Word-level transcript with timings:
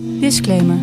Disclaimer. 0.00 0.76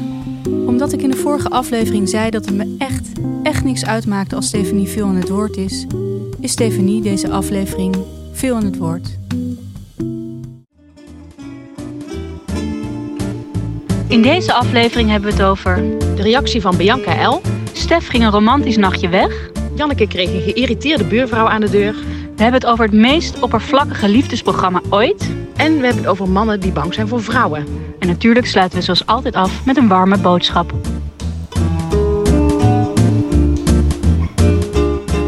Omdat 0.65 0.93
ik 0.93 1.01
in 1.01 1.09
de 1.09 1.17
vorige 1.17 1.49
aflevering 1.49 2.09
zei 2.09 2.29
dat 2.29 2.45
het 2.45 2.55
me 2.55 2.75
echt, 2.77 3.07
echt 3.43 3.63
niks 3.63 3.85
uitmaakt 3.85 4.33
als 4.33 4.47
Stefanie 4.47 4.87
veel 4.87 5.05
aan 5.05 5.15
het 5.15 5.29
woord 5.29 5.57
is, 5.57 5.85
is 6.39 6.51
Stefanie 6.51 7.01
deze 7.01 7.29
aflevering 7.29 7.95
veel 8.31 8.55
aan 8.55 8.65
het 8.65 8.77
woord. 8.77 9.17
In 14.07 14.21
deze 14.21 14.53
aflevering 14.53 15.09
hebben 15.09 15.29
we 15.29 15.35
het 15.35 15.45
over... 15.45 15.83
De 16.15 16.21
reactie 16.21 16.61
van 16.61 16.77
Bianca 16.77 17.29
L. 17.29 17.41
Stef 17.73 18.07
ging 18.07 18.23
een 18.23 18.31
romantisch 18.31 18.77
nachtje 18.77 19.09
weg. 19.09 19.49
Janneke 19.75 20.07
kreeg 20.07 20.29
een 20.29 20.41
geïrriteerde 20.41 21.03
buurvrouw 21.03 21.47
aan 21.47 21.61
de 21.61 21.69
deur. 21.69 21.95
We 22.35 22.41
hebben 22.41 22.61
het 22.61 22.69
over 22.69 22.85
het 22.85 22.93
meest 22.93 23.39
oppervlakkige 23.39 24.09
liefdesprogramma 24.09 24.81
ooit. 24.89 25.29
En 25.55 25.77
we 25.77 25.85
hebben 25.85 26.03
het 26.03 26.07
over 26.07 26.29
mannen 26.29 26.59
die 26.59 26.71
bang 26.71 26.93
zijn 26.93 27.07
voor 27.07 27.23
vrouwen. 27.23 27.65
En 27.99 28.07
natuurlijk 28.07 28.45
sluiten 28.45 28.77
we 28.77 28.83
zoals 28.83 29.05
altijd 29.05 29.35
af 29.35 29.65
met 29.65 29.77
een 29.77 29.87
warme 29.87 30.17
boodschap. 30.17 30.73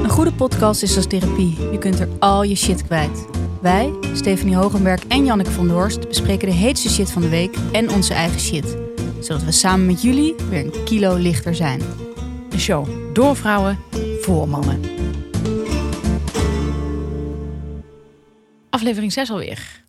Een 0.03 0.09
goede 0.09 0.31
podcast 0.31 0.83
is 0.83 0.95
als 0.95 1.07
therapie. 1.07 1.57
Je 1.71 1.77
kunt 1.77 1.99
er 1.99 2.09
al 2.19 2.43
je 2.43 2.55
shit 2.55 2.85
kwijt. 2.85 3.25
Wij, 3.61 3.93
Stefanie 4.13 4.55
Hogenberg 4.55 5.07
en 5.07 5.25
Janneke 5.25 5.51
van 5.51 5.67
der 5.67 5.75
Horst, 5.75 6.07
bespreken 6.07 6.47
de 6.47 6.55
heetste 6.55 6.89
shit 6.89 7.11
van 7.11 7.21
de 7.21 7.29
week 7.29 7.55
en 7.71 7.89
onze 7.89 8.13
eigen 8.13 8.39
shit. 8.39 8.77
Zodat 9.19 9.43
we 9.43 9.51
samen 9.51 9.85
met 9.85 10.01
jullie 10.01 10.35
weer 10.49 10.65
een 10.65 10.83
kilo 10.83 11.15
lichter 11.15 11.55
zijn. 11.55 11.81
Een 12.49 12.59
show 12.59 12.87
door 13.13 13.35
vrouwen 13.35 13.79
voor 14.21 14.49
mannen. 14.49 14.96
Aflevering 18.77 19.11
6 19.13 19.31
alweer. 19.31 19.85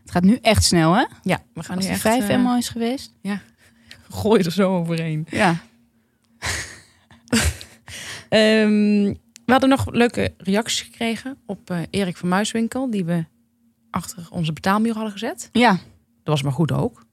Het 0.00 0.10
gaat 0.10 0.22
nu 0.30 0.38
echt 0.42 0.64
snel, 0.64 0.94
hè? 0.94 1.04
Ja, 1.22 1.42
we 1.54 1.62
gaan 1.62 1.76
Als 1.76 1.84
nu 1.84 1.90
echt... 1.90 2.00
vijf 2.00 2.28
eh, 2.28 2.34
eenmaal 2.34 2.56
is 2.56 2.68
geweest. 2.68 3.12
gooi 4.10 4.42
er 4.42 4.52
zo 4.52 4.76
overheen. 4.76 5.26
Ja. 5.30 5.56
Ehm, 8.28 9.04
we 9.44 9.52
hadden 9.52 9.68
nog 9.68 9.90
leuke 9.92 10.34
reacties 10.38 10.80
gekregen 10.80 11.36
op 11.46 11.70
eh, 11.70 11.78
Erik 11.90 12.16
van 12.16 12.28
Muiswinkel, 12.28 12.90
die 12.90 13.04
we 13.04 13.24
achter 13.90 14.26
onze 14.30 14.52
betaalmuur 14.52 14.94
hadden 14.94 15.12
gezet. 15.12 15.48
Ja. 15.52 15.70
Dat 15.70 15.78
was 16.24 16.42
maar 16.42 16.52
goed 16.52 16.72
ook. 16.72 17.04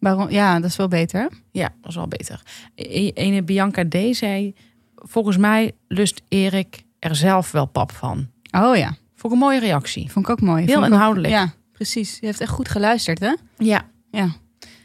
Waarom? 0.00 0.30
Ja, 0.30 0.60
dat 0.60 0.70
is 0.70 0.76
wel 0.76 0.88
beter. 0.88 1.28
Ja, 1.52 1.74
was 1.80 1.94
wel 1.94 2.08
beter. 2.08 2.42
E- 2.74 3.10
Ene 3.14 3.42
Bianca 3.42 3.84
D. 3.88 3.96
zei, 4.16 4.54
volgens 4.94 5.36
mij 5.36 5.72
lust 5.88 6.22
Erik 6.28 6.84
er 6.98 7.16
zelf 7.16 7.50
wel 7.50 7.66
pap 7.66 7.92
van. 7.92 8.30
Oh 8.50 8.76
ja, 8.76 8.96
Vond 9.16 9.32
ik 9.34 9.40
een 9.40 9.46
mooie 9.46 9.60
reactie. 9.60 10.10
vond 10.10 10.24
ik 10.24 10.30
ook 10.30 10.40
mooi. 10.40 10.64
Heel 10.64 10.78
ook- 10.78 10.84
inhoudelijk. 10.84 11.32
Ja, 11.32 11.52
precies. 11.72 12.18
Je 12.20 12.26
heeft 12.26 12.40
echt 12.40 12.50
goed 12.50 12.68
geluisterd, 12.68 13.20
hè? 13.20 13.34
Ja. 13.58 13.84
Ja. 14.10 14.28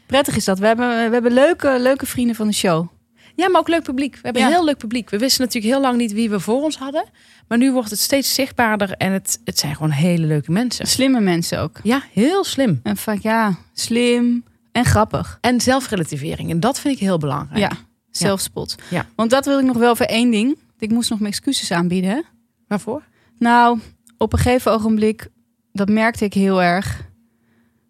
Prettig 0.06 0.36
is 0.36 0.44
dat. 0.44 0.58
We 0.58 0.66
hebben, 0.66 0.88
we 0.88 1.12
hebben 1.12 1.32
leuke, 1.32 1.76
leuke 1.80 2.06
vrienden 2.06 2.36
van 2.36 2.46
de 2.46 2.52
show. 2.54 2.86
Ja, 3.34 3.48
maar 3.50 3.60
ook 3.60 3.68
leuk 3.68 3.82
publiek. 3.82 4.14
We 4.14 4.20
hebben 4.22 4.42
Ja. 4.42 4.48
een 4.48 4.54
heel 4.54 4.64
leuk 4.64 4.78
publiek. 4.78 5.10
We 5.10 5.18
wisten 5.18 5.44
natuurlijk 5.44 5.72
heel 5.74 5.82
lang 5.82 5.96
niet 5.96 6.12
wie 6.12 6.30
we 6.30 6.40
voor 6.40 6.62
ons 6.62 6.76
hadden. 6.78 7.04
Maar 7.48 7.58
nu 7.58 7.72
wordt 7.72 7.90
het 7.90 7.98
steeds 7.98 8.34
zichtbaarder 8.34 8.90
en 8.92 9.12
het, 9.12 9.40
het 9.44 9.58
zijn 9.58 9.74
gewoon 9.74 9.90
hele 9.90 10.26
leuke 10.26 10.50
mensen. 10.52 10.86
Slimme 10.86 11.20
mensen 11.20 11.60
ook. 11.60 11.80
Ja, 11.82 12.02
heel 12.12 12.44
slim. 12.44 12.80
En 12.82 12.96
vaak, 12.96 13.18
ja, 13.18 13.54
slim 13.72 14.44
en 14.72 14.84
grappig. 14.84 15.38
En 15.40 15.60
zelfrelativering. 15.60 16.50
En 16.50 16.60
dat 16.60 16.80
vind 16.80 16.94
ik 16.94 17.00
heel 17.00 17.18
belangrijk. 17.18 17.58
Ja, 17.60 17.70
zelfspot. 18.10 18.74
Ja. 18.90 19.06
Want 19.14 19.30
dat 19.30 19.44
wil 19.44 19.58
ik 19.58 19.64
nog 19.64 19.76
wel 19.76 19.96
voor 19.96 20.06
één 20.06 20.30
ding. 20.30 20.56
Ik 20.78 20.90
moest 20.90 21.10
nog 21.10 21.18
mijn 21.20 21.32
excuses 21.32 21.70
aanbieden. 21.70 22.10
hè. 22.10 22.20
Waarvoor? 22.68 23.02
Nou, 23.38 23.78
op 24.22 24.32
een 24.32 24.38
gegeven 24.38 24.72
ogenblik, 24.72 25.28
dat 25.72 25.88
merkte 25.88 26.24
ik 26.24 26.34
heel 26.34 26.62
erg, 26.62 27.10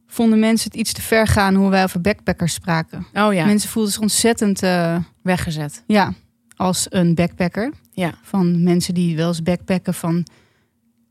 vonden 0.07 0.39
mensen 0.39 0.71
het 0.71 0.81
iets 0.81 0.93
te 0.93 1.03
ver 1.03 1.27
gaan 1.27 1.55
hoe 1.55 1.71
wij 1.71 1.83
over 1.83 2.01
backpackers 2.01 2.55
spraken. 2.55 3.07
Oh 3.15 3.35
ja, 3.35 3.45
Mensen 3.45 3.71
voelden 3.71 3.93
zich 3.93 4.01
ontzettend, 4.01 4.63
eh, 4.63 4.97
weggezet. 5.23 5.83
ja, 5.87 6.13
als 6.57 6.87
een 6.91 7.15
backpacker. 7.15 7.73
Ja. 7.93 8.15
Van 8.23 8.63
mensen 8.63 8.95
die 8.95 9.17
wel 9.17 9.29
eens 9.29 9.43
backpacken 9.43 9.95
van, 9.95 10.27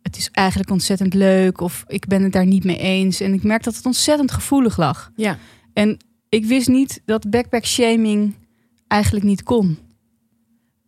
het 0.01 0.18
is 0.18 0.29
eigenlijk 0.31 0.69
ontzettend 0.69 1.13
leuk 1.13 1.62
of 1.62 1.84
ik 1.88 2.07
ben 2.07 2.24
het 2.24 2.31
daar 2.31 2.45
niet 2.45 2.63
mee 2.63 2.78
eens. 2.78 3.19
En 3.19 3.34
ik 3.34 3.44
merk 3.44 3.63
dat 3.63 3.75
het 3.75 3.85
ontzettend 3.85 4.31
gevoelig 4.31 4.78
lag. 4.78 5.12
Ja. 5.16 5.38
En 5.74 5.97
ik 6.29 6.45
wist 6.45 6.68
niet 6.68 7.01
dat 7.06 7.29
backpack 7.29 7.66
shaming 7.66 8.35
eigenlijk 8.88 9.25
niet 9.25 9.44
kon. 9.44 9.78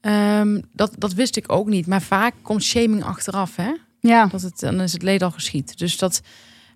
Ehm, 0.02 0.62
dat, 0.74 0.94
dat 0.97 1.13
wist 1.13 1.38
ik 1.38 1.52
ook 1.52 1.68
niet. 1.68 1.88
Maar 1.88 2.02
vaak 2.02 2.34
komt 2.41 2.63
shaming 2.63 3.03
achteraf. 3.03 3.56
Hè? 3.56 3.72
Ja, 4.08 4.25
Dat 4.25 4.41
het, 4.41 4.59
dan 4.59 4.81
is 4.81 4.94
het 4.94 5.02
leed 5.02 5.22
al 5.24 5.31
geschied. 5.31 5.78
Dus 5.78 5.97
dat, 5.97 6.22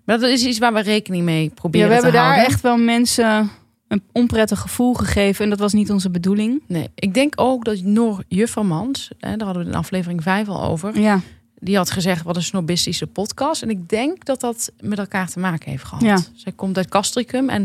maar 0.04 0.18
dat 0.18 0.30
is 0.30 0.44
iets 0.44 0.58
waar 0.58 0.72
we 0.72 0.80
rekening 0.80 1.24
mee 1.24 1.42
ja 1.42 1.54
proberen 1.54 1.88
we 1.88 1.92
hebben 1.94 2.10
te 2.10 2.16
daar 2.16 2.26
houden. 2.26 2.46
echt 2.52 2.60
wel 2.60 2.76
mensen 2.76 3.50
een 3.88 4.02
onprettig 4.12 4.58
gevoel 4.60 4.94
gegeven. 4.94 5.44
En 5.44 5.50
dat 5.50 5.58
was 5.58 5.72
niet 5.72 5.90
onze 5.90 6.10
bedoeling. 6.10 6.62
Nee, 6.66 6.88
ik 6.94 7.14
denk 7.14 7.32
ook 7.36 7.64
dat 7.64 7.80
Noor 7.80 8.24
Juffermans, 8.28 9.10
hè, 9.18 9.36
daar 9.36 9.46
hadden 9.46 9.64
we 9.64 9.70
in 9.70 9.76
aflevering 9.76 10.22
5 10.22 10.48
al 10.48 10.62
over. 10.62 11.00
Ja, 11.00 11.20
Die 11.58 11.76
had 11.76 11.90
gezegd, 11.90 12.22
wat 12.24 12.36
een 12.36 12.42
snobistische 12.42 13.06
podcast. 13.06 13.62
En 13.62 13.70
ik 13.70 13.88
denk 13.88 14.24
dat 14.24 14.40
dat 14.40 14.72
met 14.80 14.98
elkaar 14.98 15.28
te 15.28 15.38
maken 15.38 15.70
heeft 15.70 15.84
gehad. 15.84 16.02
Ja. 16.04 16.18
Zij 16.34 16.52
komt 16.52 16.76
uit 16.76 16.88
Castricum 16.88 17.48
en 17.48 17.64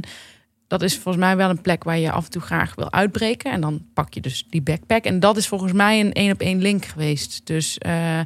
dat 0.68 0.81
is 0.81 0.94
volgens 0.97 1.23
mij 1.23 1.35
wel 1.35 1.50
een 1.50 1.62
plek 1.62 1.84
waar 1.84 1.97
je 1.97 2.12
af 2.12 2.25
en 2.25 2.31
toe 2.31 2.41
graag 2.41 2.75
wil 2.75 2.91
uitbreken. 2.91 3.52
En 3.52 3.62
dan 3.62 3.81
pak 3.94 4.13
je 4.13 4.22
dus 4.22 4.46
die 4.50 4.62
backpack. 4.62 5.03
En 5.03 5.19
dat 5.19 5.38
is 5.38 5.47
volgens 5.47 5.72
mij 5.73 6.00
een 6.00 6.13
één 6.13 6.31
op 6.31 6.40
één 6.41 6.62
link 6.62 6.85
geweest. 6.85 7.41
Dus 7.44 7.78
eh, 7.78 8.19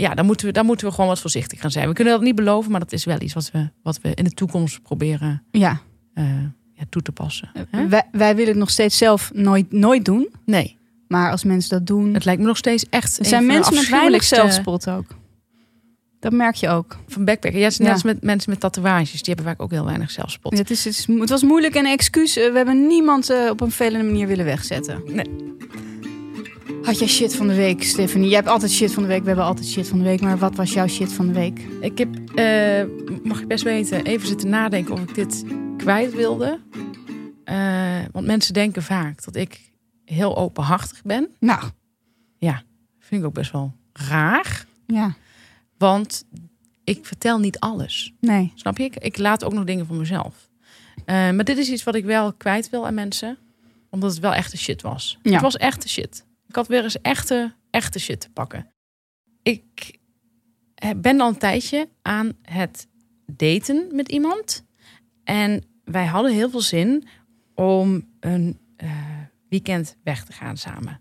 ja, 0.00 0.14
daar 0.14 0.24
moeten, 0.24 0.46
we, 0.46 0.52
daar 0.52 0.64
moeten 0.64 0.86
we 0.86 0.92
gewoon 0.92 1.08
wat 1.08 1.20
voorzichtig 1.20 1.60
gaan 1.60 1.70
zijn. 1.70 1.88
We 1.88 1.94
kunnen 1.94 2.12
dat 2.12 2.22
niet 2.22 2.34
beloven, 2.34 2.70
maar 2.70 2.80
dat 2.80 2.92
is 2.92 3.04
wel 3.04 3.20
iets 3.20 3.34
wat 3.34 3.50
we, 3.50 3.68
wat 3.82 4.00
we 4.00 4.14
in 4.14 4.24
de 4.24 4.30
toekomst 4.30 4.82
proberen 4.82 5.42
ja. 5.50 5.80
eh, 6.14 6.24
ja, 6.72 6.82
toe 6.88 7.02
te 7.02 7.12
passen. 7.12 7.50
Hè? 7.70 7.88
Wij, 7.88 8.02
wij 8.12 8.34
willen 8.34 8.50
het 8.50 8.58
nog 8.58 8.70
steeds 8.70 8.96
zelf 8.98 9.30
nooit, 9.34 9.72
nooit 9.72 10.04
doen. 10.04 10.28
Nee, 10.44 10.76
Maar 11.08 11.30
als 11.30 11.44
mensen 11.44 11.70
dat 11.70 11.86
doen... 11.86 12.14
het 12.14 12.24
lijkt 12.24 12.40
me 12.40 12.46
nog 12.46 12.56
steeds 12.56 12.84
echt. 12.90 13.18
er 13.18 13.24
zijn 13.26 13.46
mensen 13.46 13.74
met 13.74 13.88
weinig 13.88 14.24
zelfspot 14.24 14.88
ook. 14.90 15.06
Dat 16.20 16.32
merk 16.32 16.54
je 16.54 16.68
ook. 16.68 16.96
Van 17.08 17.24
backpacken. 17.24 17.58
Ja, 17.60 17.66
net 17.66 17.76
Ja. 17.78 17.92
als 17.92 18.02
met 18.02 18.22
mensen 18.22 18.50
met 18.50 18.60
tatoeages. 18.60 19.22
Die 19.22 19.34
hebben 19.34 19.52
vaak 19.52 19.62
ook 19.62 19.70
heel 19.70 19.84
weinig 19.84 20.10
zelfspot. 20.10 20.58
Het, 20.58 20.70
is, 20.70 20.84
het, 20.84 20.94
is- 20.98 21.06
het 21.20 21.28
was 21.28 21.42
moeilijk 21.42 21.74
en 21.74 21.84
een 21.86 21.92
excuus. 21.92 22.36
Eh, 22.36 22.50
We 22.50 22.56
hebben 22.56 22.86
niemand 22.86 23.30
eh, 23.30 23.50
op 23.50 23.60
een 23.60 23.70
vervelende 23.70 24.04
manier 24.06 24.26
willen 24.26 24.44
wegzetten. 24.44 25.02
Nee. 25.06 25.26
Had 26.88 26.98
jij 26.98 27.08
shit 27.08 27.36
van 27.36 27.48
de 27.48 27.54
week, 27.54 27.82
Stephanie? 27.82 28.28
Jij 28.28 28.36
hebt 28.36 28.48
altijd 28.48 28.72
shit 28.72 28.92
van 28.92 29.02
de 29.02 29.08
week. 29.08 29.20
We 29.20 29.26
hebben 29.26 29.44
altijd 29.44 29.66
shit 29.66 29.88
van 29.88 29.98
de 29.98 30.04
week. 30.04 30.20
Maar 30.20 30.38
wat 30.38 30.54
was 30.56 30.72
jouw 30.72 30.86
shit 30.86 31.12
van 31.12 31.26
de 31.26 31.32
week? 31.32 31.58
Ik 31.80 31.98
heb, 31.98 32.14
eh, 32.34 32.84
mag 33.22 33.40
ik 33.40 33.48
best 33.48 33.64
weten, 33.64 34.04
even 34.04 34.26
zitten 34.28 34.48
nadenken 34.48 34.94
of 34.94 35.00
ik 35.00 35.14
dit 35.14 35.44
kwijt 35.76 36.14
wilde. 36.14 36.60
Eh, 37.44 38.00
want 38.12 38.26
mensen 38.26 38.54
denken 38.54 38.82
vaak 38.82 39.24
dat 39.24 39.36
ik 39.36 39.72
heel 40.04 40.36
openhartig 40.36 41.02
ben. 41.02 41.28
Nou, 41.40 41.64
Vind 42.98 43.20
ik 43.20 43.26
ook 43.26 43.34
best 43.34 43.52
wel 43.52 43.74
raar. 43.92 44.66
ja. 44.86 45.16
Want 45.78 46.24
ik 46.84 47.06
vertel 47.06 47.38
niet 47.38 47.58
alles. 47.58 48.12
Nee. 48.20 48.52
Snap 48.54 48.78
je? 48.78 48.84
Ik, 48.84 48.96
ik 48.96 49.18
laat 49.18 49.44
ook 49.44 49.52
nog 49.52 49.64
dingen 49.64 49.86
van 49.86 49.96
mezelf. 49.96 50.48
Eh, 51.04 51.14
maar 51.14 51.44
dit 51.44 51.58
is 51.58 51.68
iets 51.68 51.84
wat 51.84 51.94
ik 51.94 52.04
wel 52.04 52.32
kwijt 52.32 52.70
wil 52.70 52.86
aan 52.86 52.94
mensen. 52.94 53.38
Omdat 53.90 54.10
het 54.10 54.20
wel 54.20 54.34
echte 54.34 54.56
shit 54.56 54.82
was. 54.82 55.18
Ja. 55.22 55.32
Het 55.32 55.40
was 55.40 55.56
echte 55.56 55.88
shit. 55.88 56.26
Ik 56.48 56.54
had 56.54 56.66
weer 56.68 56.82
eens 56.82 57.00
echte, 57.00 57.54
echte 57.70 57.98
shit 57.98 58.20
te 58.20 58.30
pakken. 58.30 58.66
Ik 59.42 59.98
eh, 60.74 60.90
ben 60.96 61.20
al 61.20 61.28
een 61.28 61.38
tijdje 61.38 61.88
aan 62.02 62.32
het 62.42 62.86
daten 63.26 63.88
met 63.92 64.08
iemand. 64.08 64.64
En 65.24 65.62
wij 65.84 66.06
hadden 66.06 66.32
heel 66.32 66.50
veel 66.50 66.60
zin 66.60 67.06
om 67.54 68.08
een 68.20 68.58
eh, 68.76 68.90
weekend 69.48 69.96
weg 70.02 70.24
te 70.24 70.32
gaan 70.32 70.56
samen. 70.56 71.00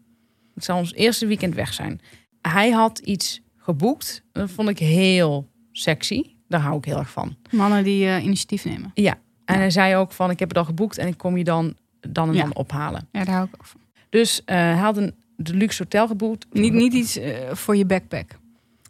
Het 0.54 0.64
zou 0.64 0.80
ons 0.80 0.94
eerste 0.94 1.26
weekend 1.28 1.56
weg 1.56 1.74
zijn. 1.74 2.00
Hij 2.42 2.70
had 2.72 3.00
iets 3.00 3.42
geboekt. 3.58 4.24
Dat 4.32 4.52
vond 4.52 4.70
ik 4.70 4.80
heel 4.80 5.50
sexy. 5.72 6.36
Daar 6.48 6.60
hou 6.62 6.78
ik 6.78 6.86
heel 6.86 6.98
erg 6.98 7.10
van. 7.12 7.36
Mannen 7.52 7.84
die 7.84 8.08
eh, 8.08 8.24
initiatief 8.24 8.66
nemen. 8.66 8.92
Ja. 8.94 9.14
En 9.46 9.54
Ja. 9.56 9.60
hij 9.60 9.70
zei 9.70 9.96
ook 9.96 10.12
van, 10.12 10.30
ik 10.30 10.40
heb 10.40 10.50
het 10.50 10.58
al 10.58 10.66
geboekt 10.66 10.98
en 10.98 11.08
ik 11.08 11.18
kom 11.18 11.38
je 11.38 11.44
dan, 11.44 11.76
dan 12.00 12.28
en 12.30 12.36
Ja. 12.36 12.42
dan 12.42 12.56
ophalen. 12.56 13.08
Ja, 13.12 13.24
daar 13.24 13.36
hou 13.36 13.48
ik 13.48 13.54
ook 13.54 13.66
van. 13.66 13.80
Dus 14.10 14.44
eh, 14.44 14.56
hij 14.56 14.74
had 14.76 14.98
een 14.98 15.16
deluxe 15.38 15.84
hotel 15.84 16.08
geboekt. 16.08 16.46
Niet, 16.52 16.74
niet 16.74 16.94
iets 16.94 17.18
eh, 17.18 17.34
voor 17.52 17.76
je 17.76 17.86
backpack. 17.86 18.32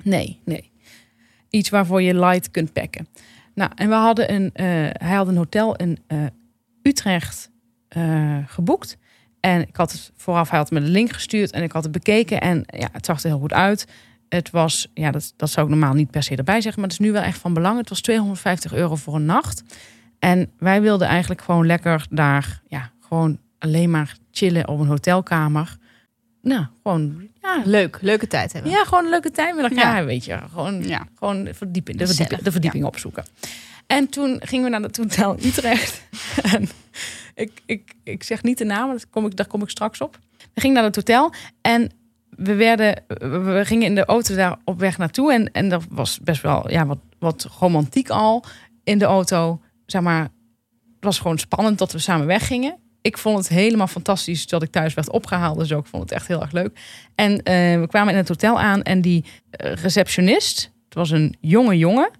Nee, 0.03 0.39
nee. 0.45 0.71
Iets 1.49 1.69
waarvoor 1.69 2.01
je 2.01 2.19
light 2.19 2.51
kunt 2.51 2.73
packen. 2.73 3.07
Nou, 3.53 3.71
en 3.75 3.89
we 3.89 3.95
hadden 3.95 4.33
een, 4.33 4.49
eh, 4.53 4.65
hij 4.91 5.15
had 5.15 5.27
een 5.27 5.37
hotel 5.37 5.75
in 5.75 5.99
eh, 6.07 6.25
Utrecht 6.81 7.49
geboekt. 8.45 8.97
En 9.39 9.67
ik 9.67 9.75
had 9.75 9.91
het 9.91 10.11
vooraf, 10.15 10.49
hij 10.49 10.59
had 10.59 10.71
me 10.71 10.79
de 10.79 10.87
link 10.87 11.11
gestuurd 11.11 11.51
en 11.51 11.63
ik 11.63 11.71
had 11.71 11.83
het 11.83 11.91
bekeken. 11.91 12.41
En 12.41 12.63
ja, 12.65 12.89
het 12.91 13.05
zag 13.05 13.23
er 13.23 13.29
heel 13.29 13.39
goed 13.39 13.53
uit. 13.53 13.87
Het 14.29 14.49
was, 14.49 14.87
ja, 14.93 15.11
dat, 15.11 15.33
dat 15.35 15.49
zou 15.49 15.65
ik 15.65 15.71
normaal 15.71 15.93
niet 15.93 16.11
per 16.11 16.23
se 16.23 16.35
erbij 16.35 16.61
zeggen, 16.61 16.81
maar 16.81 16.89
het 16.89 16.99
is 16.99 17.05
nu 17.05 17.11
wel 17.11 17.21
echt 17.21 17.39
van 17.39 17.53
belang. 17.53 17.77
Het 17.77 17.89
was 17.89 18.01
250 18.01 18.73
euro 18.73 18.95
voor 18.95 19.15
een 19.15 19.25
nacht. 19.25 19.63
En 20.19 20.51
wij 20.57 20.81
wilden 20.81 21.07
eigenlijk 21.07 21.41
gewoon 21.41 21.65
lekker 21.65 22.05
daar, 22.09 22.61
ja, 22.67 22.91
gewoon 22.99 23.39
alleen 23.59 23.91
maar 23.91 24.17
chillen 24.31 24.67
op 24.67 24.79
een 24.79 24.87
hotelkamer. 24.87 25.77
Nou, 26.47 26.65
gewoon, 26.83 27.27
ja, 27.41 27.61
Leuk, 27.65 27.97
leuke 28.01 28.27
tijd 28.27 28.53
hebben. 28.53 28.71
ja, 28.71 28.83
gewoon 28.83 29.03
een 29.03 29.09
leuke 29.09 29.31
tijd 29.31 29.55
met 29.55 29.71
elkaar, 29.71 29.99
Ja. 29.99 30.05
weet 30.05 30.25
je. 30.25 30.39
Gewoon, 30.51 30.83
Ja. 30.87 31.07
gewoon 31.15 31.47
verdieping, 31.53 31.97
de, 31.97 32.07
verdieping, 32.07 32.41
de 32.41 32.51
verdieping 32.51 32.85
opzoeken. 32.85 33.25
En 33.87 34.09
toen 34.09 34.39
gingen 34.43 34.63
we 34.65 34.71
naar 34.71 34.81
het 34.81 34.97
hotel 34.97 35.37
Utrecht. 35.43 36.01
en 36.53 36.69
ik, 37.35 37.51
ik, 37.65 37.93
ik 38.03 38.23
zeg 38.23 38.43
niet 38.43 38.57
de 38.57 38.65
naam, 38.65 38.89
daar 38.89 39.03
kom, 39.09 39.25
ik, 39.25 39.35
daar 39.35 39.47
kom 39.47 39.61
ik 39.61 39.69
straks 39.69 40.01
op. 40.01 40.19
We 40.53 40.61
gingen 40.61 40.75
naar 40.75 40.85
het 40.85 40.95
hotel 40.95 41.33
en 41.61 41.89
we, 42.29 42.55
werden, 42.55 43.03
we 43.43 43.61
gingen 43.65 43.85
in 43.85 43.95
de 43.95 44.05
auto 44.05 44.35
daar 44.35 44.57
op 44.63 44.79
weg 44.79 44.97
naartoe. 44.97 45.33
En, 45.33 45.51
en 45.51 45.71
er 45.71 45.81
was 45.89 46.19
best 46.19 46.41
wel 46.41 46.71
ja, 46.71 46.85
wat, 46.85 46.99
wat 47.19 47.47
romantiek 47.59 48.09
al 48.09 48.43
in 48.83 48.97
de 48.97 49.05
auto. 49.05 49.61
Zeg 49.85 50.01
maar, 50.01 50.21
het 50.21 51.05
was 51.05 51.19
gewoon 51.19 51.37
spannend 51.37 51.77
dat 51.77 51.91
we 51.91 51.99
samen 51.99 52.25
weggingen. 52.27 52.77
Ik 53.01 53.17
vond 53.17 53.37
het 53.37 53.47
helemaal 53.47 53.87
fantastisch 53.87 54.47
dat 54.47 54.63
ik 54.63 54.71
thuis 54.71 54.93
werd 54.93 55.11
opgehaald. 55.11 55.57
Dus 55.57 55.73
ook 55.73 55.83
ik 55.83 55.89
vond 55.89 56.03
het 56.03 56.11
echt 56.11 56.27
heel 56.27 56.41
erg 56.41 56.51
leuk. 56.51 56.79
En 57.15 57.43
eh, 57.43 57.79
we 57.79 57.85
kwamen 57.87 58.11
in 58.11 58.19
het 58.19 58.27
hotel 58.27 58.59
aan 58.59 58.81
en 58.81 59.01
die 59.01 59.25
eh, 59.49 59.73
receptionist, 59.73 60.71
het 60.85 60.93
was 60.93 61.09
een 61.09 61.35
jonge 61.39 61.77
jongen, 61.77 62.11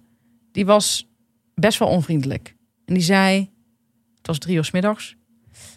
die 0.52 0.66
was 0.66 1.08
best 1.54 1.78
wel 1.78 1.88
onvriendelijk. 1.88 2.54
En 2.84 2.94
die 2.94 3.02
zei, 3.02 3.50
het 4.16 4.26
was 4.26 4.38
drie 4.38 4.56
uur 4.56 4.64
s 4.64 4.70
middags. 4.70 5.16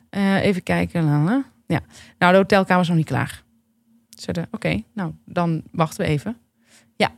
Eh, 0.10 0.44
even 0.44 0.64
kijken. 0.64 1.06
Ja, 1.68 1.82
nou 2.18 2.32
de 2.32 2.38
hotelkamer 2.38 2.82
is 2.82 2.88
nog 2.88 2.98
niet 2.98 3.06
klaar. 3.06 3.44
Zeiden, 4.10 4.48
oké, 4.52 4.82
nou 4.94 5.14
dan 5.26 5.64
wachten 5.72 6.06
we 6.06 6.12
even. 6.12 6.38
Ja, 6.96 7.12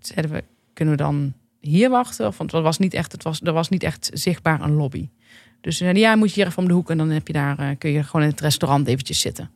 zeiden 0.00 0.34
we, 0.34 0.44
kunnen 0.72 0.96
we 0.96 1.02
dan 1.02 1.32
hier 1.60 1.90
wachten? 1.90 2.32
Want 2.36 2.52
het 2.52 2.62
was 2.62 2.78
niet 2.78 2.94
echt, 2.94 3.12
het 3.12 3.22
was, 3.22 3.40
er 3.40 3.52
was 3.52 3.68
niet 3.68 3.82
echt 3.82 4.10
zichtbaar 4.12 4.60
een 4.60 4.72
lobby. 4.72 5.08
Dus 5.62 5.76
ze 5.76 5.82
zeiden, 5.82 6.02
ja, 6.02 6.16
moet 6.16 6.28
je 6.28 6.34
hier 6.34 6.46
even 6.46 6.58
om 6.58 6.68
de 6.68 6.74
hoek 6.74 6.90
en 6.90 6.98
dan 6.98 7.10
heb 7.10 7.26
je 7.26 7.32
daar, 7.32 7.60
uh, 7.60 7.68
kun 7.78 7.90
je 7.90 8.02
gewoon 8.02 8.22
in 8.22 8.30
het 8.30 8.40
restaurant 8.40 8.86
eventjes 8.86 9.20
zitten. 9.20 9.50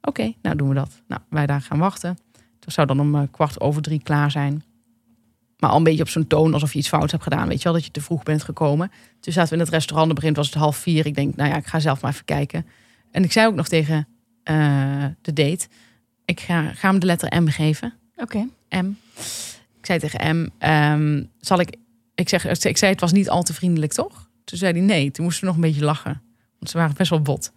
Oké, 0.00 0.32
nou 0.42 0.56
doen 0.56 0.68
we 0.68 0.74
dat. 0.74 1.02
Nou, 1.08 1.20
wij 1.28 1.46
daar 1.46 1.60
gaan 1.60 1.78
wachten. 1.78 2.18
Het 2.60 2.72
zou 2.72 2.86
dan 2.86 3.00
om 3.00 3.14
uh, 3.14 3.22
kwart 3.30 3.60
over 3.60 3.82
drie 3.82 4.02
klaar 4.02 4.30
zijn. 4.30 4.64
Maar 5.58 5.70
al 5.70 5.76
een 5.76 5.84
beetje 5.84 6.02
op 6.02 6.08
zo'n 6.08 6.26
toon 6.26 6.52
alsof 6.52 6.72
je 6.72 6.78
iets 6.78 6.88
fout 6.88 7.10
hebt 7.10 7.22
gedaan. 7.22 7.48
Weet 7.48 7.58
je 7.58 7.64
wel, 7.64 7.72
dat 7.72 7.84
je 7.84 7.90
te 7.90 8.00
vroeg 8.00 8.22
bent 8.22 8.42
gekomen. 8.42 8.90
Toen 9.20 9.32
zaten 9.32 9.50
we 9.50 9.56
in 9.56 9.64
het 9.64 9.72
restaurant. 9.72 10.14
Begin 10.14 10.34
was 10.34 10.46
het 10.46 10.54
half 10.54 10.76
vier. 10.76 11.06
Ik 11.06 11.14
denk, 11.14 11.36
nou 11.36 11.50
ja, 11.50 11.56
ik 11.56 11.66
ga 11.66 11.80
zelf 11.80 12.02
maar 12.02 12.12
even 12.12 12.24
kijken. 12.24 12.66
En 13.10 13.24
ik 13.24 13.32
zei 13.32 13.46
ook 13.46 13.54
nog 13.54 13.68
tegen 13.68 14.08
uh, 14.50 15.04
de 15.20 15.32
date. 15.32 15.66
Ik 16.24 16.40
ga, 16.40 16.72
ga 16.72 16.90
hem 16.90 16.98
de 16.98 17.06
letter 17.06 17.42
M 17.42 17.48
geven. 17.48 17.94
Oké. 18.16 18.44
Okay. 18.68 18.82
M. 18.82 18.96
Ik 19.78 19.86
zei 19.86 19.98
tegen 19.98 20.36
M, 20.36 20.66
um, 20.68 21.30
zal 21.40 21.60
ik... 21.60 21.76
Ik, 22.14 22.28
zeg, 22.28 22.64
ik 22.64 22.76
zei, 22.76 22.92
het 22.92 23.00
was 23.00 23.12
niet 23.12 23.30
al 23.30 23.42
te 23.42 23.54
vriendelijk, 23.54 23.92
toch? 23.92 24.28
Toen 24.44 24.58
zei 24.58 24.72
hij 24.72 24.80
nee. 24.80 25.10
Toen 25.10 25.24
moesten 25.24 25.40
we 25.42 25.46
nog 25.46 25.56
een 25.56 25.70
beetje 25.70 25.84
lachen. 25.84 26.22
Want 26.58 26.70
ze 26.70 26.76
waren 26.76 26.94
best 26.96 27.10
wel 27.10 27.22
bot. 27.22 27.52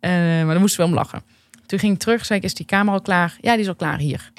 Uh, 0.00 0.10
maar 0.10 0.46
dan 0.46 0.60
moesten 0.60 0.80
we 0.80 0.86
om 0.86 0.94
lachen. 0.94 1.22
Toen 1.66 1.78
ging 1.78 1.92
ik 1.92 1.98
terug, 1.98 2.26
zei 2.26 2.38
ik, 2.38 2.44
is 2.44 2.54
die 2.54 2.66
kamer 2.66 2.92
al 2.92 3.00
klaar? 3.00 3.36
Ja, 3.40 3.52
die 3.52 3.60
is 3.60 3.68
al 3.68 3.74
klaar 3.74 3.98
hier. 3.98 4.32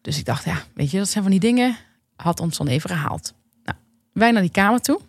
Dus 0.00 0.18
ik 0.18 0.24
dacht, 0.24 0.44
ja, 0.44 0.62
weet 0.74 0.90
je, 0.90 0.98
dat 0.98 1.08
zijn 1.08 1.22
van 1.22 1.32
die 1.32 1.40
dingen. 1.40 1.76
Had 2.16 2.40
ons 2.40 2.56
dan 2.56 2.66
even 2.66 2.90
gehaald. 2.90 3.34
Nou, 3.64 3.78
wij 4.12 4.30
naar 4.30 4.42
die 4.42 4.50
kamer 4.50 4.80
toe. 4.80 5.00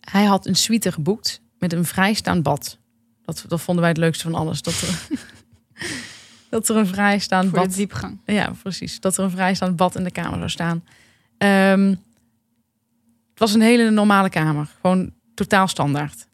Hij 0.00 0.24
had 0.24 0.46
een 0.46 0.54
suite 0.54 0.92
geboekt 0.92 1.40
met 1.58 1.72
een 1.72 1.84
vrijstaand 1.84 2.42
bad. 2.42 2.78
Dat, 3.22 3.44
dat 3.48 3.60
vonden 3.60 3.82
wij 3.82 3.92
het 3.92 4.00
leukste 4.00 4.24
van 4.24 4.34
alles. 4.34 4.62
Dat 4.62 4.80
er, 4.80 5.18
dat 6.50 6.68
er 6.68 6.76
een 6.76 6.86
vrijstaand 6.86 7.50
Voor 7.50 7.58
bad... 7.58 7.74
diepgang. 7.74 8.20
Ja, 8.24 8.52
precies. 8.62 9.00
Dat 9.00 9.16
er 9.16 9.24
een 9.24 9.30
vrijstaand 9.30 9.76
bad 9.76 9.96
in 9.96 10.04
de 10.04 10.10
kamer 10.10 10.38
zou 10.38 10.50
staan. 10.50 10.84
Um, 11.38 12.02
het 13.34 13.42
was 13.42 13.54
een 13.54 13.60
hele 13.60 13.90
normale 13.90 14.28
kamer. 14.28 14.68
Gewoon 14.80 15.12
totaal 15.34 15.68
standaard. 15.68 16.28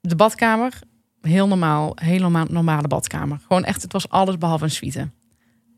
De 0.00 0.16
badkamer, 0.16 0.78
heel 1.20 1.48
normaal. 1.48 1.92
Heel 1.94 2.20
normaal, 2.20 2.46
normale 2.50 2.88
badkamer. 2.88 3.38
Gewoon 3.46 3.64
echt, 3.64 3.82
het 3.82 3.92
was 3.92 4.08
alles 4.08 4.38
behalve 4.38 4.64
een 4.64 4.70
suite. 4.70 5.08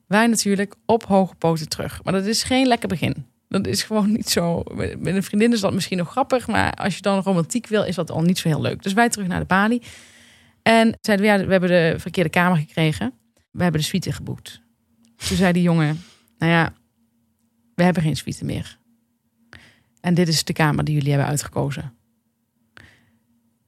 Wij 0.06 0.26
natuurlijk 0.26 0.74
op 0.86 1.04
hoge 1.04 1.34
poten 1.34 1.68
terug. 1.68 2.04
Maar 2.04 2.12
dat 2.12 2.24
is 2.26 2.42
geen 2.42 2.66
lekker 2.66 2.88
begin. 2.88 3.26
Dat 3.48 3.66
is 3.66 3.82
gewoon 3.82 4.12
niet 4.12 4.28
zo. 4.28 4.62
Met 4.74 5.06
een 5.14 5.22
vriendin 5.22 5.52
is 5.52 5.60
dat 5.60 5.72
misschien 5.72 5.98
nog 5.98 6.10
grappig. 6.10 6.46
Maar 6.46 6.72
als 6.72 6.96
je 6.96 7.02
dan 7.02 7.22
romantiek 7.22 7.66
wil, 7.66 7.84
is 7.84 7.94
dat 7.94 8.10
al 8.10 8.22
niet 8.22 8.38
zo 8.38 8.48
heel 8.48 8.60
leuk. 8.60 8.82
Dus 8.82 8.92
wij 8.92 9.08
terug 9.08 9.28
naar 9.28 9.40
de 9.40 9.46
balie. 9.46 9.82
En 10.62 10.98
zeiden 11.00 11.26
we, 11.26 11.32
ja, 11.32 11.44
we 11.44 11.50
hebben 11.50 11.70
de 11.70 11.94
verkeerde 11.98 12.30
kamer 12.30 12.58
gekregen. 12.58 13.12
We 13.50 13.62
hebben 13.62 13.80
de 13.80 13.86
suite 13.86 14.12
geboekt. 14.12 14.60
Toen 15.28 15.36
zei 15.36 15.52
die 15.52 15.62
jongen, 15.62 16.02
nou 16.38 16.52
ja, 16.52 16.72
we 17.74 17.82
hebben 17.82 18.02
geen 18.02 18.16
suite 18.16 18.44
meer. 18.44 18.80
En 20.02 20.14
dit 20.14 20.28
is 20.28 20.44
de 20.44 20.52
kamer 20.52 20.84
die 20.84 20.94
jullie 20.94 21.10
hebben 21.10 21.28
uitgekozen. 21.28 21.92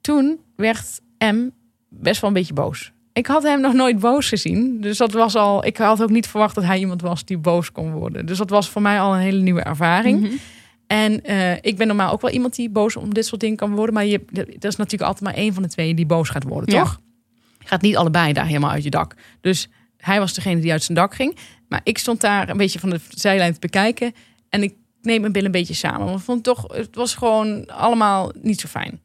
Toen 0.00 0.40
werd 0.56 1.00
M 1.18 1.48
best 1.88 2.20
wel 2.20 2.30
een 2.30 2.36
beetje 2.36 2.54
boos. 2.54 2.92
Ik 3.12 3.26
had 3.26 3.42
hem 3.42 3.60
nog 3.60 3.72
nooit 3.72 3.98
boos 3.98 4.28
gezien. 4.28 4.80
Dus 4.80 4.98
dat 4.98 5.12
was 5.12 5.34
al. 5.34 5.64
Ik 5.64 5.76
had 5.76 6.02
ook 6.02 6.10
niet 6.10 6.26
verwacht 6.26 6.54
dat 6.54 6.64
hij 6.64 6.78
iemand 6.78 7.00
was 7.00 7.24
die 7.24 7.38
boos 7.38 7.72
kon 7.72 7.92
worden. 7.92 8.26
Dus 8.26 8.38
dat 8.38 8.50
was 8.50 8.68
voor 8.68 8.82
mij 8.82 9.00
al 9.00 9.14
een 9.14 9.20
hele 9.20 9.40
nieuwe 9.40 9.62
ervaring. 9.62 10.20
Mm 10.20 10.24
-hmm. 10.24 10.38
En 10.86 11.20
uh, 11.30 11.52
ik 11.52 11.76
ben 11.76 11.86
normaal 11.86 12.12
ook 12.12 12.20
wel 12.20 12.30
iemand 12.30 12.56
die 12.56 12.70
boos 12.70 12.96
om 12.96 13.14
dit 13.14 13.26
soort 13.26 13.40
dingen 13.40 13.56
kan 13.56 13.74
worden. 13.74 13.94
Maar 13.94 14.06
je, 14.06 14.24
dat 14.32 14.64
is 14.64 14.76
natuurlijk 14.76 15.02
altijd 15.02 15.20
maar 15.20 15.34
één 15.34 15.54
van 15.54 15.62
de 15.62 15.68
twee 15.68 15.94
die 15.94 16.06
boos 16.06 16.28
gaat 16.28 16.44
worden, 16.44 16.74
Ja. 16.74 16.82
toch? 16.82 17.00
Gaat 17.58 17.82
niet 17.82 17.96
allebei 17.96 18.32
daar 18.32 18.46
helemaal 18.46 18.70
uit 18.70 18.84
je 18.84 18.90
dak. 18.90 19.14
Dus 19.40 19.68
hij 19.96 20.18
was 20.18 20.34
degene 20.34 20.60
die 20.60 20.72
uit 20.72 20.82
zijn 20.82 20.98
dak 20.98 21.14
ging. 21.14 21.36
Maar 21.68 21.80
ik 21.84 21.98
stond 21.98 22.20
daar 22.20 22.48
een 22.48 22.56
beetje 22.56 22.78
van 22.78 22.90
de 22.90 23.00
zijlijn 23.08 23.52
te 23.52 23.60
bekijken. 23.60 24.12
En 24.48 24.62
ik 24.62 24.74
neem 25.04 25.20
mijn 25.20 25.32
billen 25.32 25.46
een 25.46 25.60
beetje 25.60 25.74
samen. 25.74 26.06
Want 26.06 26.22
vond 26.22 26.44
toch, 26.44 26.72
het 26.72 26.94
was 26.94 27.14
gewoon 27.14 27.66
allemaal 27.66 28.32
niet 28.40 28.60
zo 28.60 28.68
fijn. 28.68 29.02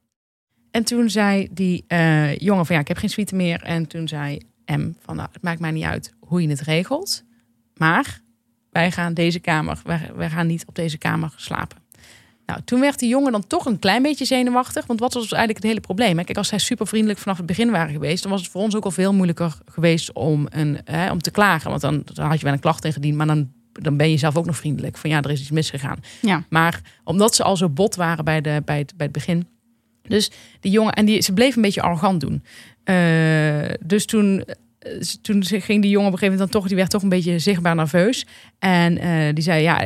En 0.72 0.84
toen 0.84 1.10
zei 1.10 1.48
die 1.52 1.86
uh, 1.88 2.38
jongen 2.38 2.66
van 2.66 2.76
ja, 2.76 2.82
ik 2.82 2.88
heb 2.88 2.98
geen 2.98 3.10
suite 3.10 3.36
meer. 3.36 3.64
En 3.64 3.88
toen 3.88 4.08
zei 4.08 4.38
M 4.66 4.92
van 5.00 5.16
nou, 5.16 5.30
het 5.32 5.42
maakt 5.42 5.60
mij 5.60 5.72
niet 5.72 5.84
uit 5.84 6.14
hoe 6.20 6.42
je 6.42 6.50
het 6.50 6.62
regelt. 6.62 7.24
Maar 7.76 8.22
wij 8.70 8.92
gaan 8.92 9.14
deze 9.14 9.40
kamer, 9.40 9.82
wij, 9.84 10.12
wij 10.16 10.30
gaan 10.30 10.48
niet 10.48 10.66
op 10.66 10.76
deze 10.76 10.98
kamer 10.98 11.34
slapen. 11.36 11.78
Nou, 12.46 12.62
toen 12.66 12.80
werd 12.80 13.00
die 13.00 13.10
jongen 13.10 13.32
dan 13.32 13.48
toch 13.48 13.66
een 13.66 13.80
klein 13.80 14.02
beetje 14.02 14.26
zenuwachtig. 14.26 14.86
Want 14.86 15.00
wat 15.00 15.14
was 15.14 15.22
eigenlijk 15.22 15.58
het 15.58 15.68
hele 15.68 15.80
probleem? 15.80 16.16
Kijk, 16.16 16.38
als 16.38 16.48
zij 16.48 16.58
super 16.58 16.88
vriendelijk 16.88 17.20
vanaf 17.20 17.38
het 17.38 17.46
begin 17.46 17.72
waren 17.72 17.94
geweest, 17.94 18.24
dan 18.24 18.32
was 18.32 18.42
het 18.42 18.52
voor 18.52 18.62
ons 18.62 18.76
ook 18.76 18.86
al 18.86 18.92
veel 18.92 19.14
moeilijker 19.14 19.58
geweest 19.66 20.14
om, 20.14 20.48
een, 20.50 20.80
hè, 20.84 21.12
om 21.12 21.22
te 21.22 21.32
klagen. 21.32 21.70
Want 21.70 21.82
dan, 21.82 22.02
dan 22.14 22.26
had 22.26 22.40
je 22.40 22.44
wel 22.44 22.54
een 22.54 22.60
klacht 22.60 23.02
die, 23.02 23.14
maar 23.14 23.28
dan, 23.28 23.52
dan 23.82 23.98
ben 23.98 24.12
je 24.12 24.18
zelf 24.18 24.38
ook 24.38 24.46
nog 24.46 24.58
vriendelijk. 24.58 24.98
Van 24.98 25.10
ja, 25.10 25.22
er 25.22 25.32
is 25.32 25.40
iets 25.40 25.52
misgegaan. 25.52 26.00
Ja. 26.22 26.44
Maar 26.50 26.82
omdat 27.04 27.36
ze 27.36 27.44
al 27.44 27.58
zo 27.58 27.70
bot 27.70 27.96
waren 27.96 28.26
bij, 28.26 28.42
de, 28.42 28.62
bij, 28.66 28.78
het, 28.78 28.94
bij 28.98 29.06
het 29.06 29.16
begin. 29.16 29.48
Dus 30.02 30.32
die 30.60 30.72
jongen, 30.72 30.94
en 30.94 31.06
die, 31.06 31.22
ze 31.22 31.34
bleef 31.34 31.56
een 31.56 31.62
beetje 31.62 31.82
arrogant 31.82 32.22
doen. 32.22 32.44
Uh, 32.86 33.70
dus 33.86 34.06
toen 34.06 34.44
toen 35.22 35.44
ging 35.44 35.82
die 35.82 35.92
jongen 35.92 36.08
op 36.08 36.14
een 36.14 36.20
gegeven 36.20 36.32
moment 36.32 36.40
dan 36.40 36.50
toch, 36.50 36.68
die 36.68 36.76
werd 36.76 36.90
toch 36.90 37.02
een 37.02 37.10
beetje 37.10 37.40
zichtbaar 37.40 37.76
nerveus. 37.76 38.26
En 38.60 38.98
uh, 38.98 39.34
die 39.34 39.44
zei, 39.44 39.62
ja, 39.62 39.82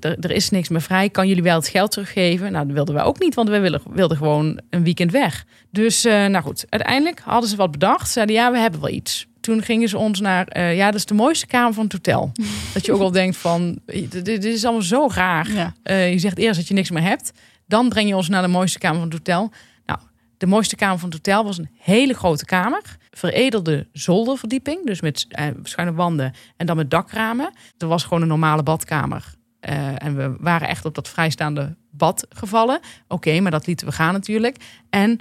er 0.00 0.30
is 0.30 0.50
niks 0.50 0.68
meer 0.68 0.80
vrij. 0.80 1.10
Kan 1.10 1.28
jullie 1.28 1.42
wel 1.42 1.56
het 1.56 1.68
geld 1.68 1.90
teruggeven? 1.90 2.52
Nou, 2.52 2.66
dat 2.66 2.74
wilden 2.74 2.94
wij 2.94 3.04
ook 3.04 3.20
niet, 3.20 3.34
want 3.34 3.48
we 3.48 3.58
wilden, 3.58 3.80
wilden 3.90 4.16
gewoon 4.16 4.60
een 4.70 4.84
weekend 4.84 5.12
weg. 5.12 5.44
Dus, 5.70 6.06
uh, 6.06 6.12
nou 6.26 6.44
goed, 6.44 6.64
uiteindelijk 6.68 7.20
hadden 7.20 7.50
ze 7.50 7.56
wat 7.56 7.70
bedacht. 7.70 8.10
Zeiden, 8.10 8.34
ja, 8.34 8.52
we 8.52 8.58
hebben 8.58 8.80
wel 8.80 8.90
iets. 8.90 9.26
Toen 9.46 9.62
gingen 9.62 9.88
ze 9.88 9.98
ons 9.98 10.20
naar, 10.20 10.56
uh, 10.56 10.76
ja, 10.76 10.86
dat 10.86 10.94
is 10.94 11.06
de 11.06 11.14
mooiste 11.14 11.46
kamer 11.46 11.74
van 11.74 11.84
het 11.84 11.92
hotel. 11.92 12.32
dat 12.74 12.86
je 12.86 12.92
ook 12.92 13.00
al 13.00 13.10
denkt 13.10 13.36
van, 13.36 13.78
dit, 13.84 14.24
dit 14.24 14.44
is 14.44 14.64
allemaal 14.64 14.82
zo 14.82 15.08
raar. 15.14 15.50
Ja. 15.52 15.74
je 16.04 16.18
zegt 16.18 16.38
eerst 16.38 16.58
dat 16.58 16.68
je 16.68 16.74
niks 16.74 16.90
meer 16.90 17.02
hebt. 17.02 17.32
Dan 17.66 17.88
breng 17.88 18.08
je 18.08 18.16
ons 18.16 18.28
naar 18.28 18.42
de 18.42 18.48
mooiste 18.48 18.78
kamer 18.78 18.98
van 18.98 19.08
het 19.08 19.16
hotel. 19.18 19.52
Nou, 19.86 19.98
de 20.36 20.46
mooiste 20.46 20.76
kamer 20.76 20.98
van 20.98 21.08
het 21.08 21.16
hotel 21.16 21.44
was 21.44 21.58
een 21.58 21.68
hele 21.78 22.14
grote 22.14 22.44
kamer 22.44 22.96
veredelde 23.10 23.86
zolderverdieping, 23.92 24.86
dus 24.86 25.00
met 25.00 25.26
uh, 25.30 25.44
schuine 25.62 25.94
wanden 25.94 26.32
en 26.56 26.66
dan 26.66 26.76
met 26.76 26.90
dakramen. 26.90 27.52
Er 27.78 27.86
was 27.86 28.02
gewoon 28.02 28.22
een 28.22 28.28
normale 28.28 28.62
badkamer. 28.62 29.34
En 29.60 30.16
we 30.16 30.36
waren 30.38 30.68
echt 30.68 30.84
op 30.84 30.94
dat 30.94 31.08
vrijstaande 31.08 31.76
bad 31.90 32.26
gevallen. 32.28 32.76
Oké, 32.76 33.14
okay, 33.14 33.38
maar 33.38 33.50
dat 33.50 33.66
lieten 33.66 33.86
we 33.86 33.92
gaan 33.92 34.12
natuurlijk. 34.12 34.56
En 34.90 35.18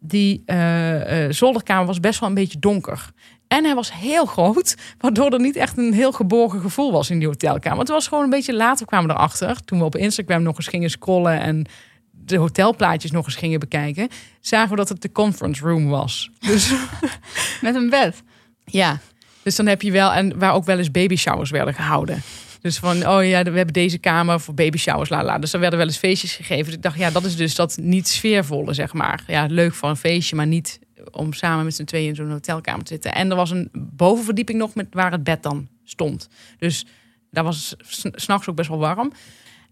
die 0.00 0.42
uh, 0.46 1.26
zolderkamer 1.28 1.86
was 1.86 2.00
best 2.00 2.20
wel 2.20 2.28
een 2.28 2.34
beetje 2.34 2.58
donker. 2.58 3.10
En 3.48 3.64
hij 3.64 3.74
was 3.74 3.92
heel 3.92 4.26
groot, 4.26 4.74
waardoor 4.98 5.32
er 5.32 5.40
niet 5.40 5.56
echt 5.56 5.78
een 5.78 5.92
heel 5.92 6.12
geborgen 6.12 6.60
gevoel 6.60 6.92
was 6.92 7.10
in 7.10 7.18
die 7.18 7.28
hotelkamer. 7.28 7.78
Het 7.78 7.88
was 7.88 8.08
gewoon 8.08 8.24
een 8.24 8.30
beetje 8.30 8.54
later 8.54 8.86
kwamen 8.86 9.08
we 9.08 9.14
erachter. 9.14 9.64
Toen 9.64 9.78
we 9.78 9.84
op 9.84 9.96
Instagram 9.96 10.42
nog 10.42 10.56
eens 10.56 10.66
gingen 10.66 10.90
scrollen 10.90 11.40
en 11.40 11.66
de 12.10 12.36
hotelplaatjes 12.36 13.10
nog 13.10 13.24
eens 13.24 13.36
gingen 13.36 13.60
bekijken, 13.60 14.08
zagen 14.40 14.70
we 14.70 14.76
dat 14.76 14.88
het 14.88 15.02
de 15.02 15.12
conference 15.12 15.62
room 15.62 15.88
was. 15.88 16.30
Dus 16.40 16.72
met 17.60 17.74
een 17.74 17.90
bed. 17.90 18.22
Ja, 18.64 18.98
dus 19.42 19.56
dan 19.56 19.66
heb 19.66 19.82
je 19.82 19.90
wel 19.90 20.12
en 20.12 20.38
waar 20.38 20.52
ook 20.52 20.64
wel 20.64 20.78
eens 20.78 20.90
baby 20.90 21.16
showers 21.16 21.50
werden 21.50 21.74
gehouden. 21.74 22.22
Dus 22.60 22.78
van, 22.78 23.08
oh 23.08 23.24
ja, 23.24 23.42
we 23.42 23.56
hebben 23.56 23.72
deze 23.72 23.98
kamer 23.98 24.40
voor 24.40 24.54
baby 24.54 24.78
showers, 24.78 25.08
la 25.08 25.24
la. 25.24 25.38
Dus 25.38 25.52
er 25.52 25.60
werden 25.60 25.78
wel 25.78 25.88
eens 25.88 25.96
feestjes 25.96 26.34
gegeven. 26.34 26.64
Dus 26.64 26.74
ik 26.74 26.82
dacht, 26.82 26.98
ja, 26.98 27.10
dat 27.10 27.24
is 27.24 27.36
dus 27.36 27.54
dat 27.54 27.76
niet 27.80 28.08
sfeervolle, 28.08 28.74
zeg 28.74 28.92
maar. 28.92 29.22
Ja, 29.26 29.46
leuk 29.50 29.74
voor 29.74 29.88
een 29.88 29.96
feestje, 29.96 30.36
maar 30.36 30.46
niet 30.46 30.78
om 31.10 31.32
samen 31.32 31.64
met 31.64 31.74
z'n 31.74 31.84
tweeën 31.84 32.08
in 32.08 32.14
zo'n 32.14 32.30
hotelkamer 32.30 32.84
te 32.84 32.92
zitten. 32.92 33.14
En 33.14 33.30
er 33.30 33.36
was 33.36 33.50
een 33.50 33.68
bovenverdieping 33.72 34.58
nog 34.58 34.74
met 34.74 34.86
waar 34.90 35.12
het 35.12 35.24
bed 35.24 35.42
dan 35.42 35.68
stond. 35.84 36.28
Dus 36.58 36.86
daar 37.30 37.44
was 37.44 37.74
s'nachts 38.12 38.48
ook 38.48 38.56
best 38.56 38.68
wel 38.68 38.78
warm. 38.78 39.12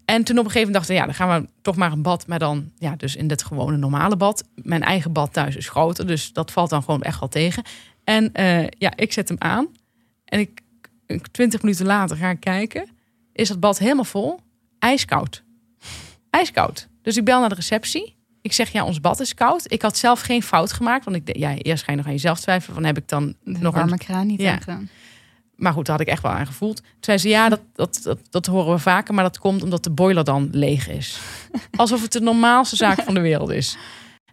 En 0.05 0.23
toen 0.23 0.37
op 0.37 0.45
een 0.45 0.51
gegeven 0.51 0.71
moment 0.71 0.73
dachten 0.73 0.95
ja, 0.95 1.05
dan 1.05 1.13
gaan 1.13 1.41
we 1.41 1.49
toch 1.61 1.75
maar 1.75 1.91
een 1.91 2.01
bad. 2.01 2.27
Maar 2.27 2.39
dan, 2.39 2.71
ja, 2.77 2.95
dus 2.95 3.15
in 3.15 3.27
dit 3.27 3.43
gewone 3.43 3.77
normale 3.77 4.17
bad. 4.17 4.43
Mijn 4.55 4.83
eigen 4.83 5.13
bad 5.13 5.33
thuis 5.33 5.55
is 5.55 5.69
groter, 5.69 6.07
dus 6.07 6.33
dat 6.33 6.51
valt 6.51 6.69
dan 6.69 6.83
gewoon 6.83 7.01
echt 7.01 7.19
wel 7.19 7.29
tegen. 7.29 7.63
En 8.03 8.29
uh, 8.33 8.67
ja, 8.67 8.95
ik 8.95 9.13
zet 9.13 9.27
hem 9.27 9.37
aan. 9.39 9.67
En 10.25 10.39
ik, 10.39 10.61
twintig 11.31 11.61
minuten 11.61 11.85
later 11.85 12.17
ga 12.17 12.29
ik 12.29 12.39
kijken. 12.39 12.89
Is 13.33 13.49
het 13.49 13.59
bad 13.59 13.77
helemaal 13.77 14.03
vol? 14.03 14.39
Ijskoud. 14.79 15.43
ijskoud. 16.29 16.87
Dus 17.01 17.17
ik 17.17 17.25
bel 17.25 17.39
naar 17.39 17.49
de 17.49 17.55
receptie. 17.55 18.16
Ik 18.47 18.53
zeg, 18.53 18.69
ja, 18.69 18.85
ons 18.85 19.01
bad 19.01 19.19
is 19.19 19.33
koud. 19.33 19.71
Ik 19.71 19.81
had 19.81 19.97
zelf 19.97 20.21
geen 20.21 20.43
fout 20.43 20.73
gemaakt. 20.73 21.05
Want 21.05 21.17
ik 21.17 21.37
ja, 21.37 21.55
eerst 21.55 21.83
ga 21.83 21.91
je 21.91 21.97
nog 21.97 22.05
aan 22.05 22.11
jezelf 22.11 22.39
twijfelen. 22.39 22.75
Van, 22.75 22.83
heb 22.85 22.97
ik 22.97 23.07
dan 23.07 23.35
De 23.43 23.51
nog 23.59 23.75
een 23.75 23.97
kraan 23.97 24.27
niet 24.27 24.41
Ja. 24.41 24.51
aangedaan. 24.51 24.89
Maar 25.55 25.73
goed, 25.73 25.85
daar 25.85 25.97
had 25.97 26.05
ik 26.07 26.11
echt 26.13 26.21
wel 26.21 26.31
aan 26.31 26.45
gevoeld. 26.45 26.75
Toen 26.75 26.87
zei 26.99 27.17
ze, 27.17 27.29
ja, 27.29 27.49
dat, 27.49 27.61
dat, 27.73 27.99
dat, 28.03 28.19
dat 28.29 28.45
horen 28.45 28.73
we 28.73 28.79
vaker. 28.79 29.13
Maar 29.13 29.23
dat 29.23 29.39
komt 29.39 29.63
omdat 29.63 29.83
de 29.83 29.89
boiler 29.89 30.23
dan 30.23 30.49
leeg 30.51 30.87
is. 30.87 31.19
Alsof 31.75 32.01
het 32.01 32.11
de 32.11 32.19
normaalste 32.19 32.75
zaak 32.75 33.01
van 33.01 33.13
de 33.13 33.19
wereld 33.19 33.49
is. 33.49 33.77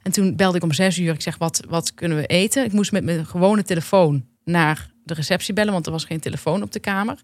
En 0.02 0.12
toen 0.12 0.36
belde 0.36 0.56
ik 0.56 0.62
om 0.62 0.72
zes 0.72 0.98
uur. 0.98 1.12
Ik 1.14 1.22
zeg, 1.22 1.38
wat, 1.38 1.64
wat 1.68 1.94
kunnen 1.94 2.18
we 2.18 2.26
eten? 2.26 2.64
Ik 2.64 2.72
moest 2.72 2.92
met 2.92 3.04
mijn 3.04 3.26
gewone 3.26 3.62
telefoon 3.62 4.24
naar 4.44 4.90
de 5.04 5.14
receptie 5.14 5.54
bellen. 5.54 5.72
Want 5.72 5.86
er 5.86 5.92
was 5.92 6.04
geen 6.04 6.20
telefoon 6.20 6.62
op 6.62 6.72
de 6.72 6.80
kamer. 6.80 7.18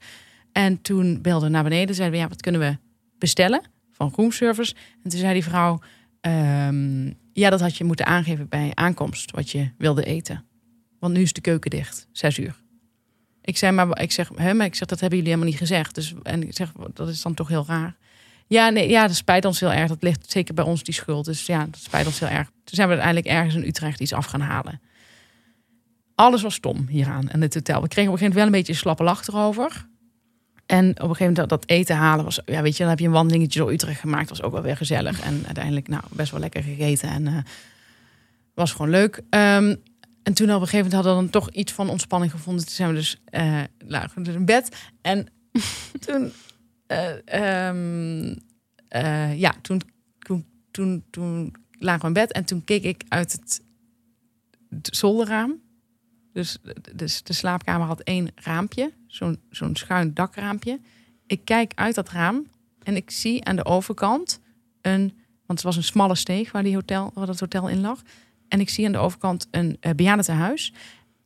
En 0.52 0.82
toen 0.82 1.22
belde 1.22 1.48
naar 1.48 1.62
beneden. 1.62 1.94
Zeiden 1.94 2.16
we, 2.16 2.22
ja, 2.22 2.28
wat 2.30 2.40
kunnen 2.40 2.60
we 2.60 2.76
bestellen? 3.18 3.62
Van 3.92 4.12
roomservice. 4.16 4.74
En 5.04 5.10
toen 5.10 5.20
zei 5.20 5.32
die 5.32 5.44
vrouw... 5.44 5.78
ehm, 6.20 7.06
ja, 7.32 7.50
dat 7.50 7.60
had 7.60 7.76
je 7.76 7.84
moeten 7.84 8.06
aangeven 8.06 8.48
bij 8.48 8.70
aankomst. 8.74 9.30
Wat 9.30 9.50
je 9.50 9.70
wilde 9.78 10.04
eten. 10.04 10.44
Want 10.98 11.14
nu 11.14 11.20
is 11.20 11.32
de 11.32 11.40
keuken 11.40 11.70
dicht. 11.70 12.06
Zes 12.12 12.38
uur. 12.38 12.56
Ik 13.42 13.56
zei, 13.56 13.72
maar 13.72 14.00
ik 14.00 14.12
zeg, 14.12 14.30
hè, 14.34 14.54
maar 14.54 14.66
ik 14.66 14.74
zeg, 14.74 14.88
dat 14.88 15.00
hebben 15.00 15.18
jullie 15.18 15.32
helemaal 15.32 15.52
niet 15.52 15.62
gezegd. 15.62 15.94
Dus 15.94 16.14
en 16.22 16.42
ik 16.42 16.56
zeg, 16.56 16.72
dat 16.92 17.08
is 17.08 17.22
dan 17.22 17.34
toch 17.34 17.48
heel 17.48 17.64
raar. 17.66 17.96
Ja, 18.46 18.68
nee, 18.68 18.88
ja, 18.88 19.06
dat 19.06 19.16
spijt 19.16 19.44
ons 19.44 19.60
heel 19.60 19.72
erg. 19.72 19.88
Dat 19.88 20.02
ligt 20.02 20.30
zeker 20.30 20.54
bij 20.54 20.64
ons 20.64 20.82
die 20.82 20.94
schuld. 20.94 21.24
Dus 21.24 21.46
ja, 21.46 21.64
dat 21.64 21.80
spijt 21.80 22.06
ons 22.06 22.20
heel 22.20 22.28
erg. 22.28 22.46
Toen 22.48 22.74
zijn 22.74 22.88
we 22.88 22.94
uiteindelijk 22.94 23.34
ergens 23.34 23.54
in 23.54 23.68
Utrecht 23.68 24.00
iets 24.00 24.12
af 24.12 24.26
gaan 24.26 24.40
halen. 24.40 24.80
Alles 26.14 26.42
was 26.42 26.54
stom 26.54 26.86
hieraan 26.88 27.28
en 27.28 27.40
het 27.40 27.54
hotel. 27.54 27.82
We 27.82 27.88
kregen 27.88 28.12
op 28.12 28.16
een 28.16 28.20
gegeven 28.20 28.26
moment 28.26 28.34
wel 28.34 28.44
een 28.44 28.50
beetje 28.50 28.72
een 28.72 28.78
slappe 28.78 29.02
lach 29.02 29.26
erover. 29.26 29.88
En 30.70 30.88
op 30.88 30.96
een 30.96 31.02
gegeven 31.02 31.26
moment 31.26 31.36
dat, 31.36 31.48
dat 31.48 31.68
eten 31.68 31.96
halen 31.96 32.24
was, 32.24 32.40
ja, 32.46 32.62
weet 32.62 32.72
je, 32.72 32.78
dan 32.78 32.88
heb 32.88 32.98
je 32.98 33.06
een 33.06 33.12
wandelingetje 33.12 33.58
door 33.58 33.72
Utrecht 33.72 34.00
gemaakt. 34.00 34.28
Was 34.28 34.42
ook 34.42 34.52
wel 34.52 34.62
weer 34.62 34.76
gezellig 34.76 35.20
en 35.20 35.42
uiteindelijk, 35.46 35.88
nou, 35.88 36.02
best 36.10 36.30
wel 36.30 36.40
lekker 36.40 36.62
gegeten 36.62 37.08
en 37.08 37.26
eh, 37.26 37.36
was 38.54 38.72
gewoon 38.72 38.90
leuk. 38.90 39.22
Ehm, 39.30 39.74
en 40.22 40.34
toen 40.34 40.48
op 40.48 40.60
een 40.60 40.68
gegeven 40.68 40.76
moment 40.76 40.92
hadden 40.92 41.12
we 41.12 41.20
dan 41.20 41.30
toch 41.30 41.50
iets 41.50 41.72
van 41.72 41.88
ontspanning 41.88 42.32
gevonden. 42.32 42.64
Toen 42.64 42.74
zijn 42.74 42.88
we 42.88 42.94
dus 42.94 43.20
eh 43.24 43.62
lagen 43.78 44.22
dus 44.22 44.34
in 44.34 44.44
bed. 44.44 44.90
En 45.02 45.26
toen, 46.06 46.32
eh, 46.86 47.68
ehm, 47.68 48.36
eh, 48.88 49.38
ja, 49.38 49.54
toen, 49.62 49.82
toen, 50.18 50.46
toen, 50.70 51.04
toen 51.10 51.54
lagen 51.78 52.00
we 52.00 52.06
in 52.06 52.12
bed. 52.12 52.32
En 52.32 52.44
toen 52.44 52.64
keek 52.64 52.82
ik 52.82 53.02
uit 53.08 53.32
het 54.70 54.96
zolderraam. 54.96 55.60
Dus, 56.32 56.58
dus 56.94 57.22
de 57.22 57.32
slaapkamer 57.32 57.86
had 57.86 58.00
één 58.00 58.30
raampje. 58.34 58.92
Zo'n 59.50 59.76
schuin 59.76 60.14
dakraampje. 60.14 60.80
Ik 61.26 61.44
kijk 61.44 61.72
uit 61.74 61.94
dat 61.94 62.08
raam. 62.08 62.46
En 62.82 62.96
ik 62.96 63.10
zie 63.10 63.44
aan 63.44 63.56
de 63.56 63.64
overkant 63.64 64.40
een... 64.80 65.18
Want 65.46 65.62
het 65.62 65.62
was 65.62 65.76
een 65.76 65.92
smalle 65.92 66.14
steeg 66.14 66.52
waar, 66.52 66.62
die 66.62 66.74
hotel, 66.74 67.10
waar 67.14 67.26
dat 67.26 67.40
hotel 67.40 67.68
in 67.68 67.80
lag. 67.80 68.02
En 68.48 68.60
ik 68.60 68.68
zie 68.68 68.86
aan 68.86 68.92
de 68.92 68.98
overkant 68.98 69.46
een 69.50 69.76
uh, 69.80 69.92
bejaardentehuis. 69.92 70.72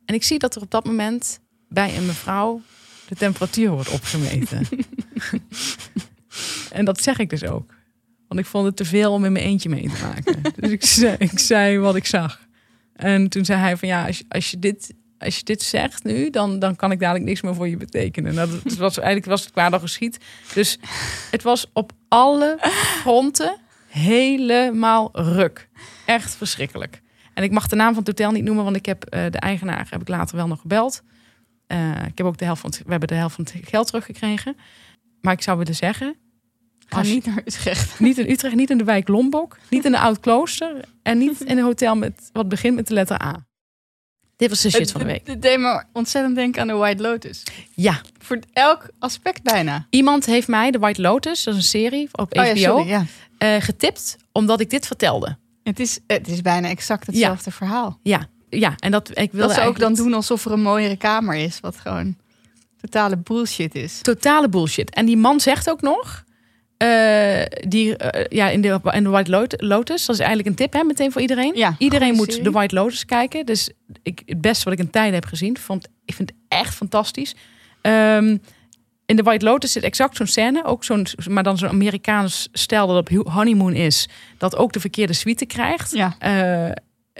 En 0.05 0.15
ik 0.15 0.23
zie 0.23 0.39
dat 0.39 0.55
er 0.55 0.61
op 0.61 0.71
dat 0.71 0.85
moment 0.85 1.39
bij 1.69 1.97
een 1.97 2.05
mevrouw 2.05 2.61
de 3.07 3.15
temperatuur 3.15 3.69
wordt 3.69 3.89
opgemeten. 3.89 4.67
en 6.71 6.85
dat 6.85 7.01
zeg 7.01 7.17
ik 7.17 7.29
dus 7.29 7.43
ook. 7.43 7.73
Want 8.27 8.39
ik 8.39 8.45
vond 8.45 8.65
het 8.65 8.75
te 8.75 8.85
veel 8.85 9.11
om 9.11 9.25
in 9.25 9.31
mijn 9.31 9.45
eentje 9.45 9.69
mee 9.69 9.89
te 9.89 10.01
maken. 10.01 10.41
dus 10.55 10.71
ik 10.71 11.19
ik 11.31 11.39
zei 11.39 11.79
wat 11.79 11.95
ik 11.95 12.05
zag. 12.05 12.44
En 12.95 13.29
toen 13.29 13.45
zei 13.45 13.59
hij 13.59 13.77
van 13.77 13.87
ja, 13.87 14.05
als 14.05 14.23
als 14.27 14.51
je, 14.51 14.59
dit, 14.59 14.93
als 15.17 15.37
je 15.37 15.43
dit 15.43 15.61
zegt 15.61 16.03
nu, 16.03 16.29
dan, 16.29 16.59
dan 16.59 16.75
kan 16.75 16.91
ik 16.91 16.99
dadelijk 16.99 17.25
niks 17.25 17.41
meer 17.41 17.55
voor 17.55 17.67
je 17.67 17.77
betekenen. 17.77 18.35
Dat 18.35 18.49
was, 18.77 18.97
eigenlijk 18.97 19.25
was 19.25 19.43
het 19.43 19.51
kwaad 19.51 19.73
al 19.73 19.79
geschied. 19.79 20.17
Dus 20.53 20.79
het 21.31 21.43
was 21.43 21.69
op 21.73 21.91
alle 22.07 22.57
fronten 23.01 23.57
helemaal 23.87 25.09
ruk. 25.13 25.69
Echt 26.05 26.35
verschrikkelijk. 26.35 27.01
En 27.33 27.43
ik 27.43 27.51
mag 27.51 27.67
de 27.67 27.75
naam 27.75 27.93
van 27.93 27.97
het 28.03 28.07
hotel 28.07 28.31
niet 28.31 28.43
noemen, 28.43 28.63
want 28.63 28.75
ik 28.75 28.85
heb 28.85 29.05
uh, 29.05 29.25
de 29.29 29.39
eigenaar 29.39 29.87
heb 29.89 30.01
ik 30.01 30.07
later 30.07 30.35
wel 30.35 30.47
nog 30.47 30.61
gebeld. 30.61 31.03
Uh, 31.67 32.05
ik 32.05 32.17
heb 32.17 32.27
ook 32.27 32.37
de 32.37 32.45
helft 32.45 32.61
van 32.61 32.69
het, 32.69 32.79
we 32.83 32.89
hebben 32.89 33.07
de 33.07 33.15
helft 33.15 33.35
van 33.35 33.43
het 33.43 33.67
geld 33.67 33.87
teruggekregen. 33.87 34.57
Maar 35.21 35.33
ik 35.33 35.41
zou 35.41 35.57
willen 35.57 35.75
zeggen. 35.75 36.15
Ga 36.85 37.01
niet 37.01 37.25
naar 37.25 37.41
Utrecht. 37.45 37.99
Niet 37.99 38.17
in 38.17 38.29
Utrecht, 38.29 38.55
niet 38.55 38.69
in 38.69 38.77
de 38.77 38.83
wijk 38.83 39.07
Lombok, 39.07 39.57
niet 39.69 39.85
in 39.85 39.91
de 39.91 39.99
Oud 39.99 40.19
Klooster 40.19 40.85
en 41.03 41.17
niet 41.17 41.41
in 41.41 41.57
een 41.57 41.63
hotel 41.63 41.95
met 41.95 42.29
wat 42.33 42.49
begint 42.49 42.75
met 42.75 42.87
de 42.87 42.93
letter 42.93 43.21
A. 43.21 43.45
Dit 44.35 44.49
was 44.49 44.61
de 44.61 44.69
shit 44.69 44.91
van 44.91 45.01
de 45.01 45.07
week. 45.07 45.27
Het 45.27 45.41
deed 45.41 45.59
me 45.59 45.83
ontzettend 45.93 46.35
denken 46.35 46.61
aan 46.61 46.67
de 46.67 46.73
White 46.73 47.01
Lotus. 47.01 47.43
Ja. 47.73 48.01
Voor 48.17 48.39
elk 48.53 48.89
aspect 48.99 49.43
bijna. 49.43 49.87
Iemand 49.89 50.25
heeft 50.25 50.47
mij 50.47 50.71
de 50.71 50.79
White 50.79 51.01
Lotus, 51.01 51.43
dat 51.43 51.53
is 51.53 51.59
een 51.59 51.67
serie 51.67 52.09
op 52.11 52.33
HBO, 52.33 52.41
oh, 52.41 52.55
ja, 52.55 52.55
sorry, 52.55 52.87
ja. 52.87 53.05
uh, 53.39 53.61
getipt 53.61 54.17
omdat 54.31 54.59
ik 54.59 54.69
dit 54.69 54.87
vertelde. 54.87 55.37
Het 55.63 55.79
is, 55.79 55.99
het 56.07 56.27
is 56.27 56.41
bijna 56.41 56.67
exact 56.67 57.05
hetzelfde 57.07 57.49
ja. 57.49 57.55
verhaal. 57.55 57.99
Ja, 58.03 58.27
ja. 58.49 58.73
En 58.77 58.91
dat 58.91 59.09
ik 59.09 59.31
wilde 59.31 59.47
dat 59.47 59.63
ze 59.63 59.67
ook 59.67 59.79
dan 59.79 59.93
doen 59.93 60.13
alsof 60.13 60.45
er 60.45 60.51
een 60.51 60.61
mooiere 60.61 60.97
kamer 60.97 61.35
is, 61.35 61.59
wat 61.59 61.77
gewoon 61.77 62.15
totale 62.81 63.17
bullshit 63.17 63.75
is. 63.75 64.01
Totale 64.01 64.49
bullshit. 64.49 64.89
En 64.89 65.05
die 65.05 65.17
man 65.17 65.39
zegt 65.39 65.69
ook 65.69 65.81
nog. 65.81 66.23
Uh, 66.85 67.41
die, 67.67 67.87
uh, 67.87 68.23
ja, 68.29 68.49
in 68.49 68.61
de, 68.61 68.79
in 68.91 69.03
de 69.03 69.09
White 69.09 69.55
Lotus, 69.57 70.05
dat 70.05 70.15
is 70.15 70.21
eigenlijk 70.21 70.49
een 70.49 70.55
tip 70.55 70.73
hè, 70.73 70.83
meteen 70.83 71.11
voor 71.11 71.21
iedereen. 71.21 71.51
Ja, 71.55 71.75
iedereen 71.77 72.15
moet 72.15 72.29
serie. 72.29 72.43
de 72.43 72.51
White 72.51 72.75
Lotus 72.75 73.05
kijken. 73.05 73.45
Dus 73.45 73.69
ik, 74.03 74.21
het 74.25 74.41
beste 74.41 74.63
wat 74.63 74.73
ik 74.73 74.79
in 74.79 74.89
tijden 74.89 75.13
heb 75.13 75.25
gezien. 75.25 75.57
Vond, 75.57 75.87
ik 76.05 76.15
vind 76.15 76.29
het 76.29 76.59
echt 76.59 76.75
fantastisch. 76.75 77.35
Um, 77.81 78.41
in 79.05 79.15
de 79.15 79.23
White 79.23 79.45
Lotus 79.45 79.71
zit 79.71 79.83
exact 79.83 80.17
zo'n 80.17 80.27
scène. 80.27 80.65
Ook 80.65 80.83
zo'n, 80.83 81.07
maar 81.29 81.43
dan 81.43 81.57
zo'n 81.57 81.69
Amerikaans 81.69 82.47
stel 82.51 82.87
dat 82.87 82.97
op 82.97 83.27
honeymoon 83.27 83.73
is. 83.73 84.09
Dat 84.37 84.55
ook 84.55 84.73
de 84.73 84.79
verkeerde 84.79 85.13
suite 85.13 85.45
krijgt. 85.45 85.91
Ja. 85.91 86.15
Uh, 86.25 86.71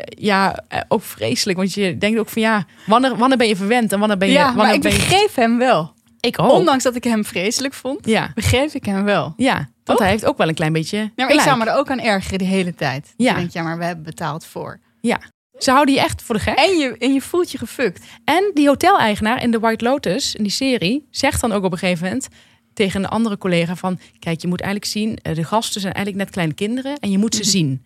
ja, 0.10 0.64
ook 0.88 1.04
vreselijk. 1.04 1.58
Want 1.58 1.74
je 1.74 1.98
denkt 1.98 2.20
ook 2.20 2.30
van 2.30 2.42
ja, 2.42 2.66
wanneer, 2.86 3.18
wanneer 3.18 3.38
ben 3.38 3.48
je 3.48 3.56
verwend 3.56 3.94
en 3.94 4.00
wanneer 4.00 4.18
ben 4.18 4.28
je... 4.28 4.34
Ja, 4.34 4.46
wanneer 4.46 4.66
maar 4.66 4.74
ik 4.74 4.82
ben 4.82 4.92
je... 4.92 5.30
hem 5.34 5.58
wel. 5.58 5.94
Ik 6.26 6.40
ook. 6.40 6.52
Ondanks 6.52 6.84
dat 6.84 6.96
ik 6.96 7.04
hem 7.04 7.26
vreselijk 7.26 7.74
vond, 7.74 8.06
ja. 8.08 8.32
begreep 8.34 8.72
ik 8.72 8.86
hem 8.86 9.04
wel. 9.04 9.34
Ja, 9.38 9.56
want 9.56 9.70
Toch? 9.84 10.00
hij 10.00 10.10
heeft 10.10 10.26
ook 10.26 10.38
wel 10.38 10.48
een 10.48 10.54
klein 10.54 10.74
beetje 10.74 10.98
Ja, 10.98 11.12
maar 11.26 11.34
ik 11.34 11.40
zou 11.40 11.58
me 11.58 11.66
er 11.66 11.76
ook 11.78 11.90
aan 11.92 12.00
ergeren 12.00 12.38
de 12.38 12.46
hele 12.46 12.76
tijd. 12.76 13.14
Ja. 13.18 13.32
Je 13.32 13.38
denkt, 13.38 13.54
ja, 13.54 13.64
maar 13.64 13.78
we 13.78 13.84
hebben 13.86 14.04
betaald 14.06 14.46
voor. 14.46 14.80
Ja, 15.02 15.20
ze 15.58 15.72
houden 15.72 15.94
je 15.94 16.00
echt 16.02 16.22
voor 16.22 16.36
de 16.36 16.42
gek. 16.42 16.58
En 16.58 16.78
je, 16.78 16.96
en 16.98 17.14
je 17.14 17.22
voelt 17.22 17.52
je 17.52 17.58
gefukt. 17.58 18.06
En 18.26 18.52
die 18.54 18.68
hoteleigenaar 18.68 19.44
in 19.44 19.52
de 19.52 19.60
White 19.60 19.84
Lotus, 19.86 20.36
in 20.36 20.44
die 20.44 20.52
serie, 20.52 21.08
zegt 21.12 21.42
dan 21.42 21.52
ook 21.52 21.64
op 21.64 21.72
een 21.72 21.78
gegeven 21.78 22.04
moment 22.06 22.28
tegen 22.74 23.04
een 23.04 23.10
andere 23.10 23.38
collega 23.38 23.76
van... 23.76 24.00
Kijk, 24.20 24.42
je 24.42 24.48
moet 24.48 24.62
eigenlijk 24.62 24.92
zien, 24.92 25.18
eh, 25.22 25.36
de 25.36 25.44
gasten 25.44 25.82
zijn 25.82 25.94
eigenlijk 25.94 26.24
net 26.26 26.34
kleine 26.34 26.54
kinderen 26.54 26.98
en 27.00 27.12
je 27.12 27.18
moet 27.18 27.36
ze 27.36 27.42
Mhm. 27.42 27.50
zien. 27.50 27.86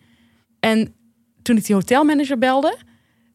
En 0.60 0.94
toen 1.42 1.56
ik 1.56 1.64
die 1.66 1.74
hotelmanager 1.74 2.38
belde, 2.38 2.76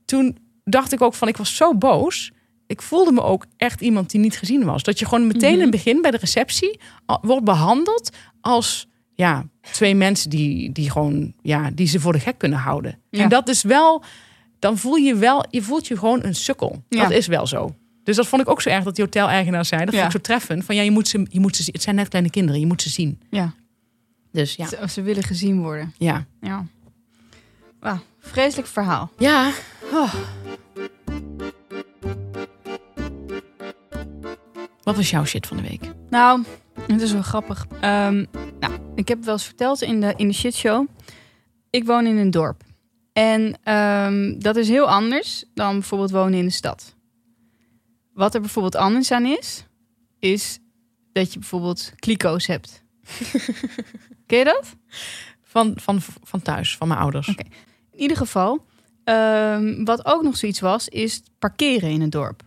toen 0.05 0.37
dacht 0.63 0.91
ik 0.91 1.01
ook 1.01 1.13
van, 1.13 1.27
ik 1.27 1.37
was 1.37 1.55
zo 1.55 1.75
boos. 1.75 2.31
Ik 2.67 2.81
voelde 2.81 3.11
me 3.11 3.21
ook 3.21 3.45
echt 3.57 3.81
iemand 3.81 4.09
die 4.09 4.19
niet 4.19 4.37
gezien 4.37 4.63
was. 4.63 4.83
Dat 4.83 4.99
je 4.99 5.05
gewoon 5.05 5.27
meteen 5.27 5.53
in 5.53 5.61
het 5.61 5.71
begin 5.71 6.01
bij 6.01 6.11
de 6.11 6.17
receptie 6.17 6.79
wordt 7.21 7.45
behandeld 7.45 8.09
als 8.41 8.87
ja, 9.13 9.45
twee 9.71 9.95
mensen 9.95 10.29
die, 10.29 10.71
die 10.71 10.91
gewoon 10.91 11.33
ja, 11.41 11.69
die 11.73 11.87
ze 11.87 11.99
voor 11.99 12.13
de 12.13 12.19
gek 12.19 12.37
kunnen 12.37 12.59
houden. 12.59 12.99
Ja. 13.09 13.23
En 13.23 13.29
dat 13.29 13.49
is 13.49 13.61
wel, 13.63 14.03
dan 14.59 14.77
voel 14.77 14.95
je 14.95 15.15
wel, 15.15 15.45
je 15.49 15.61
voelt 15.61 15.87
je 15.87 15.97
gewoon 15.97 16.23
een 16.23 16.35
sukkel. 16.35 16.83
Ja. 16.89 17.01
Dat 17.01 17.11
is 17.11 17.27
wel 17.27 17.47
zo. 17.47 17.75
Dus 18.03 18.15
dat 18.15 18.27
vond 18.27 18.41
ik 18.41 18.49
ook 18.49 18.61
zo 18.61 18.69
erg 18.69 18.83
dat 18.83 18.95
die 18.95 19.03
hoteleigenaar 19.03 19.65
zei. 19.65 19.85
Dat 19.85 19.93
Ja. 19.93 19.99
vond 20.01 20.13
ik 20.13 20.21
zo 20.21 20.27
treffend. 20.33 20.65
Van 20.65 20.75
ja, 20.75 20.81
je 20.81 20.91
moet 20.91 21.07
ze, 21.07 21.25
je 21.29 21.39
moet 21.39 21.55
ze 21.55 21.63
zien. 21.63 21.73
Het 21.73 21.83
zijn 21.83 21.95
net 21.95 22.07
kleine 22.07 22.29
kinderen, 22.29 22.59
je 22.59 22.67
moet 22.67 22.81
ze 22.81 22.89
zien. 22.89 23.19
Ja. 23.29 23.53
Dus 24.31 24.55
ja. 24.55 24.67
Ze, 24.67 24.77
ze 24.89 25.01
willen 25.01 25.23
gezien 25.23 25.61
worden. 25.61 25.93
Ja. 25.97 26.25
Ja. 26.41 26.65
Wauw, 27.79 27.99
vreselijk 28.19 28.67
verhaal. 28.67 29.11
Ja. 29.17 29.51
Oh. 29.93 30.13
Wat 34.85 34.95
was 34.95 35.09
jouw 35.09 35.25
shit 35.25 35.47
van 35.47 35.57
de 35.57 35.63
week? 35.63 35.91
Nou, 36.09 36.43
het 36.87 37.01
is 37.01 37.11
wel 37.11 37.21
grappig. 37.21 37.67
Ehm, 37.81 38.25
nou, 38.59 38.73
ik 38.95 39.07
heb 39.07 39.17
het 39.17 39.25
wel 39.25 39.33
eens 39.33 39.45
verteld 39.45 39.81
in 39.81 40.01
de, 40.01 40.13
in 40.15 40.27
de 40.27 40.33
shitshow. 40.33 40.87
Ik 41.69 41.85
woon 41.85 42.05
in 42.05 42.17
een 42.17 42.31
dorp. 42.31 42.63
En 43.13 43.59
ehm, 43.63 44.39
dat 44.39 44.55
is 44.55 44.67
heel 44.67 44.89
anders 44.89 45.45
dan 45.53 45.73
bijvoorbeeld 45.73 46.11
wonen 46.11 46.39
in 46.39 46.45
de 46.45 46.51
stad. 46.51 46.95
Wat 48.13 48.33
er 48.35 48.41
bijvoorbeeld 48.41 48.75
anders 48.75 49.11
aan 49.11 49.25
is, 49.25 49.65
is 50.19 50.59
dat 51.11 51.33
je 51.33 51.39
bijvoorbeeld 51.39 51.91
kliko's 51.95 52.47
hebt. 52.47 52.83
Ken 54.25 54.37
je 54.37 54.43
dat? 54.43 54.75
Van, 55.41 55.73
van, 55.75 56.01
van 56.01 56.41
thuis, 56.41 56.77
van 56.77 56.87
mijn 56.87 56.99
ouders. 56.99 57.27
In 57.27 57.35
ieder 57.95 58.17
geval, 58.17 58.65
ehm, 59.03 59.83
wat 59.83 60.05
ook 60.05 60.23
nog 60.23 60.37
zoiets 60.37 60.59
was, 60.59 60.87
is 60.87 61.21
parkeren 61.39 61.89
in 61.89 62.01
het 62.01 62.11
dorp. 62.11 62.43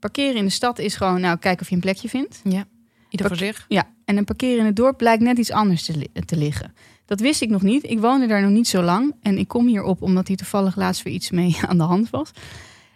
Parkeren 0.00 0.36
in 0.36 0.44
de 0.44 0.50
stad 0.50 0.78
is 0.78 0.94
gewoon, 0.94 1.20
nou, 1.20 1.38
kijken 1.38 1.62
of 1.62 1.68
je 1.68 1.74
een 1.74 1.80
plekje 1.80 2.08
vindt. 2.08 2.40
Ja. 2.44 2.64
Ieder 3.10 3.26
voor 3.26 3.36
zich. 3.36 3.64
Ja, 3.68 3.88
en 4.04 4.16
een 4.16 4.24
parkeren 4.24 4.58
in 4.58 4.64
het 4.64 4.76
dorp 4.76 4.96
blijkt 4.96 5.22
net 5.22 5.38
iets 5.38 5.50
anders 5.50 5.84
te, 5.84 5.96
li- 5.96 6.24
te 6.24 6.36
liggen. 6.36 6.74
Dat 7.06 7.20
wist 7.20 7.42
ik 7.42 7.48
nog 7.48 7.62
niet. 7.62 7.84
Ik 7.84 8.00
woonde 8.00 8.26
daar 8.26 8.42
nog 8.42 8.50
niet 8.50 8.68
zo 8.68 8.82
lang. 8.82 9.14
En 9.22 9.38
ik 9.38 9.48
kom 9.48 9.66
hierop 9.66 10.02
omdat 10.02 10.28
hier 10.28 10.36
toevallig 10.36 10.76
laatst 10.76 11.02
weer 11.02 11.14
iets 11.14 11.30
mee 11.30 11.56
aan 11.68 11.76
de 11.76 11.82
hand 11.84 12.10
was. 12.10 12.30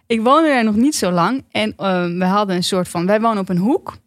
Ik 0.07 0.21
woonde 0.21 0.47
daar 0.47 0.63
nog 0.63 0.75
niet 0.75 0.95
zo 0.95 1.11
lang. 1.11 1.43
En 1.51 1.73
eh, 1.77 2.05
we 2.05 2.25
hadden 2.25 2.55
een 2.55 2.63
soort 2.63 2.87
van... 2.87 3.05
Wij 3.05 3.21
wonen 3.21 3.39
op 3.39 3.49
een 3.49 3.57
hoek. 3.57 3.97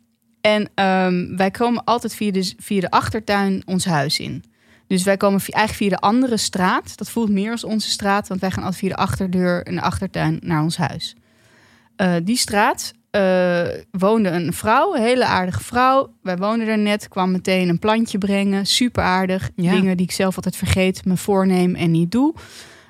En 0.41 0.71
ehm, 0.75 1.37
wij 1.37 1.51
komen 1.51 1.85
altijd 1.85 2.15
via 2.15 2.31
de, 2.31 2.55
via 2.59 2.81
de 2.81 2.91
achtertuin 2.91 3.63
ons 3.67 3.85
huis 3.85 4.19
in. 4.19 4.45
Dus 4.87 5.03
wij 5.03 5.17
komen 5.17 5.41
via, 5.41 5.55
eigenlijk 5.55 5.91
via 5.91 6.01
de 6.01 6.07
andere 6.07 6.37
straat. 6.37 6.97
Dat 6.97 7.11
voelt 7.11 7.31
meer 7.31 7.51
als 7.51 7.65
onze 7.65 7.91
straat, 7.91 8.29
want 8.29 8.41
wij 8.41 8.51
gaan 8.51 8.63
altijd 8.63 8.81
via 8.81 8.89
de 8.89 8.97
achterdeur 8.97 9.63
en 9.67 9.75
de 9.75 9.81
achtertuin 9.81 10.39
naar 10.43 10.63
ons 10.63 10.77
huis. 10.77 11.17
Eh, 11.99 12.15
die 12.23 12.37
straat 12.37 12.93
eh, 13.11 13.67
woonde 13.91 14.29
een 14.29 14.53
vrouw, 14.53 14.95
een 14.95 15.03
hele 15.03 15.25
aardige 15.25 15.65
vrouw. 15.65 16.15
Wij 16.23 16.37
woonden 16.37 16.69
er 16.69 16.79
net, 16.79 17.09
kwam 17.09 17.31
meteen 17.31 17.69
een 17.69 17.79
plantje 17.79 18.19
brengen. 18.19 18.67
Super 18.67 19.03
aardig. 19.03 19.51
Ja. 19.57 19.71
Dingen 19.73 19.97
die 19.97 20.07
ik 20.07 20.13
zelf 20.13 20.37
altijd 20.37 20.57
vergeet, 20.57 21.05
me 21.05 21.17
voorneem 21.17 21.75
en 21.75 21.91
niet 21.91 22.11
doe. 22.11 22.35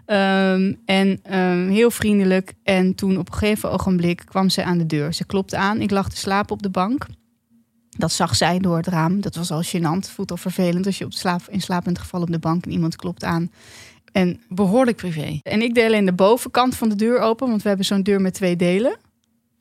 Ehm, 0.07 0.73
en 0.85 1.21
ehm, 1.23 1.69
heel 1.69 1.91
vriendelijk. 1.91 2.55
En 2.62 2.95
toen 2.95 3.19
op 3.19 3.29
een 3.29 3.38
gegeven 3.38 3.71
ogenblik 3.73 4.23
kwam 4.25 4.49
ze 4.49 4.62
aan 4.65 4.79
de 4.79 4.87
deur. 4.87 5.12
Ze 5.12 5.27
klopte 5.27 5.57
aan. 5.57 5.81
Ik 5.81 5.91
lag 5.91 6.09
te 6.09 6.17
slapen 6.17 6.53
op 6.53 6.62
de 6.62 6.71
bank. 6.71 7.07
Dat 7.88 8.12
zag 8.12 8.37
zij 8.37 8.59
door 8.59 8.77
het 8.77 8.87
raam. 8.87 9.21
Dat 9.21 9.35
was 9.35 9.50
al 9.50 9.62
gênant. 9.65 10.11
Voelt 10.15 10.31
al 10.31 10.37
vervelend 10.37 10.87
als 10.87 10.99
je 10.99 11.05
op 11.05 11.12
slaap, 11.12 11.41
in 11.49 11.61
slaap 11.61 11.85
bent 11.85 11.99
gevallen 11.99 12.27
op 12.27 12.33
de 12.33 12.38
bank 12.38 12.65
en 12.65 12.73
iemand 12.73 12.97
klopt 12.97 13.25
aan. 13.25 13.50
En, 14.12 14.41
Behoorlijk 14.49 14.97
privé. 14.97 15.41
en 15.43 15.62
ik 15.62 15.75
deed 15.75 15.85
alleen 15.87 16.05
de 16.05 16.12
bovenkant 16.12 16.77
van 16.77 16.88
de 16.88 16.95
deur 16.95 17.19
open, 17.19 17.49
want 17.49 17.62
we 17.62 17.69
hebben 17.69 17.87
zo'n 17.87 18.03
deur 18.03 18.21
met 18.21 18.35
twee 18.35 18.57
delen. 18.57 18.99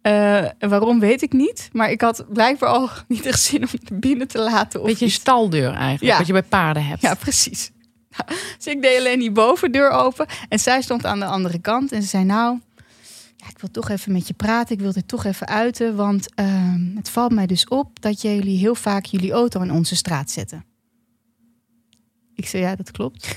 Eh, 0.01 0.45
waarom 0.59 0.99
weet 0.99 1.21
ik 1.21 1.33
niet. 1.33 1.69
Maar 1.71 1.91
ik 1.91 2.01
had 2.01 2.25
blijkbaar 2.29 2.69
al 2.69 2.89
niet 3.07 3.25
echt 3.25 3.41
zin 3.41 3.61
om 3.61 3.67
het 3.71 3.99
binnen 3.99 4.27
te 4.27 4.39
laten. 4.39 4.79
Of 4.79 4.85
Beetje 4.85 5.05
een 5.05 5.11
staldeur 5.11 5.71
eigenlijk, 5.73 6.01
Ja. 6.11 6.17
wat 6.17 6.27
je 6.27 6.33
bij 6.33 6.43
paarden 6.43 6.85
hebt. 6.85 7.01
Ja, 7.01 7.13
precies. 7.13 7.71
Nou, 8.17 8.39
dus 8.57 8.67
ik 8.67 8.81
deed 8.81 8.97
alleen 8.99 9.19
die 9.19 9.31
bovendeur 9.31 9.89
open. 9.89 10.25
En 10.49 10.59
zij 10.59 10.81
stond 10.81 11.05
aan 11.05 11.19
de 11.19 11.25
andere 11.25 11.59
kant. 11.59 11.91
En 11.91 12.01
ze 12.01 12.07
zei, 12.07 12.23
nou, 12.23 12.59
ja, 13.35 13.47
ik 13.49 13.59
wil 13.59 13.71
toch 13.71 13.89
even 13.89 14.11
met 14.11 14.27
je 14.27 14.33
praten. 14.33 14.75
Ik 14.75 14.81
wil 14.81 14.93
dit 14.93 15.07
toch 15.07 15.25
even 15.25 15.47
uiten. 15.47 15.95
Want 15.95 16.33
ehm, 16.35 16.95
het 16.95 17.09
valt 17.09 17.31
mij 17.33 17.45
dus 17.45 17.67
op 17.67 18.01
dat 18.01 18.21
jullie 18.21 18.57
heel 18.57 18.75
vaak 18.75 19.05
jullie 19.05 19.31
auto 19.31 19.61
in 19.61 19.71
onze 19.71 19.95
straat 19.95 20.31
zetten. 20.31 20.65
Ik 22.35 22.47
zei, 22.47 22.63
ja, 22.63 22.75
dat 22.75 22.91
klopt. 22.91 23.35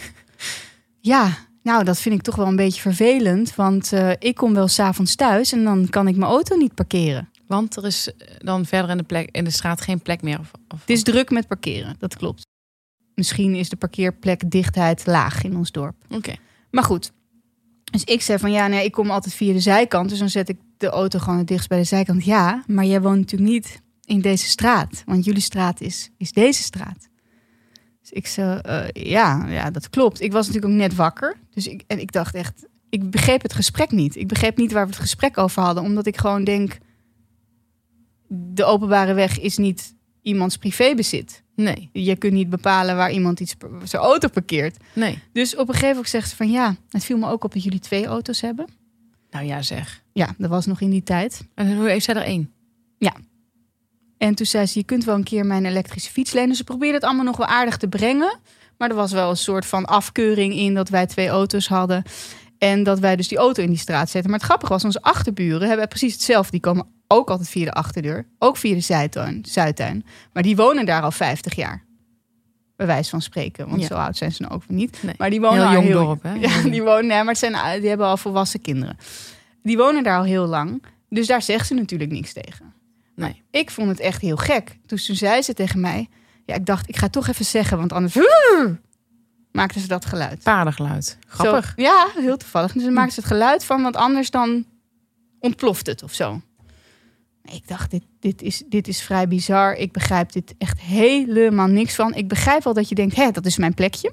Ja, 1.00 1.37
nou, 1.62 1.85
dat 1.85 1.99
vind 2.00 2.14
ik 2.14 2.23
toch 2.23 2.37
wel 2.37 2.47
een 2.47 2.57
beetje 2.57 2.80
vervelend. 2.80 3.54
Want 3.54 3.92
eh, 3.92 4.11
ik 4.19 4.35
kom 4.35 4.54
wel 4.54 4.69
s'avonds 4.69 5.14
thuis 5.14 5.52
en 5.52 5.64
dan 5.64 5.88
kan 5.88 6.09
ik 6.09 6.16
mijn 6.16 6.30
auto 6.30 6.57
niet 6.57 6.75
parkeren. 6.75 7.28
Want 7.47 7.76
er 7.76 7.87
is 7.87 8.14
eh, 8.16 8.28
dan 8.38 8.66
verder 8.66 8.90
in 8.90 8.97
de, 8.97 9.02
plek, 9.02 9.28
in 9.30 9.45
de 9.45 9.50
straat 9.50 9.80
geen 9.80 10.00
plek 10.02 10.23
meer. 10.23 10.38
Of, 10.38 10.50
of- 10.69 10.80
Het 10.80 10.90
is 10.90 11.02
druk 11.02 11.30
met 11.30 11.47
parkeren, 11.49 11.95
dat 11.99 12.16
klopt. 12.16 12.47
Misschien 13.14 13.54
is 13.54 13.69
de 13.69 13.76
parkeerplekdichtheid 13.76 15.07
laag 15.07 15.42
in 15.45 15.57
ons 15.57 15.71
dorp. 15.73 15.95
Oké. 16.11 16.35
Maar 16.71 16.85
goed. 16.85 17.12
Dus 17.85 18.04
ik 18.04 18.23
zei 18.23 18.38
van 18.38 18.50
ja, 18.52 18.66
nee, 18.66 18.85
ik 18.85 18.92
kom 18.92 19.11
altijd 19.11 19.35
via 19.35 19.52
de 19.52 19.61
zijkant. 19.61 20.09
Dus 20.11 20.19
dan 20.19 20.28
zet 20.30 20.49
ik 20.49 20.59
de 20.76 20.88
auto 20.88 21.19
gewoon 21.19 21.38
het 21.38 21.47
dichtst 21.47 21.69
bij 21.69 21.78
de 21.78 21.85
zijkant. 21.85 22.25
Ja, 22.25 22.64
maar 22.66 22.85
jij 22.85 23.00
woont 23.00 23.16
natuurlijk 23.19 23.50
niet 23.50 23.80
in 24.04 24.21
deze 24.21 24.49
straat. 24.49 25.02
Want 25.07 25.25
jullie 25.25 25.40
straat 25.42 25.80
is, 25.80 26.11
is 26.16 26.33
deze 26.33 26.62
straat. 26.62 27.09
Ik 28.12 28.26
zei, 28.26 28.59
eh, 28.59 28.85
ja, 28.93 29.47
ja, 29.49 29.71
dat 29.71 29.90
klopt. 29.90 30.21
Ik 30.21 30.33
was 30.33 30.47
natuurlijk 30.47 30.73
ook 30.73 30.79
net 30.79 30.95
wakker. 30.95 31.37
Dus 31.50 31.67
ik, 31.67 31.83
en 31.87 32.00
ik 32.00 32.12
dacht 32.12 32.35
echt, 32.35 32.67
ik 32.88 33.11
begreep 33.11 33.43
het 33.43 33.52
gesprek 33.52 33.90
niet. 33.90 34.17
Ik 34.17 34.29
begreep 34.29 34.57
niet 34.57 34.73
waar 34.73 34.85
we 34.85 34.90
het 34.93 35.00
gesprek 35.00 35.38
over 35.38 35.62
hadden. 35.62 35.83
Omdat 35.83 36.07
ik 36.07 36.17
gewoon 36.17 36.45
denk, 36.45 36.79
de 38.29 38.64
openbare 38.64 39.12
weg 39.14 39.40
is 39.40 39.57
niet 39.57 39.95
iemands 40.23 40.57
privébezit. 40.57 41.43
Nee, 41.55 41.90
Je 41.93 42.17
kunt 42.17 42.33
niet 42.33 42.50
bepalen 42.50 42.97
waar 42.97 43.11
iemand 43.12 43.40
iets, 43.40 43.57
zijn 43.85 44.02
auto 44.02 44.29
parkeert. 44.29 44.76
nee. 44.95 45.19
Dus 45.33 45.52
op 45.57 45.69
een 45.69 45.75
gegeven 45.75 45.88
moment 45.88 46.09
zegt 46.09 46.31
ze 46.31 46.37
van 46.37 46.50
ja, 46.50 46.76
het 46.88 47.05
viel 47.05 47.19
me 47.19 47.29
ook 47.29 47.45
op 47.45 47.52
dat 47.52 47.62
jullie 47.62 47.79
twee 47.79 48.07
auto's 48.07 48.40
hebben. 48.40 48.67
Nou 49.31 49.45
ja, 49.47 49.62
zeg. 49.62 50.02
Ja, 50.12 50.35
dat 50.38 50.50
was 50.50 50.67
nog 50.67 50.81
in 50.81 50.90
die 50.90 51.02
tijd. 51.02 51.49
En 51.55 51.76
hoe 51.76 51.88
heeft 51.88 52.05
zij 52.05 52.14
er 52.14 52.23
één? 52.23 52.52
En 54.21 54.35
toen 54.35 54.47
zei 54.47 54.67
ze, 54.67 54.79
je 54.79 54.85
kunt 54.85 55.05
wel 55.05 55.15
een 55.15 55.23
keer 55.25 55.47
mijn 55.47 55.67
elektrische 55.67 56.11
fiets 56.11 56.33
lenen. 56.33 56.57
Ze 56.57 56.65
probeerde 56.65 56.95
het 56.95 57.05
allemaal 57.05 57.25
nog 57.25 57.37
wel 57.37 57.47
aardig 57.47 57.77
te 57.77 57.89
brengen. 57.89 58.39
Maar 58.79 58.89
er 58.89 58.95
was 58.95 59.12
wel 59.12 59.31
een 59.31 59.37
soort 59.37 59.67
van 59.67 59.85
afkeuring 59.85 60.55
in 60.55 60.75
dat 60.75 60.89
wij 60.89 61.07
twee 61.07 61.29
auto's 61.29 61.69
hadden. 61.69 62.03
En 62.59 62.83
dat 62.83 62.99
wij 62.99 63.17
dus 63.17 63.29
die 63.29 63.39
auto 63.39 63.62
in 63.62 63.69
die 63.69 63.79
straat 63.79 64.11
zetten. 64.11 64.31
Maar 64.31 64.39
het 64.41 64.49
grappige 64.49 64.73
was, 64.73 64.85
onze 64.85 65.02
achterburen 65.02 65.69
hebben 65.69 65.89
precies 65.89 66.13
hetzelfde. 66.13 66.50
Die 66.50 66.61
komen 66.61 66.87
ook 67.06 67.30
altijd 67.30 67.49
via 67.49 67.65
de 67.65 67.73
achterdeur. 67.73 68.26
Ook 68.39 68.56
via 68.56 68.75
de 68.75 68.80
Zuidtuin. 68.80 69.45
Zuidtuin. 69.49 70.04
Maar 70.33 70.43
die 70.43 70.56
wonen 70.56 70.87
daar 70.87 71.02
al 71.02 71.11
50 71.11 71.54
jaar. 71.54 71.85
Bij 72.76 72.87
wijze 72.87 73.11
van 73.11 73.23
spreken. 73.23 73.69
Want 73.69 73.80
Ja. 73.80 73.87
zo 73.87 73.95
oud 73.95 74.17
zijn 74.17 74.33
ze 74.33 74.43
nou 74.43 74.54
ook 74.54 74.69
niet. 74.69 74.99
Nee. 75.02 75.15
Maar 75.19 75.30
die 75.30 75.41
wonen 75.41 75.56
Heel 75.59 75.67
al 75.67 75.73
jong 75.73 75.87
heel 75.87 76.04
dorp, 76.04 76.23
hè? 76.23 76.33
Ja, 76.49 76.63
die 76.63 76.83
wonen, 76.83 77.06
nee, 77.06 77.19
maar 77.19 77.35
het 77.35 77.39
zijn, 77.39 77.80
die 77.80 77.89
hebben 77.89 78.06
al 78.06 78.17
volwassen 78.17 78.61
kinderen. 78.61 78.97
Die 79.63 79.76
wonen 79.76 80.02
daar 80.02 80.19
al 80.19 80.25
heel 80.25 80.47
lang. 80.47 80.83
Dus 81.09 81.26
daar 81.26 81.43
zegt 81.43 81.67
ze 81.67 81.75
natuurlijk 81.75 82.11
niks 82.11 82.33
tegen. 82.33 82.73
Nee. 83.14 83.42
Ik 83.50 83.70
vond 83.70 83.88
het 83.88 84.00
echt 84.00 84.20
heel 84.20 84.36
gek. 84.36 84.78
Dus 84.86 85.06
toen 85.06 85.16
zei 85.16 85.42
ze 85.42 85.54
tegen 85.54 85.80
mij... 85.80 86.08
Ja, 86.44 86.54
ik 86.54 86.66
dacht, 86.66 86.88
ik 86.88 86.96
ga 86.96 87.08
toch 87.08 87.28
even 87.28 87.44
zeggen, 87.44 87.78
want 87.78 87.92
anders... 87.92 88.16
Maakte 89.52 89.80
ze 89.80 89.86
dat 89.88 90.04
geluid. 90.04 90.42
Paardengeluid. 90.42 91.18
Grappig. 91.26 91.66
Zo, 91.76 91.82
ja, 91.82 92.08
heel 92.14 92.36
toevallig. 92.36 92.73
Dus 92.73 92.82
dan 92.82 92.92
maakte 92.92 93.14
ze 93.14 93.20
het 93.20 93.28
geluid 93.28 93.64
van, 93.64 93.82
want 93.82 93.96
anders 93.96 94.30
dan 94.30 94.64
ontploft 95.38 95.86
het 95.86 96.02
of 96.02 96.14
zo. 96.14 96.40
Ik 97.42 97.68
dacht, 97.68 97.90
dit, 97.90 98.02
dit, 98.20 98.42
is, 98.42 98.62
dit 98.66 98.88
is 98.88 99.02
vrij 99.02 99.28
bizar. 99.28 99.75
Ik 99.75 99.92
begrijp 99.92 100.32
dit 100.32 100.54
echt 100.58 100.80
helemaal 100.80 101.66
niks 101.66 101.94
van. 101.94 102.14
Ik 102.14 102.28
begrijp 102.28 102.64
wel 102.64 102.75
dat 102.75 102.88
je 102.88 102.94
denkt, 102.94 103.16
hé, 103.16 103.30
dat 103.30 103.46
is 103.46 103.56
mijn 103.56 103.75
plekje. 103.75 104.12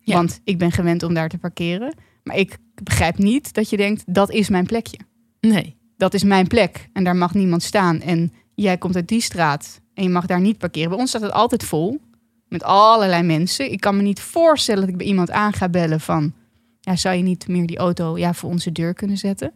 Ja. 0.00 0.14
Want 0.14 0.40
ik 0.44 0.58
ben 0.58 0.72
gewend 0.72 1.02
om 1.02 1.14
daar 1.14 1.28
te 1.28 1.38
parkeren. 1.38 1.94
Maar 2.22 2.36
ik 2.36 2.56
begrijp 2.82 3.18
niet 3.18 3.52
dat 3.52 3.70
je 3.70 3.76
denkt, 3.76 4.02
dat 4.06 4.30
is 4.30 4.48
mijn 4.48 4.66
plekje. 4.66 4.98
Nee. 5.40 5.76
Dat 5.96 6.14
is 6.14 6.22
mijn 6.24 6.46
plek 6.46 6.88
en 6.92 7.04
daar 7.04 7.16
mag 7.16 7.34
niemand 7.34 7.62
staan. 7.62 8.00
En 8.00 8.32
jij 8.54 8.78
komt 8.78 8.96
uit 8.96 9.08
die 9.08 9.20
straat 9.20 9.80
en 9.94 10.02
je 10.02 10.08
mag 10.08 10.26
daar 10.26 10.40
niet 10.40 10.58
parkeren. 10.58 10.88
Bij 10.88 10.98
ons 10.98 11.08
staat 11.08 11.22
het 11.22 11.32
altijd 11.32 11.64
vol. 11.64 12.00
Met 12.48 12.62
allerlei 12.62 13.22
mensen. 13.22 13.72
Ik 13.72 13.80
kan 13.80 13.96
me 13.96 14.02
niet 14.02 14.20
voorstellen 14.20 14.80
dat 14.80 14.90
ik 14.90 14.96
bij 14.96 15.06
iemand 15.06 15.30
aan 15.30 15.52
ga 15.52 15.68
bellen 15.68 16.00
van... 16.00 16.32
Ja, 16.80 16.96
zou 16.96 17.16
je 17.16 17.22
niet 17.22 17.48
meer 17.48 17.66
die 17.66 17.78
auto 17.78 18.18
ja, 18.18 18.34
voor 18.34 18.50
onze 18.50 18.72
deur 18.72 18.94
kunnen 18.94 19.16
zetten? 19.16 19.52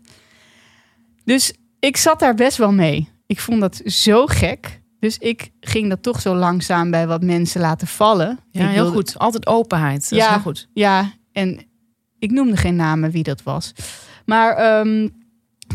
Dus 1.25 1.53
ik 1.81 1.97
zat 1.97 2.19
daar 2.21 2.35
best 2.35 2.57
wel 2.57 2.73
mee. 2.73 3.09
Ik 3.27 3.41
vond 3.41 3.61
dat 3.61 3.81
zo 3.85 4.27
gek. 4.27 4.81
Dus 5.01 5.19
ik 5.19 5.51
ging 5.61 5.89
dat 5.89 6.03
toch 6.03 6.21
zo 6.21 6.35
langzaam 6.35 6.91
bij 6.91 7.07
wat 7.07 7.23
mensen 7.23 7.61
laten 7.61 7.87
vallen. 7.87 8.39
Ja, 8.51 8.69
heel 8.69 8.91
goed. 8.93 9.19
Altijd 9.19 9.47
openheid. 9.47 10.01
Dat 10.11 10.19
Ja. 10.19 10.25
is 10.25 10.31
heel 10.33 10.41
goed. 10.41 10.69
Ja, 10.73 11.13
en 11.33 11.61
ik 12.19 12.31
noemde 12.31 12.57
geen 12.57 12.77
namen 12.77 13.11
wie 13.11 13.23
dat 13.23 13.43
was. 13.43 13.73
Maar 14.25 14.57
ehm, 14.57 15.09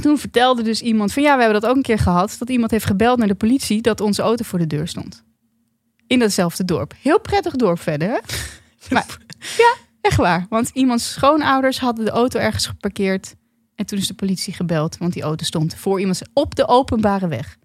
toen 0.01 0.17
vertelde 0.17 0.61
dus 0.61 0.81
iemand 0.81 1.13
van 1.13 1.23
ja, 1.23 1.35
we 1.35 1.43
hebben 1.43 1.61
dat 1.61 1.69
ook 1.69 1.75
een 1.75 1.81
keer 1.81 1.99
gehad. 1.99 2.35
Dat 2.39 2.49
iemand 2.49 2.71
heeft 2.71 2.85
gebeld 2.85 3.17
naar 3.17 3.27
de 3.27 3.35
politie 3.35 3.81
dat 3.81 4.01
onze 4.01 4.21
auto 4.21 4.43
voor 4.43 4.59
de 4.59 4.67
deur 4.67 4.87
stond. 4.87 5.23
In 6.07 6.19
datzelfde 6.19 6.65
dorp. 6.65 6.93
Heel 7.01 7.19
prettig 7.19 7.55
dorp 7.55 7.79
verder. 7.79 8.09
Hè? 8.09 8.17
Maar, 8.89 9.17
ja, 9.57 9.75
echt 10.01 10.17
waar. 10.17 10.45
Want 10.49 10.69
iemands 10.73 11.11
schoonouders 11.11 11.79
hadden 11.79 12.05
de 12.05 12.11
auto 12.11 12.39
ergens 12.39 12.65
geparkeerd. 12.65 13.35
En 13.75 13.85
toen 13.85 13.97
is 13.97 14.07
de 14.07 14.13
politie 14.13 14.53
gebeld, 14.53 14.97
want 14.97 15.13
die 15.13 15.23
auto 15.23 15.45
stond 15.45 15.75
voor 15.75 15.99
iemand 15.99 16.21
op 16.33 16.55
de 16.55 16.67
openbare 16.67 17.27
weg. 17.27 17.57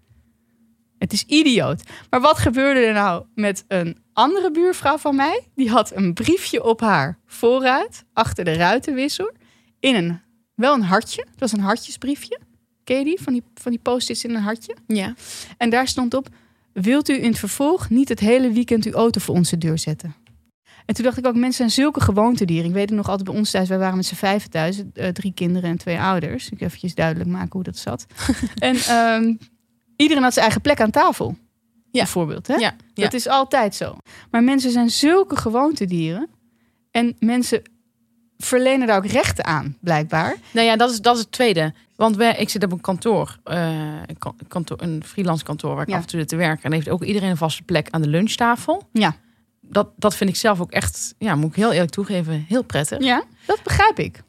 Het 0.99 1.13
is 1.13 1.25
idioot. 1.25 1.83
Maar 2.11 2.21
wat 2.21 2.39
gebeurde 2.39 2.81
er 2.81 2.93
nou 2.93 3.25
met 3.35 3.65
een 3.69 3.99
andere 4.13 4.51
buurvrouw 4.51 4.99
van 4.99 5.17
mij? 5.17 5.47
Die 5.55 5.71
had 5.71 5.93
een 5.95 6.15
briefje 6.15 6.65
op 6.65 6.81
haar 6.81 7.19
vooruit, 7.27 8.05
achter 8.13 8.45
de 8.45 8.53
ruitenwissel, 8.53 9.33
in 9.81 9.95
een, 9.95 10.21
wel 10.59 10.75
een 10.75 10.83
hartje. 10.83 11.27
Het 11.31 11.41
was 11.41 11.53
een 11.53 11.61
hartjesbriefje. 11.61 12.39
Ken 12.85 12.99
je 12.99 13.05
die? 13.05 13.21
Van 13.21 13.33
die, 13.33 13.43
van 13.55 13.71
die 13.71 13.81
post-its 13.81 14.25
in 14.25 14.35
een 14.35 14.43
hartje. 14.43 14.77
Ja. 14.87 15.15
En 15.57 15.71
daar 15.71 15.89
stond 15.89 16.15
op, 16.15 16.29
wilt 16.73 17.09
u 17.09 17.23
in 17.23 17.29
het 17.29 17.39
vervolg 17.39 17.91
niet 17.91 18.09
het 18.09 18.21
hele 18.21 18.53
weekend 18.53 18.85
uw 18.85 18.93
auto 18.93 19.21
voor 19.21 19.35
onze 19.35 19.59
deur 19.59 19.79
zetten? 19.79 20.15
En 20.87 20.95
toen 20.95 21.05
dacht 21.05 21.19
ik 21.19 21.27
ook, 21.27 21.35
mensen 21.35 21.53
zijn 21.55 21.71
zulke 21.71 22.01
gewoontedieren. 22.01 22.67
Ik 22.69 22.73
weet 22.75 22.89
het 22.89 22.99
nog 22.99 23.09
altijd 23.09 23.29
bij 23.29 23.39
ons 23.39 23.51
thuis, 23.51 23.69
wij 23.69 23.79
waren 23.79 23.97
met 23.97 24.07
z'n 24.07 24.15
vijven 24.15 24.51
thuis. 24.51 24.83
eh, 24.95 25.09
drie 25.09 25.33
kinderen 25.35 25.71
en 25.71 25.79
twee 25.79 25.99
ouders. 25.99 26.49
Ik 26.51 26.61
eventjes 26.61 26.95
duidelijk 26.95 27.31
maken 27.31 27.53
hoe 27.53 27.63
dat 27.63 27.77
zat. 27.79 28.07
en 28.59 28.77
ehm, 28.77 29.35
iedereen 29.97 30.23
had 30.23 30.33
zijn 30.33 30.45
eigen 30.45 30.63
plek 30.63 30.81
aan 30.81 30.91
tafel. 30.91 31.37
Ja. 31.91 32.03
Bijvoorbeeld. 32.03 32.47
Hè? 32.47 32.55
Ja. 32.55 32.77
ja. 32.95 33.03
Dat 33.03 33.13
is 33.13 33.29
altijd 33.29 33.75
zo. 33.75 33.97
Maar 34.31 34.43
mensen 34.43 34.71
zijn 34.71 34.91
zulke 34.91 35.37
gewoontedieren. 35.37 36.29
En 36.91 37.17
mensen 37.19 37.63
verlenen 38.39 38.87
daar 38.87 38.97
ook 38.97 39.07
rechten 39.07 39.45
aan, 39.45 39.77
blijkbaar. 39.81 40.37
Nou 40.53 40.67
ja, 40.67 40.77
dat 40.77 40.91
is, 40.91 41.01
dat 41.01 41.15
is 41.15 41.21
het 41.21 41.33
tweede. 41.33 41.73
Want 41.97 42.17
wij, 42.17 42.37
ik 42.37 42.49
zit 42.49 42.65
op 42.65 42.73
een 42.73 42.81
kantoor, 42.81 43.39
eh, 43.45 43.97
een 44.07 44.19
kan- 44.19 44.37
kantoor, 44.49 44.83
een 44.83 45.03
freelance 45.05 45.45
kantoor 45.45 45.75
waar 45.75 45.83
ik 45.83 45.89
Ja. 45.89 45.97
af 45.97 46.03
en 46.03 46.09
toe 46.09 46.25
te 46.25 46.37
werken. 46.37 46.65
En 46.65 46.73
heeft 46.73 46.89
ook 46.89 47.05
iedereen 47.05 47.31
een 47.31 47.37
vaste 47.37 47.63
plek 47.63 47.89
aan 47.91 48.03
de 48.03 48.09
lunchtafel. 48.09 48.89
Ja. 48.93 49.17
Dat, 49.61 49.89
dat 49.97 50.15
vind 50.17 50.31
ik 50.31 50.37
zelf 50.37 50.61
ook 50.61 50.71
echt, 50.71 51.15
ja, 51.19 51.35
moet 51.35 51.51
ik 51.51 51.57
heel 51.57 51.73
eerlijk 51.73 51.91
toegeven, 51.91 52.45
heel 52.49 52.63
prettig. 52.65 53.03
Ja, 53.05 53.25
dat 53.47 53.63
begrijp 53.63 53.99
ik. 53.99 54.23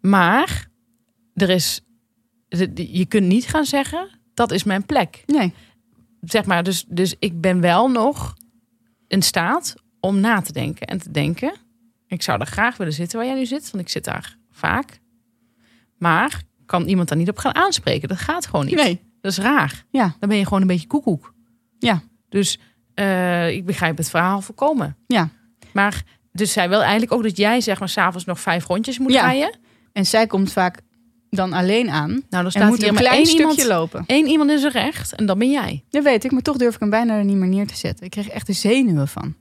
Maar 0.00 0.66
er 1.34 1.50
is, 1.50 1.80
je 2.74 3.06
kunt 3.08 3.26
niet 3.26 3.46
gaan 3.46 3.64
zeggen, 3.64 4.08
dat 4.34 4.50
is 4.52 4.64
mijn 4.64 4.86
plek. 4.86 5.22
Nee. 5.26 5.54
Zeg 6.20 6.44
maar, 6.44 6.62
dus, 6.62 6.84
dus 6.88 7.14
ik 7.18 7.40
ben 7.40 7.60
wel 7.60 7.88
nog 7.90 8.34
in 9.08 9.22
staat 9.22 9.74
om 10.00 10.20
na 10.20 10.40
te 10.40 10.52
denken 10.52 10.86
en 10.86 10.98
te 10.98 11.10
denken. 11.10 11.52
Ik 12.10 12.22
zou 12.22 12.38
daar 12.38 12.46
graag 12.46 12.76
willen 12.76 12.92
zitten 12.92 13.18
waar 13.18 13.26
jij 13.26 13.36
nu 13.36 13.46
zit, 13.46 13.70
want 13.70 13.84
ik 13.84 13.88
zit 13.90 14.04
daar 14.04 14.36
vaak. 14.50 15.00
Maar 15.98 16.42
kan 16.66 16.86
iemand 16.86 17.08
daar 17.08 17.18
niet 17.18 17.28
op 17.28 17.38
gaan 17.38 17.54
aanspreken? 17.54 18.08
Dat 18.08 18.18
gaat 18.18 18.46
gewoon 18.46 18.66
niet. 18.66 18.74
Nee. 18.74 19.00
Dat 19.20 19.32
is 19.32 19.38
raar. 19.38 19.84
Ja. 19.90 20.14
Dan 20.18 20.28
ben 20.28 20.38
je 20.38 20.44
gewoon 20.44 20.60
een 20.60 20.66
beetje 20.66 20.86
koekoek. 20.86 21.34
Ja. 21.78 22.02
Dus 22.28 22.58
eh, 22.94 23.50
ik 23.50 23.64
begrijp 23.66 23.96
het 23.96 24.10
verhaal 24.10 24.40
volkomen. 24.40 24.96
Ja. 25.06 25.28
Maar 25.72 26.02
dus 26.32 26.52
zij 26.52 26.68
wil 26.68 26.80
eigenlijk 26.80 27.12
ook 27.12 27.22
dat 27.22 27.36
jij 27.36 27.60
zeg 27.60 27.78
maar 27.78 27.88
s'avonds 27.88 28.24
nog 28.24 28.40
vijf 28.40 28.66
rondjes 28.66 28.98
moet 28.98 29.12
Ja. 29.12 29.20
rijden. 29.20 29.58
En 29.92 30.06
zij 30.06 30.26
komt 30.26 30.52
vaak 30.52 30.80
dan 31.30 31.52
alleen 31.52 31.90
aan. 31.90 32.10
Nou, 32.10 32.42
dan 32.42 32.50
staat 32.50 32.68
moet 32.68 32.78
hier 32.78 32.88
een 32.88 32.94
maar 32.94 33.02
klein 33.02 33.16
één 33.16 33.26
stukje 33.26 33.42
iemand, 33.50 33.68
lopen. 33.68 34.04
één 34.06 34.26
iemand 34.26 34.50
in 34.50 34.58
zijn 34.58 34.72
recht 34.72 35.14
en 35.14 35.26
dat 35.26 35.38
ben 35.38 35.50
jij. 35.50 35.84
Dat 35.90 36.04
weet 36.04 36.24
ik, 36.24 36.30
maar 36.30 36.42
toch 36.42 36.56
durf 36.56 36.74
ik 36.74 36.80
hem 36.80 36.90
bijna 36.90 37.16
er 37.18 37.24
niet 37.24 37.36
meer 37.36 37.48
neer 37.48 37.66
te 37.66 37.76
zetten. 37.76 38.04
Ik 38.04 38.10
kreeg 38.10 38.28
echt 38.28 38.46
de 38.46 38.52
zenuwen 38.52 39.08
van. 39.08 39.34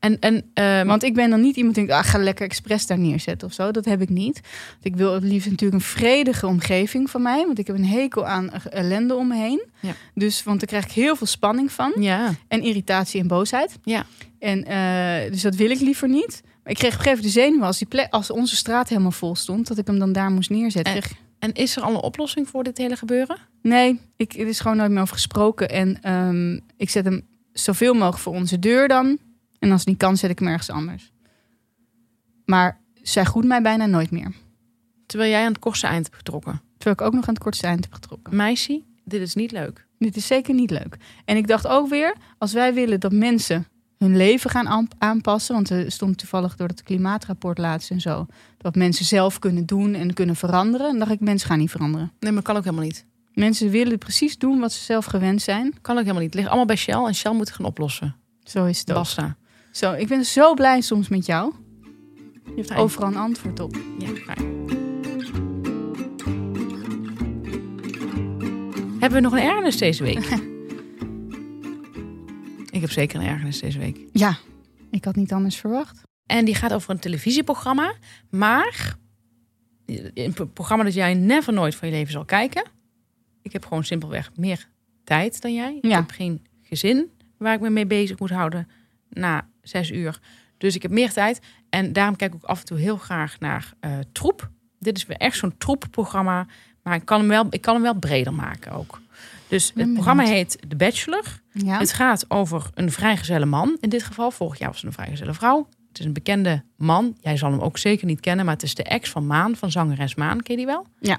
En, 0.00 0.18
en 0.18 0.50
ehm, 0.54 0.86
Want 0.86 1.02
ik 1.02 1.14
ben 1.14 1.30
dan 1.30 1.40
niet 1.40 1.56
iemand 1.56 1.74
die 1.74 1.86
denkt, 1.86 2.04
ah, 2.04 2.10
ga 2.10 2.18
lekker 2.18 2.44
expres 2.44 2.86
daar 2.86 2.98
neerzetten 2.98 3.48
of 3.48 3.54
zo. 3.54 3.70
Dat 3.70 3.84
heb 3.84 4.00
ik 4.00 4.08
niet. 4.08 4.40
Want 4.70 4.84
ik 4.84 4.96
wil 4.96 5.14
het 5.14 5.22
liefst 5.22 5.50
natuurlijk 5.50 5.82
een 5.82 5.88
vredige 5.88 6.46
omgeving 6.46 7.10
van 7.10 7.22
mij. 7.22 7.46
Want 7.46 7.58
ik 7.58 7.66
heb 7.66 7.76
een 7.76 7.86
hekel 7.86 8.26
aan 8.26 8.52
ellende 8.52 9.14
om 9.14 9.28
me 9.28 9.36
heen. 9.36 9.62
Ja. 9.80 9.92
Dus, 10.14 10.42
want 10.42 10.58
daar 10.58 10.68
krijg 10.68 10.84
ik 10.84 10.90
heel 10.90 11.16
veel 11.16 11.26
spanning 11.26 11.72
van. 11.72 11.92
ja, 11.98 12.34
En 12.48 12.62
irritatie 12.62 13.20
en 13.20 13.26
boosheid. 13.26 13.78
Ja. 13.84 14.06
En, 14.38 14.64
eh, 14.64 15.30
dus 15.30 15.42
dat 15.42 15.54
wil 15.54 15.70
ik 15.70 15.80
liever 15.80 16.08
niet. 16.08 16.42
Maar 16.62 16.72
ik 16.72 16.78
kreeg 16.78 16.92
op 16.92 16.98
een 16.98 17.04
gegeven 17.04 17.16
moment 17.16 17.34
de 17.34 17.40
zenuwen 17.40 17.66
als, 17.66 17.78
die 17.78 17.88
plek, 17.88 18.06
als 18.10 18.30
onze 18.30 18.56
straat 18.56 18.88
helemaal 18.88 19.10
vol 19.10 19.34
stond. 19.34 19.66
Dat 19.66 19.78
ik 19.78 19.86
hem 19.86 19.98
dan 19.98 20.12
daar 20.12 20.30
moest 20.30 20.50
neerzetten. 20.50 21.02
En 21.38 21.52
is 21.52 21.76
er 21.76 21.82
al 21.82 21.90
een 21.90 22.00
oplossing 22.00 22.48
voor 22.48 22.64
dit 22.64 22.78
hele 22.78 22.96
gebeuren? 22.96 23.36
Nee, 23.62 24.00
ik, 24.16 24.32
er 24.32 24.46
is 24.46 24.60
gewoon 24.60 24.76
nooit 24.76 24.90
meer 24.90 25.02
over 25.02 25.14
gesproken. 25.14 25.68
En 25.68 25.98
ehm, 26.02 26.58
ik 26.76 26.90
zet 26.90 27.04
hem 27.04 27.22
zoveel 27.52 27.94
mogelijk 27.94 28.18
voor 28.18 28.34
onze 28.34 28.58
deur 28.58 28.88
dan. 28.88 29.18
En 29.60 29.70
als 29.70 29.80
het 29.80 29.88
niet 29.88 29.98
kan, 29.98 30.16
zet 30.16 30.30
ik 30.30 30.38
hem 30.38 30.48
ergens 30.48 30.70
anders. 30.70 31.12
Maar 32.44 32.80
zij 33.02 33.24
groet 33.24 33.44
mij 33.44 33.62
bijna 33.62 33.86
nooit 33.86 34.10
meer. 34.10 34.32
Terwijl 35.06 35.30
jij 35.30 35.40
aan 35.44 35.52
het 35.52 35.58
kortste 35.58 35.86
eind 35.86 36.04
hebt 36.04 36.16
getrokken. 36.16 36.60
Terwijl 36.78 36.96
ik 36.96 37.02
ook 37.02 37.12
nog 37.14 37.28
aan 37.28 37.34
het 37.34 37.42
kortste 37.42 37.66
eind 37.66 37.84
heb 37.84 37.92
getrokken. 37.92 38.36
Meisje, 38.36 38.82
dit 39.04 39.20
is 39.20 39.34
niet 39.34 39.52
leuk. 39.52 39.86
Dit 39.98 40.16
is 40.16 40.26
zeker 40.26 40.54
niet 40.54 40.70
leuk. 40.70 40.96
En 41.24 41.36
ik 41.36 41.46
dacht 41.46 41.66
ook 41.66 41.88
weer, 41.88 42.14
als 42.38 42.52
wij 42.52 42.74
willen 42.74 43.00
dat 43.00 43.12
mensen 43.12 43.66
hun 43.98 44.16
leven 44.16 44.50
gaan 44.50 44.68
aan- 44.68 44.88
aanpassen. 44.98 45.54
Want 45.54 45.70
er 45.70 45.92
stond 45.92 46.18
toevallig 46.18 46.56
door 46.56 46.68
het 46.68 46.82
klimaatrapport 46.82 47.58
laatst 47.58 47.90
en 47.90 48.00
zo. 48.00 48.26
Dat 48.58 48.74
mensen 48.74 49.04
zelf 49.04 49.38
kunnen 49.38 49.66
doen 49.66 49.94
en 49.94 50.14
kunnen 50.14 50.36
veranderen. 50.36 50.88
En 50.88 50.98
dacht 50.98 51.10
ik, 51.10 51.20
mensen 51.20 51.48
gaan 51.48 51.58
niet 51.58 51.70
veranderen. 51.70 52.12
Nee, 52.20 52.32
maar 52.32 52.42
kan 52.42 52.56
ook 52.56 52.64
helemaal 52.64 52.84
niet. 52.84 53.06
Mensen 53.32 53.70
willen 53.70 53.98
precies 53.98 54.38
doen 54.38 54.60
wat 54.60 54.72
ze 54.72 54.84
zelf 54.84 55.04
gewend 55.04 55.42
zijn. 55.42 55.74
Kan 55.80 55.94
ook 55.96 56.00
helemaal 56.02 56.22
niet. 56.22 56.30
Het 56.30 56.34
ligt 56.34 56.46
allemaal 56.48 56.66
bij 56.66 56.76
Shell 56.76 57.04
en 57.04 57.14
Shell 57.14 57.32
moet 57.32 57.46
het 57.46 57.56
gaan 57.56 57.66
oplossen. 57.66 58.16
Zo 58.42 58.64
is 58.64 58.78
het 58.78 58.92
ook. 58.92 58.96
Zo, 59.72 59.92
ik 59.92 60.08
ben 60.08 60.24
zo 60.24 60.54
blij 60.54 60.80
soms 60.80 61.08
met 61.08 61.26
jou. 61.26 61.52
Je 62.44 62.52
hebt 62.56 62.74
overal 62.74 63.08
een 63.08 63.16
antwoord 63.16 63.60
op. 63.60 63.76
Ja, 63.98 64.08
fijn. 64.08 64.48
Hebben 69.00 69.18
we 69.18 69.20
nog 69.20 69.32
een 69.32 69.42
ergernis 69.42 69.76
deze 69.76 70.02
week? 70.02 70.18
ik 72.76 72.80
heb 72.80 72.90
zeker 72.90 73.20
een 73.20 73.26
ergernis 73.26 73.60
deze 73.60 73.78
week. 73.78 73.98
Ja, 74.12 74.38
ik 74.90 75.04
had 75.04 75.16
niet 75.16 75.32
anders 75.32 75.56
verwacht. 75.56 76.02
En 76.26 76.44
die 76.44 76.54
gaat 76.54 76.72
over 76.72 76.90
een 76.90 76.98
televisieprogramma. 76.98 77.94
Maar 78.30 78.96
een 80.14 80.32
pro- 80.32 80.46
programma 80.46 80.84
dat 80.84 80.94
jij 80.94 81.14
never 81.14 81.52
nooit 81.52 81.74
van 81.74 81.88
je 81.88 81.94
leven 81.94 82.12
zal 82.12 82.24
kijken. 82.24 82.64
Ik 83.42 83.52
heb 83.52 83.64
gewoon 83.66 83.84
simpelweg 83.84 84.30
meer 84.36 84.68
tijd 85.04 85.40
dan 85.42 85.54
jij. 85.54 85.78
Ik 85.80 85.90
heb 85.90 86.10
geen 86.10 86.46
gezin 86.62 87.10
waar 87.38 87.54
ik 87.54 87.60
me 87.60 87.70
mee 87.70 87.86
bezig 87.86 88.18
moet 88.18 88.30
houden 88.30 88.68
na 89.10 89.48
zes 89.62 89.90
uur. 89.90 90.20
Dus 90.58 90.74
ik 90.74 90.82
heb 90.82 90.90
meer 90.90 91.12
tijd. 91.12 91.40
En 91.68 91.92
daarom 91.92 92.16
kijk 92.16 92.34
ik 92.34 92.42
ook 92.42 92.50
af 92.50 92.60
en 92.60 92.64
toe 92.64 92.78
heel 92.78 92.96
graag 92.96 93.38
naar 93.38 93.72
eh, 93.80 93.98
troep. 94.12 94.50
Dit 94.78 94.96
is 94.96 95.06
weer 95.06 95.16
echt 95.16 95.36
zo'n 95.36 95.54
troepprogramma. 95.58 96.46
Maar 96.82 96.94
ik 96.94 97.04
kan 97.04 97.18
hem 97.18 97.28
wel, 97.28 97.46
ik 97.50 97.60
kan 97.60 97.74
hem 97.74 97.82
wel 97.82 97.94
breder 97.94 98.34
maken 98.34 98.72
ook. 98.72 99.00
Dus 99.48 99.72
het 99.74 99.92
programma 99.92 100.24
heet 100.24 100.58
The 100.68 100.76
Bachelor. 100.76 101.40
Ja, 101.52 101.78
Het 101.78 101.92
gaat 101.92 102.24
over 102.28 102.70
een 102.74 102.92
vrijgezelle 102.92 103.46
man. 103.46 103.76
In 103.80 103.88
dit 103.88 104.02
geval, 104.02 104.30
vorig 104.30 104.58
jaar 104.58 104.68
was 104.68 104.76
het 104.76 104.86
een 104.86 104.92
vrijgezelle 104.92 105.34
vrouw. 105.34 105.68
Het 105.88 105.98
is 105.98 106.04
een 106.04 106.12
bekende 106.12 106.64
man. 106.76 107.16
Jij 107.20 107.36
zal 107.36 107.50
hem 107.50 107.60
ook 107.60 107.78
zeker 107.78 108.06
niet 108.06 108.20
kennen, 108.20 108.44
maar 108.44 108.54
het 108.54 108.62
is 108.62 108.74
de 108.74 108.82
ex 108.82 109.10
van 109.10 109.26
Maan, 109.26 109.56
van 109.56 109.70
zangeres 109.70 110.14
Maan. 110.14 110.42
Ken 110.42 110.54
je 110.54 110.56
die 110.56 110.66
wel? 110.66 110.86
Ja. 111.00 111.18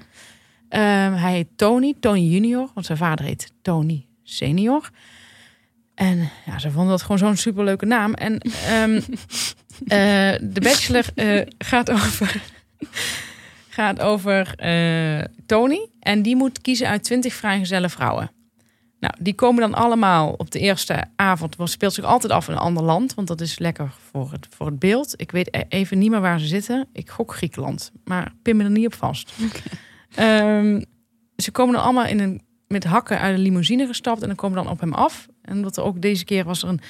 Ehm, 0.68 1.12
hij 1.12 1.32
heet 1.32 1.48
Tony, 1.56 1.94
Tony 2.00 2.20
Junior, 2.20 2.70
want 2.74 2.86
zijn 2.86 2.98
vader 2.98 3.24
heet 3.24 3.52
Tony 3.62 4.06
Senior. 4.22 4.90
En 6.02 6.30
ja, 6.46 6.58
ze 6.58 6.70
vonden 6.70 6.90
dat 6.90 7.02
gewoon 7.02 7.18
zo'n 7.18 7.36
superleuke 7.36 7.86
naam. 7.86 8.14
En 8.14 8.38
ehm 8.40 8.94
eh, 9.86 10.38
de 10.40 10.60
Bachelor 10.60 11.06
eh, 11.14 11.46
gaat 11.58 11.90
over, 11.90 12.42
gaat 13.78 14.00
over 14.00 14.54
eh, 14.56 15.24
Tony. 15.46 15.88
En 16.00 16.22
die 16.22 16.36
moet 16.36 16.60
kiezen 16.60 16.88
uit 16.88 17.04
twintig 17.04 17.34
vrijgezelle 17.34 17.88
vrouwen. 17.88 18.30
Nou, 19.00 19.14
die 19.18 19.34
komen 19.34 19.60
dan 19.60 19.74
allemaal 19.74 20.34
op 20.36 20.50
de 20.50 20.58
eerste 20.58 21.04
avond. 21.16 21.56
Het 21.58 21.70
speelt 21.70 21.92
zich 21.92 22.04
altijd 22.04 22.32
af 22.32 22.48
in 22.48 22.54
een 22.54 22.60
ander 22.60 22.82
land, 22.82 23.14
want 23.14 23.28
dat 23.28 23.40
is 23.40 23.58
lekker 23.58 23.92
voor 24.10 24.32
het, 24.32 24.46
voor 24.50 24.66
het 24.66 24.78
beeld. 24.78 25.14
Ik 25.16 25.30
weet 25.30 25.54
e- 25.56 25.64
even 25.68 25.98
niet 25.98 26.10
meer 26.10 26.20
waar 26.20 26.40
ze 26.40 26.46
zitten. 26.46 26.86
Ik 26.92 27.10
gok 27.10 27.34
Griekenland, 27.34 27.92
maar 28.04 28.32
pin 28.42 28.56
me 28.56 28.64
er 28.64 28.70
niet 28.70 28.86
op 28.86 28.94
vast. 28.94 29.32
Ehm, 30.14 30.82
ze 31.36 31.50
komen 31.50 31.74
dan 31.74 31.82
allemaal 31.82 32.06
in 32.06 32.20
een, 32.20 32.42
met 32.66 32.84
hakken 32.84 33.18
uit 33.18 33.34
een 33.34 33.42
limousine 33.42 33.86
gestapt 33.86 34.20
en 34.20 34.26
dan 34.26 34.36
komen 34.36 34.62
dan 34.64 34.72
op 34.72 34.80
hem 34.80 34.92
af. 34.92 35.28
En 35.42 35.62
wat 35.62 35.76
er 35.76 35.82
ook 35.82 36.02
deze 36.02 36.24
keer 36.24 36.44
was 36.44 36.62
er 36.62 36.68
een, 36.68 36.80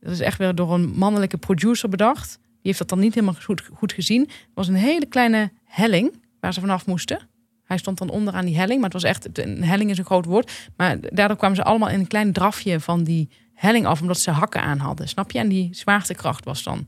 dat 0.00 0.12
is 0.12 0.20
echt 0.20 0.38
weer 0.38 0.54
door 0.54 0.74
een 0.74 0.88
mannelijke 0.88 1.38
producer 1.38 1.88
bedacht. 1.88 2.38
Die 2.42 2.60
heeft 2.62 2.78
dat 2.78 2.88
dan 2.88 2.98
niet 2.98 3.14
helemaal 3.14 3.34
goed, 3.44 3.62
goed 3.72 3.92
gezien. 3.92 4.20
Het 4.20 4.48
was 4.54 4.68
een 4.68 4.74
hele 4.74 5.06
kleine 5.06 5.52
helling 5.64 6.20
waar 6.40 6.52
ze 6.52 6.60
vanaf 6.60 6.86
moesten. 6.86 7.28
Hij 7.64 7.78
stond 7.78 7.98
dan 7.98 8.10
onder 8.10 8.34
aan 8.34 8.44
die 8.44 8.56
helling, 8.56 8.80
maar 8.80 8.90
het 8.90 9.02
was 9.02 9.10
echt, 9.10 9.38
een 9.38 9.64
helling 9.64 9.90
is 9.90 9.98
een 9.98 10.04
groot 10.04 10.24
woord. 10.24 10.70
Maar 10.76 10.96
daardoor 11.00 11.36
kwamen 11.36 11.56
ze 11.56 11.62
allemaal 11.62 11.88
in 11.88 12.00
een 12.00 12.06
klein 12.06 12.32
drafje 12.32 12.80
van 12.80 13.04
die 13.04 13.28
helling 13.54 13.86
af, 13.86 14.00
omdat 14.00 14.20
ze 14.20 14.30
hakken 14.30 14.62
aan 14.62 14.78
hadden. 14.78 15.08
Snap 15.08 15.30
je? 15.30 15.38
En 15.38 15.48
die 15.48 15.68
zwaartekracht 15.74 16.44
was 16.44 16.62
dan, 16.62 16.84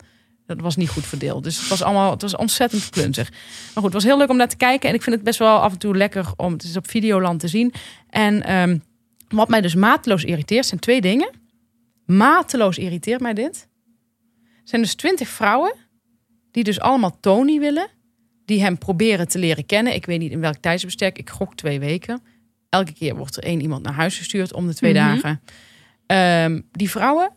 dat 0.46 0.60
was 0.60 0.76
niet 0.76 0.88
goed 0.88 1.06
verdeeld. 1.06 1.44
Dus 1.44 1.58
het 1.58 1.68
was 1.68 1.82
allemaal, 1.82 2.10
het 2.10 2.22
was 2.22 2.36
ontzettend 2.36 2.90
klunzig. 2.90 3.30
Maar 3.30 3.72
goed, 3.74 3.84
het 3.84 3.92
was 3.92 4.04
heel 4.04 4.18
leuk 4.18 4.30
om 4.30 4.36
naar 4.36 4.48
te 4.48 4.56
kijken. 4.56 4.88
En 4.88 4.94
ik 4.94 5.02
vind 5.02 5.14
het 5.14 5.24
best 5.24 5.38
wel 5.38 5.58
af 5.58 5.72
en 5.72 5.78
toe 5.78 5.96
lekker 5.96 6.32
om, 6.36 6.52
het 6.52 6.62
is 6.62 6.76
op 6.76 6.90
Videoland 6.90 7.40
te 7.40 7.48
zien. 7.48 7.72
En 8.10 8.42
ehm, 8.42 8.78
wat 9.34 9.48
mij 9.48 9.60
dus 9.60 9.74
mateloos 9.74 10.24
irriteert, 10.24 10.66
zijn 10.66 10.80
twee 10.80 11.00
dingen. 11.00 11.30
Mateloos 12.06 12.78
irriteert 12.78 13.20
mij 13.20 13.34
dit. 13.34 13.68
Er 14.42 14.70
zijn 14.70 14.82
dus 14.82 14.94
twintig 14.94 15.28
vrouwen 15.28 15.74
die 16.50 16.64
dus 16.64 16.80
allemaal 16.80 17.20
Tony 17.20 17.58
willen. 17.58 17.86
Die 18.44 18.62
hem 18.62 18.78
proberen 18.78 19.28
te 19.28 19.38
leren 19.38 19.66
kennen. 19.66 19.94
Ik 19.94 20.06
weet 20.06 20.18
niet 20.18 20.32
in 20.32 20.40
welk 20.40 20.56
tijdsbestek. 20.56 21.18
Ik 21.18 21.30
gok 21.30 21.54
twee 21.54 21.80
weken. 21.80 22.22
Elke 22.68 22.92
keer 22.92 23.16
wordt 23.16 23.36
er 23.36 23.42
één 23.42 23.60
iemand 23.60 23.82
naar 23.82 23.92
huis 23.92 24.16
gestuurd 24.18 24.52
om 24.52 24.66
de 24.66 24.74
twee 24.74 24.92
Mhm. 24.94 25.02
dagen. 25.04 25.40
Ehm, 26.06 26.60
die 26.70 26.90
vrouwen, 26.90 27.32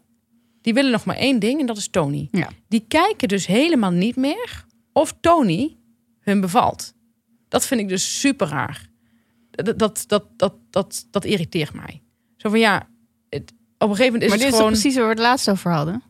die 0.61 0.73
willen 0.73 0.91
nog 0.91 1.05
maar 1.05 1.15
één 1.15 1.39
ding 1.39 1.59
en 1.59 1.65
dat 1.65 1.77
is 1.77 1.87
Tony. 1.87 2.27
Ja. 2.31 2.49
Die 2.67 2.85
kijken 2.87 3.27
dus 3.27 3.45
helemaal 3.45 3.91
niet 3.91 4.15
meer 4.15 4.65
of 4.93 5.15
Tony 5.21 5.77
hun 6.19 6.41
bevalt. 6.41 6.93
Dat 7.47 7.65
vind 7.67 7.81
ik 7.81 7.87
dus 7.87 8.19
super 8.19 8.47
raar. 8.47 8.86
Dat, 9.63 9.79
dat, 9.79 10.03
dat, 10.07 10.25
dat, 10.35 10.53
dat, 10.69 11.07
dat 11.11 11.25
irriteert 11.25 11.73
mij. 11.73 12.01
Zo 12.35 12.49
van 12.49 12.59
ja, 12.59 12.87
het, 13.29 13.53
op 13.77 13.89
een 13.89 13.95
gegeven 13.95 14.05
moment 14.05 14.23
is 14.23 14.29
maar 14.29 14.37
dit 14.37 14.45
het 14.45 14.53
is 14.53 14.59
gewoon... 14.59 14.71
precies 14.71 14.95
waar 14.95 15.03
we 15.03 15.09
het 15.09 15.19
laatst 15.19 15.49
over 15.49 15.71
hadden 15.71 16.03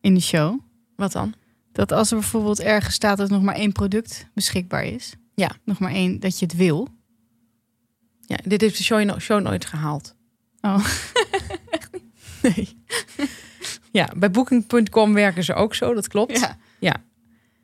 in 0.00 0.14
de 0.14 0.20
show. 0.20 0.60
Wat 0.96 1.12
dan? 1.12 1.34
Dat 1.72 1.92
als 1.92 2.10
er 2.10 2.16
bijvoorbeeld 2.18 2.60
ergens 2.60 2.94
staat 2.94 3.18
dat 3.18 3.28
nog 3.30 3.42
maar 3.42 3.54
één 3.54 3.72
product 3.72 4.26
beschikbaar 4.34 4.84
is. 4.84 5.12
Ja. 5.34 5.50
Nog 5.64 5.78
maar 5.78 5.92
één, 5.92 6.20
dat 6.20 6.38
je 6.38 6.44
het 6.46 6.56
wil. 6.56 6.88
Ja, 8.20 8.36
dit 8.44 8.60
heeft 8.60 8.76
de 8.76 8.82
show, 8.82 9.04
no- 9.04 9.18
show 9.18 9.40
nooit 9.40 9.64
gehaald. 9.64 10.14
Oh. 10.60 10.84
Nee. 12.42 12.76
ja, 13.92 14.12
bij 14.16 14.30
Booking.com 14.30 15.14
werken 15.14 15.44
ze 15.44 15.54
ook 15.54 15.74
zo, 15.74 15.94
dat 15.94 16.08
klopt. 16.08 16.38
Ja. 16.80 16.96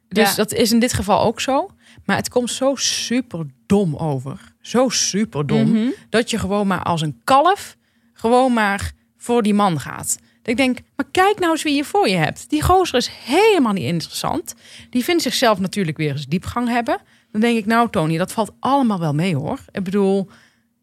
Dus 0.08 0.28
Ja. 0.28 0.34
dat 0.34 0.52
is 0.52 0.72
in 0.72 0.78
dit 0.78 0.92
geval 0.92 1.20
ook 1.22 1.40
zo. 1.40 1.70
Maar 2.04 2.16
het 2.16 2.28
komt 2.28 2.50
zo 2.50 2.74
super 2.74 3.46
dom 3.74 3.96
over. 3.96 4.54
Zo 4.60 4.88
super 4.88 5.46
dom. 5.46 5.70
Mhm. 5.70 5.88
Dat 6.08 6.30
je 6.30 6.38
gewoon 6.38 6.66
maar 6.66 6.82
als 6.82 7.00
een 7.00 7.20
kalf 7.24 7.76
gewoon 8.12 8.52
maar 8.52 8.92
voor 9.16 9.42
die 9.42 9.54
man 9.54 9.80
gaat. 9.80 10.18
Dat 10.18 10.48
ik 10.52 10.56
denk, 10.56 10.78
maar 10.96 11.06
kijk 11.10 11.38
nou 11.38 11.52
eens 11.52 11.62
wie 11.62 11.74
je 11.74 11.84
voor 11.84 12.08
je 12.08 12.16
hebt. 12.16 12.50
Die 12.50 12.62
gozer 12.62 12.98
is 12.98 13.10
helemaal 13.24 13.72
niet 13.72 13.84
interessant. 13.84 14.54
Die 14.90 15.04
vindt 15.04 15.22
zichzelf 15.22 15.58
natuurlijk 15.58 15.96
weer 15.96 16.10
eens 16.10 16.26
diepgang 16.26 16.68
hebben. 16.68 16.98
Dan 17.30 17.40
denk 17.40 17.58
ik, 17.58 17.66
nou 17.66 17.90
Tony, 17.90 18.16
dat 18.16 18.32
valt 18.32 18.52
allemaal 18.60 18.98
wel 18.98 19.14
mee 19.14 19.36
hoor. 19.36 19.58
Ik 19.70 19.84
bedoel, 19.84 20.28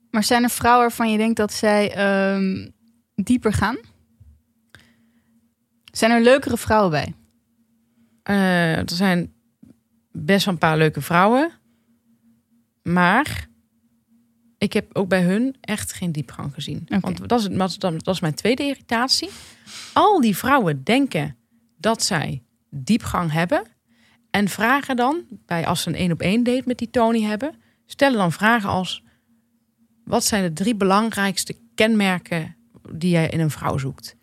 Maar 0.10 0.24
zijn 0.24 0.44
er 0.44 0.50
vrouwen 0.50 0.82
waarvan 0.88 1.12
je 1.12 1.18
denkt 1.18 1.38
dat 1.38 1.54
zij 1.54 1.94
ehm, 1.94 2.68
dieper 3.16 3.54
gaan? 3.54 3.78
Zijn 5.92 6.12
er 6.12 6.22
leukere 6.22 6.58
vrouwen 6.58 6.92
bij? 6.92 7.14
Eh, 8.24 8.78
er 8.78 8.90
zijn 8.90 9.34
best 10.12 10.46
wel 10.46 10.54
een 10.54 10.60
paar 10.60 10.78
leuke 10.78 11.02
vrouwen. 11.02 11.61
Maar 12.82 13.50
ik 14.58 14.74
heb 14.74 14.96
ook 14.96 15.10
bij 15.10 15.24
hun 15.24 15.56
echt 15.62 15.94
geen 15.94 16.12
diepgang 16.12 16.54
gezien. 16.54 16.88
Want 17.00 17.30
dat 17.30 17.40
is, 17.40 17.48
dat, 17.58 17.70
is, 17.70 17.78
dat 17.78 18.08
is 18.08 18.20
mijn 18.20 18.34
tweede 18.34 18.64
irritatie. 18.64 19.30
Al 19.94 20.22
die 20.22 20.38
vrouwen 20.38 20.84
denken 20.84 21.38
dat 21.78 22.04
zij 22.04 22.44
diepgang 22.70 23.32
hebben. 23.32 23.64
En 24.30 24.48
vragen 24.48 24.96
dan, 24.96 25.24
bij 25.46 25.68
als 25.68 25.82
ze 25.82 25.90
een 25.90 25.96
één 25.96 26.12
op 26.12 26.22
één 26.22 26.44
date 26.44 26.64
met 26.66 26.78
die 26.78 26.90
Tony 26.90 27.22
hebben, 27.22 27.56
stellen 27.86 28.18
dan 28.18 28.32
vragen 28.32 28.70
als: 28.70 29.04
wat 30.04 30.24
zijn 30.24 30.44
de 30.44 30.54
drie 30.54 30.76
belangrijkste 30.76 31.56
kenmerken 31.76 32.56
die 32.92 33.10
jij 33.10 33.30
in 33.30 33.40
een 33.40 33.52
vrouw 33.52 33.78
zoekt. 33.78 34.16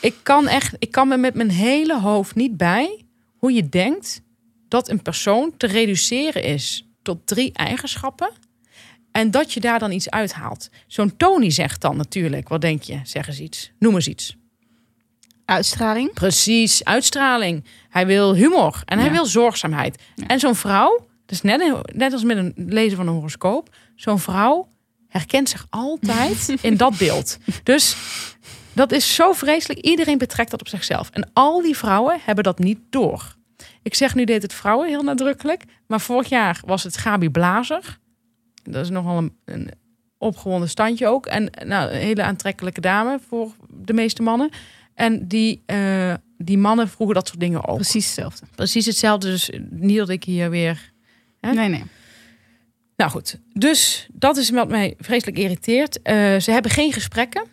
Ik 0.00 0.14
kan 0.22 0.48
echt, 0.48 0.74
ik 0.78 0.90
kan 0.90 1.08
me 1.08 1.16
met 1.16 1.34
mijn 1.34 1.50
hele 1.50 2.00
hoofd 2.00 2.34
niet 2.34 2.56
bij 2.56 3.04
hoe 3.36 3.52
je 3.52 3.68
denkt 3.68 4.22
dat 4.68 4.88
een 4.88 5.02
persoon 5.02 5.56
te 5.56 5.66
reduceren 5.66 6.42
is 6.42 6.91
tot 7.02 7.26
drie 7.26 7.52
eigenschappen. 7.52 8.30
En 9.10 9.30
dat 9.30 9.52
je 9.52 9.60
daar 9.60 9.78
dan 9.78 9.92
iets 9.92 10.10
uithaalt. 10.10 10.68
Zo'n 10.86 11.16
Tony 11.16 11.50
zegt 11.50 11.80
dan 11.80 11.96
natuurlijk, 11.96 12.48
wat 12.48 12.60
denk 12.60 12.82
je? 12.82 13.00
Zeg 13.04 13.26
eens 13.28 13.40
iets. 13.40 13.72
Noem 13.78 13.94
eens 13.94 14.08
iets. 14.08 14.36
Uitstraling. 15.44 16.12
Precies, 16.12 16.84
uitstraling. 16.84 17.64
Hij 17.88 18.06
wil 18.06 18.34
humor 18.34 18.82
en 18.84 18.98
hij 18.98 19.06
Ja. 19.06 19.12
wil 19.12 19.26
zorgzaamheid. 19.26 20.02
Ja. 20.14 20.26
En 20.26 20.38
zo'n 20.38 20.54
vrouw, 20.54 21.06
dus 21.26 21.42
net, 21.42 21.92
net 21.94 22.12
als 22.12 22.22
met 22.22 22.36
een 22.36 22.52
lezen 22.56 22.96
van 22.96 23.06
een 23.06 23.12
horoscoop, 23.14 23.74
zo'n 23.96 24.18
vrouw 24.18 24.68
herkent 25.08 25.48
zich 25.48 25.66
altijd 25.70 26.54
in 26.62 26.76
dat 26.76 26.98
beeld. 26.98 27.38
Dus 27.62 27.96
dat 28.72 28.92
is 28.92 29.14
zo 29.14 29.32
vreselijk. 29.32 29.80
Iedereen 29.80 30.18
betrekt 30.18 30.50
dat 30.50 30.60
op 30.60 30.68
zichzelf. 30.68 31.10
En 31.10 31.30
al 31.32 31.62
die 31.62 31.76
vrouwen 31.76 32.18
hebben 32.24 32.44
dat 32.44 32.58
niet 32.58 32.78
door. 32.90 33.36
Ik 33.82 33.94
zeg 33.94 34.14
nu 34.14 34.24
deed 34.24 34.42
het 34.42 34.54
vrouwen 34.54 34.88
heel 34.88 35.02
nadrukkelijk, 35.02 35.64
maar 35.86 36.00
vorig 36.00 36.28
jaar 36.28 36.60
was 36.66 36.82
het 36.82 36.96
Gabi 36.96 37.30
Blazer. 37.30 37.98
Dat 38.62 38.84
is 38.84 38.90
nogal 38.90 39.18
een, 39.18 39.36
een 39.44 39.70
opgewonden 40.18 40.68
standje 40.68 41.06
ook. 41.06 41.26
En 41.26 41.50
nou, 41.64 41.90
een 41.90 42.00
hele 42.00 42.22
aantrekkelijke 42.22 42.80
dame 42.80 43.20
voor 43.28 43.54
de 43.68 43.92
meeste 43.92 44.22
mannen. 44.22 44.50
En 44.94 45.28
die, 45.28 45.62
eh, 45.66 46.14
die 46.38 46.58
mannen 46.58 46.88
vroegen 46.88 47.14
dat 47.14 47.28
soort 47.28 47.40
dingen 47.40 47.66
ook. 47.68 47.74
Precies 47.76 48.04
hetzelfde. 48.04 48.46
Precies 48.54 48.86
hetzelfde. 48.86 49.30
Dus 49.30 49.50
niet 49.70 49.96
dat 49.96 50.08
ik 50.08 50.24
hier 50.24 50.50
weer. 50.50 50.92
Hè? 51.40 51.52
Nee, 51.52 51.68
nee. 51.68 51.84
Nou 52.96 53.10
goed. 53.10 53.38
Dus 53.52 54.08
dat 54.12 54.36
is 54.36 54.50
wat 54.50 54.68
mij 54.68 54.94
vreselijk 54.98 55.38
irriteert. 55.38 56.02
Eh, 56.02 56.14
ze 56.38 56.50
hebben 56.50 56.70
geen 56.70 56.92
gesprekken. 56.92 57.44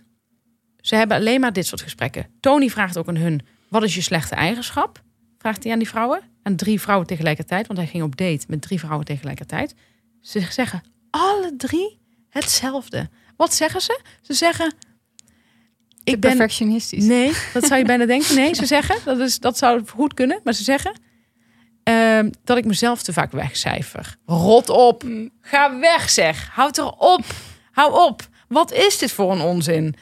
Ze 0.81 0.95
hebben 0.95 1.17
alleen 1.17 1.39
maar 1.39 1.53
dit 1.53 1.65
soort 1.65 1.81
gesprekken. 1.81 2.27
Tony 2.39 2.69
vraagt 2.69 2.97
ook 2.97 3.07
aan 3.07 3.15
hun: 3.15 3.41
wat 3.67 3.83
is 3.83 3.95
je 3.95 4.01
slechte 4.01 4.35
eigenschap? 4.35 5.01
Vraagt 5.39 5.63
hij 5.63 5.71
aan 5.73 5.79
die 5.79 5.87
vrouwen. 5.87 6.21
En 6.43 6.55
drie 6.55 6.81
vrouwen 6.81 7.07
tegelijkertijd. 7.07 7.67
Want 7.67 7.79
hij 7.79 7.87
ging 7.87 8.03
op 8.03 8.17
date 8.17 8.45
met 8.47 8.61
drie 8.61 8.79
vrouwen 8.79 9.05
tegelijkertijd. 9.05 9.75
Ze 10.21 10.41
zeggen 10.49 10.83
alle 11.09 11.53
drie 11.57 11.99
hetzelfde. 12.29 13.09
Wat 13.35 13.53
zeggen 13.53 13.81
ze? 13.81 13.99
Ze 14.21 14.33
zeggen. 14.33 14.69
Te 14.69 16.11
Ik 16.11 16.19
ben 16.19 16.37
perfectionistisch. 16.37 17.03
Nee, 17.03 17.31
dat 17.53 17.65
zou 17.65 17.79
je 17.79 17.85
bijna 17.93 18.05
denken. 18.05 18.35
Nee, 18.35 18.53
ze 18.53 18.65
zeggen, 18.65 18.95
dat, 19.05 19.19
is, 19.19 19.39
dat 19.39 19.57
zou 19.57 19.87
goed 19.87 20.13
kunnen, 20.13 20.39
maar 20.43 20.53
ze 20.53 20.63
zeggen 20.63 20.99
ehm, 21.83 22.29
dat 22.43 22.57
ik 22.57 22.65
mezelf 22.65 23.01
te 23.01 23.13
vaak 23.13 23.31
wegcijfer. 23.31 24.15
Rot 24.25 24.69
op. 24.69 25.03
Mm. 25.03 25.29
Ga 25.41 25.79
weg, 25.79 26.09
zeg. 26.09 26.49
Houd 26.51 26.77
er 26.77 26.91
op. 26.91 27.23
Hou 27.71 28.07
op. 28.07 28.27
Wat 28.47 28.71
is 28.71 28.97
dit 28.97 29.11
voor 29.11 29.31
een 29.31 29.41
onzin? 29.41 29.95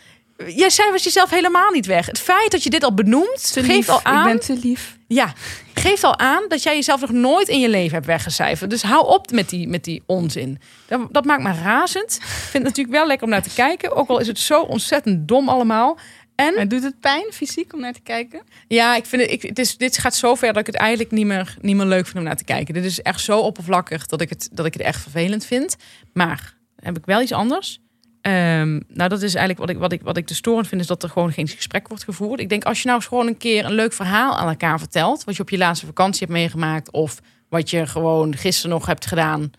Jij 0.45 0.69
cijfert 0.69 1.03
jezelf 1.03 1.29
helemaal 1.29 1.71
niet 1.71 1.85
weg. 1.85 2.05
Het 2.05 2.19
feit 2.19 2.51
dat 2.51 2.63
je 2.63 2.69
dit 2.69 2.83
al 2.83 2.93
benoemt, 2.93 3.53
Te 3.53 3.63
geeft 3.63 3.75
lief. 3.77 3.89
al 3.89 4.03
aan. 4.03 4.27
Ik 4.27 4.33
ben 4.33 4.41
te 4.57 4.67
lief. 4.67 4.97
Ja, 5.07 5.33
geeft 5.73 6.03
al 6.03 6.17
aan 6.19 6.43
dat 6.47 6.63
jij 6.63 6.75
jezelf 6.75 7.01
nog 7.01 7.11
nooit 7.11 7.47
in 7.47 7.59
je 7.59 7.69
leven 7.69 7.93
hebt 7.93 8.05
weggecijferd. 8.05 8.69
Dus 8.69 8.81
hou 8.81 9.07
op 9.07 9.31
met 9.31 9.49
die, 9.49 9.67
met 9.67 9.83
die 9.83 10.03
onzin. 10.05 10.59
Dat, 10.87 11.01
dat 11.11 11.25
maakt 11.25 11.43
me 11.43 11.53
razend. 11.53 12.15
Ik 12.15 12.23
vind 12.27 12.53
het 12.53 12.63
natuurlijk 12.63 12.97
wel 12.97 13.07
lekker 13.07 13.25
om 13.25 13.31
naar 13.31 13.43
te 13.43 13.53
kijken. 13.55 13.95
Ook 13.95 14.09
al 14.09 14.19
is 14.19 14.27
het 14.27 14.39
zo 14.39 14.61
ontzettend 14.61 15.27
dom 15.27 15.49
allemaal. 15.49 15.97
En 16.35 16.53
Maar 16.55 16.67
doet 16.67 16.83
het 16.83 16.99
pijn 16.99 17.25
fysiek 17.33 17.73
om 17.73 17.79
naar 17.79 17.93
te 17.93 18.01
kijken? 18.03 18.41
ja, 18.67 18.95
ik 18.95 19.05
vind 19.05 19.21
het, 19.21 19.31
ik, 19.31 19.41
het 19.41 19.59
is, 19.59 19.77
dit 19.77 19.97
gaat 19.97 20.15
zo 20.15 20.35
ver 20.35 20.47
dat 20.53 20.61
ik 20.61 20.65
het 20.65 20.75
eigenlijk 20.75 21.11
niet 21.11 21.25
meer, 21.25 21.55
niet 21.61 21.75
meer 21.75 21.85
leuk 21.85 22.05
vind 22.05 22.17
om 22.17 22.23
naar 22.23 22.35
te 22.37 22.43
kijken. 22.43 22.73
Dit 22.73 22.85
is 22.85 23.01
echt 23.01 23.21
zo 23.21 23.39
oppervlakkig 23.39 24.05
dat 24.05 24.21
ik 24.21 24.29
het, 24.29 24.49
dat 24.51 24.65
ik 24.65 24.73
het 24.73 24.81
echt 24.81 25.01
vervelend 25.01 25.45
vind. 25.45 25.75
Maar 26.13 26.55
heb 26.75 26.97
ik 26.97 27.05
wel 27.05 27.21
iets 27.21 27.31
anders. 27.31 27.79
Ehm, 28.27 28.79
nou, 28.87 29.09
dat 29.09 29.21
is 29.21 29.35
eigenlijk 29.35 29.59
wat 29.59 29.69
ik, 29.69 29.77
wat, 29.77 29.91
ik, 29.91 30.01
wat 30.01 30.17
ik 30.17 30.25
te 30.25 30.35
storend 30.35 30.67
vind, 30.67 30.81
is 30.81 30.87
dat 30.87 31.03
er 31.03 31.09
gewoon 31.09 31.31
geen 31.31 31.47
gesprek 31.47 31.87
wordt 31.87 32.03
gevoerd. 32.03 32.39
Ik 32.39 32.49
denk, 32.49 32.63
als 32.63 32.79
je 32.81 32.85
nou 32.87 32.99
eens 32.99 33.07
gewoon 33.07 33.27
een 33.27 33.37
keer 33.37 33.65
een 33.65 33.73
leuk 33.73 33.93
verhaal 33.93 34.37
aan 34.37 34.47
elkaar 34.47 34.79
vertelt, 34.79 35.23
wat 35.23 35.35
je 35.35 35.41
op 35.41 35.49
je 35.49 35.57
laatste 35.57 35.85
vakantie 35.85 36.19
hebt 36.19 36.31
meegemaakt, 36.31 36.91
of 36.91 37.19
wat 37.49 37.69
je 37.69 37.87
gewoon 37.87 38.35
gisteren 38.35 38.71
nog 38.71 38.85
hebt 38.85 39.05
gedaan, 39.05 39.51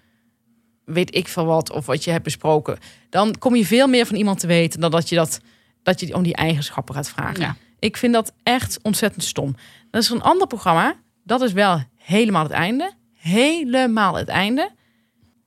weet 0.84 1.14
ik 1.14 1.28
veel 1.28 1.44
wat, 1.44 1.70
of 1.70 1.86
wat 1.86 2.04
je 2.04 2.10
hebt 2.10 2.24
besproken, 2.24 2.78
dan 3.10 3.38
kom 3.38 3.56
je 3.56 3.66
veel 3.66 3.86
meer 3.86 4.06
van 4.06 4.16
iemand 4.16 4.40
te 4.40 4.46
weten 4.46 4.80
dan 4.80 4.90
dat 4.90 5.08
je, 5.08 5.14
dat, 5.14 5.40
dat 5.82 6.00
je 6.00 6.14
om 6.14 6.22
die 6.22 6.36
eigenschappen 6.36 6.94
gaat 6.94 7.08
vragen. 7.08 7.40
Ja. 7.40 7.56
Ik 7.78 7.96
vind 7.96 8.12
dat 8.12 8.32
echt 8.42 8.78
ontzettend 8.82 9.24
stom. 9.24 9.54
Dat 9.90 10.02
is 10.02 10.08
een 10.08 10.22
ander 10.22 10.46
programma. 10.46 10.94
Dat 11.24 11.42
is 11.42 11.52
wel 11.52 11.82
helemaal 11.96 12.42
het 12.42 12.52
einde. 12.52 12.92
Helemaal 13.12 14.14
het 14.14 14.28
einde. 14.28 14.70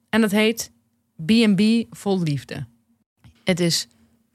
En 0.10 0.22
dat 0.22 0.32
heet 0.32 0.72
B&B 1.26 1.62
vol 1.90 2.22
liefde. 2.22 2.70
Het 3.52 3.60
is 3.60 3.88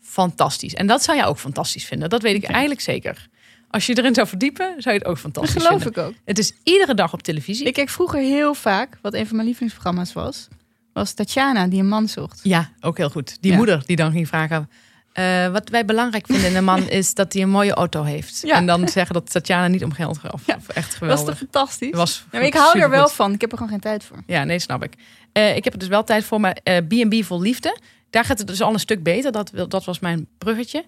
fantastisch. 0.02 0.74
En 0.74 0.87
dat 0.87 1.02
zou 1.02 1.16
jij 1.16 1.26
ook 1.26 1.38
fantastisch 1.38 1.85
vinden. 1.85 2.09
Dat 2.09 2.22
weet 2.22 2.35
ik 2.35 2.44
eigenlijk 2.44 2.81
zeker. 2.81 3.29
Als 3.70 3.87
je 3.87 3.98
erin 3.98 4.14
zou 4.14 4.26
verdiepen, 4.26 4.74
zou 4.79 4.94
je 4.94 5.00
het 5.00 5.05
ook 5.09 5.14
Dat 5.14 5.22
fantastisch 5.22 5.62
geloof 5.62 5.83
vinden. 5.83 6.02
ik 6.02 6.09
ook. 6.09 6.14
Het 6.24 6.38
is 6.38 6.52
iedere 6.62 6.94
dag 6.94 7.12
op 7.12 7.22
televisie. 7.22 7.66
Ik 7.66 7.72
keek 7.74 7.88
vroeger 7.88 8.20
heel 8.20 8.55
vaak, 8.55 8.98
wat 9.02 9.14
een 9.14 9.26
van 9.26 9.35
mijn 9.37 9.46
lievelingsprogramma's 9.48 10.12
was, 10.12 10.48
was 10.92 11.12
Tatjana 11.12 11.66
die 11.66 11.81
een 11.81 11.88
man 11.88 12.09
zocht. 12.09 12.40
Ja, 12.42 12.70
ook 12.81 12.96
heel 12.96 13.11
goed. 13.11 13.37
Die 13.40 13.50
Ja. 13.50 13.57
moeder 13.57 13.83
die 13.87 13.96
dan 13.96 14.12
ging 14.12 14.29
vragen... 14.29 14.70
eh, 15.12 15.48
wat 15.48 15.68
wij 15.68 15.85
belangrijk 15.85 16.26
vinden 16.26 16.48
in 16.50 16.57
een 16.57 16.64
man 16.64 16.88
is 17.00 17.14
dat 17.14 17.33
hij 17.33 17.42
een 17.42 17.48
mooie 17.50 17.74
auto 17.74 18.02
heeft. 18.02 18.40
Ja. 18.44 18.55
En 18.57 18.66
dan 18.66 18.88
zeggen 18.88 19.14
dat 19.14 19.31
Tatjana 19.31 19.68
niet 19.68 19.85
om 19.85 19.92
geld 19.92 20.18
gaat. 20.18 20.33
Of, 20.33 20.46
Ja. 20.46 20.59
echt 20.74 20.74
Dat 20.88 20.94
geweldig. 20.96 21.24
was 21.24 21.29
toch 21.35 21.38
fantastisch? 21.38 21.90
was 21.90 22.24
Ja, 22.31 22.38
maar 22.38 22.46
ik 22.46 22.55
hou 22.55 22.79
er 22.79 22.90
wel 22.90 23.09
van. 23.09 23.33
Ik 23.33 23.40
heb 23.40 23.50
er 23.50 23.57
gewoon 23.57 23.72
geen 23.72 23.81
tijd 23.83 24.05
voor. 24.05 24.22
Ja, 24.26 24.44
nee, 24.44 24.59
snap 24.59 24.85
ik. 24.85 24.92
Eh, 25.33 25.57
ik 25.57 25.64
heb 25.64 25.72
er 25.72 25.79
dus 25.79 25.88
wel 25.88 26.05
tijd 26.05 26.24
voor, 26.24 26.40
maar 26.40 26.57
eh, 26.62 26.76
B&B 26.76 27.24
vol 27.24 27.40
liefde. 27.40 27.79
Daar 28.11 28.25
gaat 28.25 28.38
het 28.38 28.47
dus 28.47 28.62
al 28.62 28.73
een 28.73 28.79
stuk 28.79 29.03
beter. 29.03 29.33
Dat, 29.33 29.53
dat 29.69 29.85
was 29.85 29.99
mijn 29.99 30.29
bruggetje. 30.38 30.85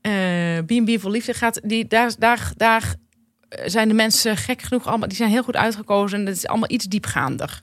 Eh, 0.00 0.58
B&B 0.66 1.00
vol 1.00 1.10
liefde 1.10 1.34
gaat... 1.34 1.60
Die, 1.64 1.86
daar, 1.86 2.14
daar, 2.18 2.52
daar 2.56 2.94
zijn 3.48 3.88
de 3.88 3.94
mensen 3.94 4.36
gek 4.36 4.62
genoeg 4.62 4.86
allemaal... 4.86 5.08
Die 5.08 5.16
zijn 5.16 5.30
heel 5.30 5.42
goed 5.42 5.56
uitgekozen. 5.56 6.18
En 6.18 6.26
het 6.26 6.36
is 6.36 6.46
allemaal 6.46 6.70
iets 6.70 6.84
diepgaander. 6.84 7.60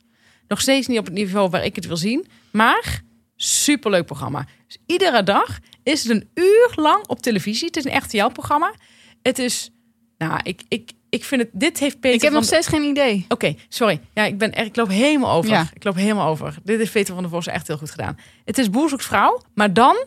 Nog 0.47 0.61
steeds 0.61 0.87
niet 0.87 0.99
op 0.99 1.05
het 1.05 1.13
niveau 1.13 1.49
waar 1.49 1.65
ik 1.65 1.75
het 1.75 1.85
wil 1.85 1.97
zien. 1.97 2.25
Maar 2.51 3.01
superleuk 3.35 4.05
programma. 4.05 4.47
Dus 4.67 4.77
iedere 4.85 5.23
dag 5.23 5.59
is 5.83 6.03
het 6.03 6.11
een 6.11 6.29
uur 6.33 6.71
lang 6.75 7.07
op 7.07 7.21
televisie. 7.21 7.67
Het 7.67 7.77
is 7.77 7.85
een 7.85 7.97
RTL-programma. 7.97 8.73
Het 9.21 9.39
is... 9.39 9.69
Nou, 10.17 10.39
ik, 10.43 10.61
ik, 10.67 10.91
ik 11.15 11.23
vind 11.23 11.41
het... 11.41 11.49
Dit 11.53 11.79
heeft 11.79 11.99
Peter 11.99 12.15
Ik 12.15 12.21
heb 12.21 12.31
van 12.31 12.39
nog 12.39 12.49
steeds 12.49 12.67
geen 12.67 12.83
idee. 12.83 13.25
Oké, 13.29 13.55
sorry. 13.69 13.99
Ja, 14.13 14.25
ik 14.25 14.37
ben 14.37 14.53
er, 14.53 14.65
ik 14.65 14.75
loop 14.75 14.89
helemaal 14.89 15.31
over. 15.31 15.51
Ja. 15.51 15.69
Ik 15.73 15.83
loop 15.83 15.95
helemaal 15.95 16.27
over. 16.27 16.55
Dit 16.63 16.77
heeft 16.77 16.91
Peter 16.91 17.13
van 17.13 17.23
der 17.23 17.31
Vos 17.31 17.47
echt 17.47 17.67
heel 17.67 17.77
goed 17.77 17.91
gedaan. 17.91 18.17
Het 18.45 18.57
is 18.57 18.69
Boer 18.69 18.89
zoekt 18.89 19.05
vrouw, 19.05 19.41
maar 19.53 19.73
dan 19.73 20.05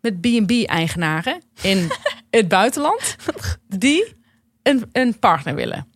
met 0.00 0.20
B&B-eigenaren 0.20 1.42
in 1.62 1.90
het 2.30 2.48
buitenland 2.48 3.16
die 3.68 4.14
een, 4.62 4.88
een 4.92 5.18
partner 5.18 5.54
willen. 5.54 5.86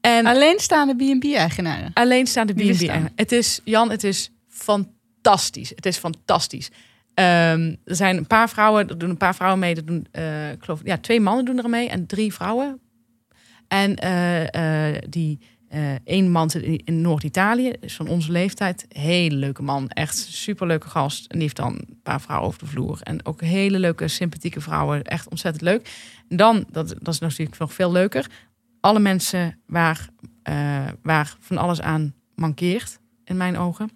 En 0.00 0.26
Alleenstaande 0.26 0.94
B&B-eigenaren. 0.94 1.90
alleen 1.94 2.26
staan 2.26 2.46
de 2.46 2.54
Die 2.54 2.72
B&B. 2.72 2.78
bestaan. 2.78 3.08
Het 3.16 3.32
is, 3.32 3.60
Jan, 3.64 3.90
het 3.90 4.04
is 4.04 4.30
fantastisch. 4.48 5.72
Het 5.74 5.86
is 5.86 5.96
fantastisch. 5.96 6.70
Ehm, 7.14 7.74
er 7.84 7.96
zijn 7.96 8.16
een 8.16 8.26
paar 8.26 8.48
vrouwen, 8.48 8.88
er 8.88 8.98
doen 8.98 9.10
een 9.10 9.16
paar 9.16 9.34
vrouwen 9.34 9.60
mee. 9.60 9.74
Er 9.74 9.84
doen, 9.84 10.06
eh, 10.10 10.50
ik 10.50 10.62
geloof, 10.62 10.80
ja, 10.84 10.98
twee 10.98 11.20
mannen 11.20 11.44
doen 11.44 11.58
er 11.58 11.68
mee 11.68 11.88
en 11.88 12.06
drie 12.06 12.32
vrouwen. 12.34 12.80
En 13.72 13.96
eh, 13.96 14.90
eh, 14.90 15.02
die 15.08 15.38
eh 15.68 15.94
één 16.04 16.30
man 16.30 16.50
in, 16.50 17.00
Noord-Italië, 17.00 17.72
is 17.80 17.94
van 17.96 18.08
onze 18.08 18.32
leeftijd. 18.32 18.86
Hele 18.88 19.36
leuke 19.36 19.62
man, 19.62 19.88
echt 19.88 20.16
superleuke 20.16 20.88
gast. 20.88 21.20
En 21.26 21.32
die 21.32 21.40
heeft 21.42 21.56
dan 21.56 21.72
een 21.74 22.00
paar 22.02 22.20
vrouwen 22.20 22.48
over 22.48 22.60
de 22.60 22.66
vloer. 22.66 22.98
En 23.02 23.26
ook 23.26 23.40
hele 23.40 23.78
leuke, 23.78 24.08
sympathieke 24.08 24.60
vrouwen. 24.60 25.02
Echt 25.02 25.28
ontzettend 25.28 25.62
leuk. 25.64 25.90
En 26.28 26.36
dan, 26.36 26.64
dat, 26.70 26.88
dat 26.98 27.14
is 27.14 27.20
natuurlijk 27.20 27.58
nog 27.58 27.72
veel 27.74 27.92
leuker. 27.92 28.30
Alle 28.80 28.98
mensen 29.00 29.58
waar, 29.66 30.08
eh, 30.42 30.86
waar 31.02 31.36
van 31.40 31.58
alles 31.58 31.80
aan 31.80 32.14
mankeert, 32.34 32.98
in 33.24 33.36
mijn 33.36 33.56
ogen. 33.56 33.90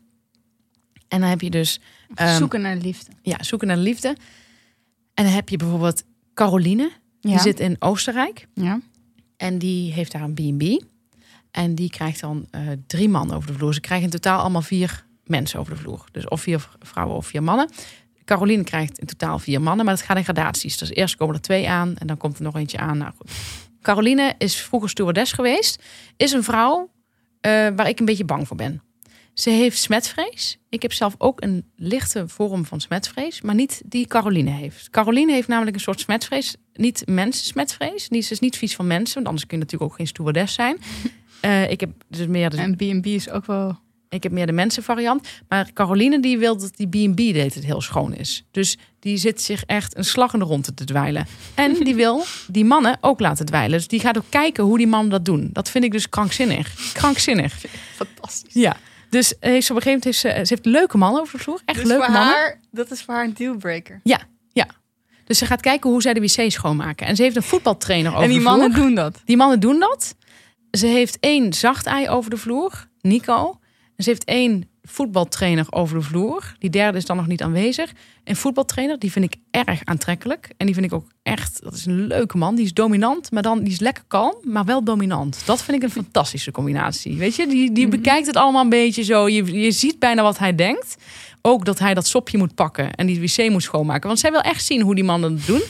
En 1.09 1.21
dan 1.21 1.29
heb 1.29 1.41
je 1.41 1.51
dus 1.51 1.81
Ehm, 2.15 2.37
Zoeken 2.37 2.61
naar 2.61 2.75
de 2.79 2.83
liefde. 2.85 3.11
ja, 3.23 3.43
zoeken 3.43 3.67
naar 3.69 3.77
de 3.77 3.83
liefde. 3.83 4.09
En 5.15 5.25
dan 5.25 5.33
heb 5.33 5.49
je 5.49 5.57
bijvoorbeeld 5.57 6.05
Caroline, 6.35 6.91
die 7.21 7.33
Ja. 7.33 7.39
zit 7.39 7.61
in 7.61 7.77
Oostenrijk. 7.79 8.47
ja. 8.55 8.81
En 9.37 9.59
die 9.59 9.93
heeft 9.93 10.13
daar 10.13 10.23
een 10.23 10.35
B&B. 10.35 10.85
En 11.51 11.75
die 11.75 11.91
krijgt 11.91 12.21
dan 12.21 12.47
eh, 12.51 12.61
drie 12.87 13.09
mannen 13.09 13.37
over 13.37 13.53
de 13.53 13.59
vloer. 13.59 13.75
Ze 13.75 13.81
krijgen 13.81 14.07
in 14.07 14.13
totaal 14.13 14.41
allemaal 14.41 14.63
vier 14.63 15.07
mensen 15.25 15.61
over 15.61 15.75
de 15.75 15.81
vloer. 15.81 16.05
Dus 16.13 16.29
of 16.29 16.41
vier 16.41 16.69
vrouwen 16.79 17.17
of 17.17 17.27
vier 17.27 17.43
mannen. 17.43 17.71
Caroline 18.25 18.65
krijgt 18.65 18.99
in 18.99 19.07
totaal 19.07 19.39
vier 19.39 19.61
mannen, 19.61 19.85
maar 19.85 19.95
het 19.95 20.03
gaat 20.03 20.17
in 20.17 20.25
gradaties. 20.25 20.79
Dus 20.79 20.91
eerst 20.91 21.17
komen 21.17 21.35
er 21.35 21.41
twee 21.41 21.69
aan 21.69 21.97
en 21.97 22.07
dan 22.07 22.17
komt 22.17 22.37
er 22.37 22.43
nog 22.43 22.57
eentje 22.57 22.79
aan. 22.79 22.99
Nou 22.99 23.13
goed. 23.17 23.31
Caroline 23.83 24.35
is 24.39 24.61
vroeger 24.61 24.89
stewardess 24.89 25.33
geweest. 25.33 25.83
Is 26.17 26.33
een 26.33 26.43
vrouw 26.43 26.91
eh, 27.41 27.51
waar 27.51 27.89
ik 27.89 27.99
een 27.99 28.05
beetje 28.05 28.25
bang 28.25 28.47
voor 28.47 28.57
ben. 28.57 28.83
Ze 29.39 29.51
heeft 29.51 29.79
smetvrees. 29.79 30.59
Ik 30.69 30.83
heb 30.83 30.93
zelf 30.93 31.15
ook 31.19 31.43
een 31.43 31.65
lichte 31.77 32.29
vorm 32.29 32.65
van 32.65 32.81
smetvrees, 32.81 33.41
maar 33.41 33.55
niet 33.55 33.83
die 33.85 34.07
Caroline 34.07 34.51
heeft. 34.51 34.91
Caroline 34.91 35.33
heeft 35.33 35.49
namelijk 35.49 35.77
een 35.77 35.83
soort 35.83 36.01
smetvrees. 36.01 36.57
Niet 36.73 37.03
mensen-smetvrees. 37.07 38.09
Niet, 38.09 38.25
ze 38.25 38.33
is 38.33 38.41
niet 38.41 38.57
vies 38.57 38.75
van 38.75 38.87
mensen, 38.87 39.15
want 39.15 39.27
anders 39.27 39.47
kun 39.47 39.59
je 39.59 39.65
natuurlijk 39.65 39.91
ook 39.91 39.97
geen 39.97 40.07
stewardess 40.07 40.55
zijn. 40.55 40.77
Eh, 41.41 41.71
ik 41.71 41.81
heb 41.81 41.91
dus 42.09 42.27
meer... 42.27 42.51
Dus, 42.51 42.59
En 42.59 42.77
B&B 42.77 43.07
is 43.07 43.31
ook 43.31 43.47
wel 43.47 43.79
Ik 44.09 44.23
heb 44.23 44.33
meer 44.33 44.47
de 44.47 44.53
mensenvariant. 44.53 45.29
Maar 45.49 45.73
Caroline 45.73 46.21
die 46.21 46.39
wil 46.39 46.57
dat 46.57 46.77
die 46.77 46.89
B&B 46.89 47.17
deed 47.17 47.55
het 47.55 47.65
heel 47.65 47.81
schoon 47.81 48.15
is. 48.15 48.45
Dus 48.51 48.79
die 48.99 49.17
zit 49.17 49.43
zich 49.43 49.65
echt 49.65 49.97
een 49.97 50.05
slag 50.05 50.33
in 50.33 50.39
de 50.39 50.45
ronde 50.45 50.75
te 50.75 50.85
dweilen. 50.85 51.27
En 51.55 51.75
die 51.75 51.95
wil 52.05 52.25
die 52.49 52.65
mannen 52.65 52.99
ook 53.01 53.21
laten 53.21 53.47
dweilen. 53.47 53.79
Dus 53.79 53.89
die 53.89 54.01
gaat 54.01 54.19
ook 54.19 54.25
kijken 54.29 54.65
hoe 54.65 54.79
die 54.79 54.87
mannen 54.87 55.11
dat 55.11 55.25
doen. 55.25 55.51
Dat 55.53 55.71
vind 55.71 55.85
ik 55.85 55.93
dus 55.93 56.09
krankzinnig. 56.09 56.93
Krankzinnig. 56.93 57.65
Fantastisch. 57.95 58.55
Ja. 58.55 58.77
Dus 59.11 59.35
heeft 59.41 59.67
ze 59.67 59.73
op 59.73 59.77
een 59.77 59.83
gegeven 59.83 59.85
moment 59.85 60.05
heeft 60.05 60.19
ze, 60.19 60.29
ze 60.29 60.55
heeft 60.55 60.65
leuke 60.65 60.97
mannen 60.99 61.21
over 61.21 61.37
de 61.37 61.43
vloer. 61.43 61.61
Echt 61.65 61.79
Dus 61.79 61.89
leuke 61.89 62.05
voor 62.05 62.13
mannen. 62.13 62.35
haar, 62.35 62.61
dat 62.71 62.91
is 62.91 63.03
voor 63.03 63.15
haar 63.15 63.25
een 63.25 63.35
dealbreaker. 63.35 64.01
Dus 65.25 65.39
ze 65.39 65.47
gaat 65.47 65.61
kijken 65.61 65.91
hoe 65.91 66.03
zij 66.03 66.15
de 66.15 66.21
wc 66.21 66.51
schoonmaken. 66.51 67.07
En 67.07 67.17
ze 67.17 67.23
heeft 67.23 67.37
een 67.37 67.43
voetbaltrainer 67.43 68.11
over 68.11 68.23
En 68.23 68.29
die 68.29 68.39
de 68.39 68.45
mannen 68.45 68.73
vloer. 68.73 68.85
doen 68.85 68.95
dat. 68.95 69.23
Die 69.25 69.37
mannen 69.37 69.61
doen 69.61 69.81
dat. 69.81 70.15
Ze 70.71 70.87
heeft 70.87 71.17
één 71.21 71.53
zacht 71.53 71.87
ei 71.87 72.09
over 72.09 72.31
de 72.31 72.37
vloer, 72.37 72.89
Nico. 73.01 73.59
En 73.97 74.05
ze 74.05 74.11
heeft 74.11 74.25
één 74.25 74.69
voetbaltrainer 74.87 75.67
over 75.71 75.97
de 75.99 76.03
vloer. 76.05 76.55
Die 76.59 76.71
derde 76.71 76.99
is 76.99 77.05
dan 77.05 77.17
nog 77.17 77.27
niet 77.27 77.43
aanwezig. 77.43 77.93
Een 78.25 78.37
voetbaltrainer, 78.37 78.99
die 78.99 79.13
vind 79.13 79.25
ik 79.25 79.35
erg 79.51 79.81
aantrekkelijk. 79.85 80.51
En 80.57 80.67
die 80.67 80.75
vind 80.75 80.87
ik 80.87 80.93
ook 80.93 81.07
echt, 81.23 81.63
dat 81.63 81.75
is 81.75 81.87
een 81.87 82.07
leuke 82.07 82.37
man. 82.37 82.55
Die 82.55 82.65
is 82.65 82.73
dominant, 82.75 83.31
maar 83.33 83.43
dan 83.43 83.63
die 83.63 83.73
is 83.73 83.81
lekker 83.81 84.05
kalm, 84.09 84.35
maar 84.43 84.65
wel 84.65 84.85
dominant. 84.85 85.43
Dat 85.45 85.63
vind 85.63 85.77
ik 85.77 85.83
een 85.83 85.91
fantastische 86.03 86.51
combinatie. 86.51 87.17
Weet 87.17 87.37
je, 87.37 87.47
die, 87.47 87.73
die 87.73 87.87
Mhm. 87.87 87.97
bekijkt 87.97 88.27
het 88.27 88.37
allemaal 88.37 88.63
een 88.63 88.69
beetje 88.69 89.03
zo. 89.03 89.29
Je, 89.29 89.61
je 89.61 89.71
ziet 89.71 89.99
bijna 89.99 90.23
wat 90.23 90.39
hij 90.39 90.55
denkt. 90.55 90.97
Ook 91.43 91.65
dat 91.65 91.79
hij 91.79 91.95
dat 91.95 92.07
sopje 92.07 92.39
moet 92.39 92.55
pakken 92.55 92.95
en 92.95 93.07
die 93.07 93.21
wc 93.21 93.51
moet 93.51 93.63
schoonmaken. 93.63 94.07
Want 94.07 94.19
zij 94.21 94.31
wil 94.31 94.41
echt 94.41 94.65
zien 94.65 94.81
hoe 94.83 94.95
die 94.95 95.05
mannen 95.05 95.33
het 95.35 95.47
doen. 95.47 95.63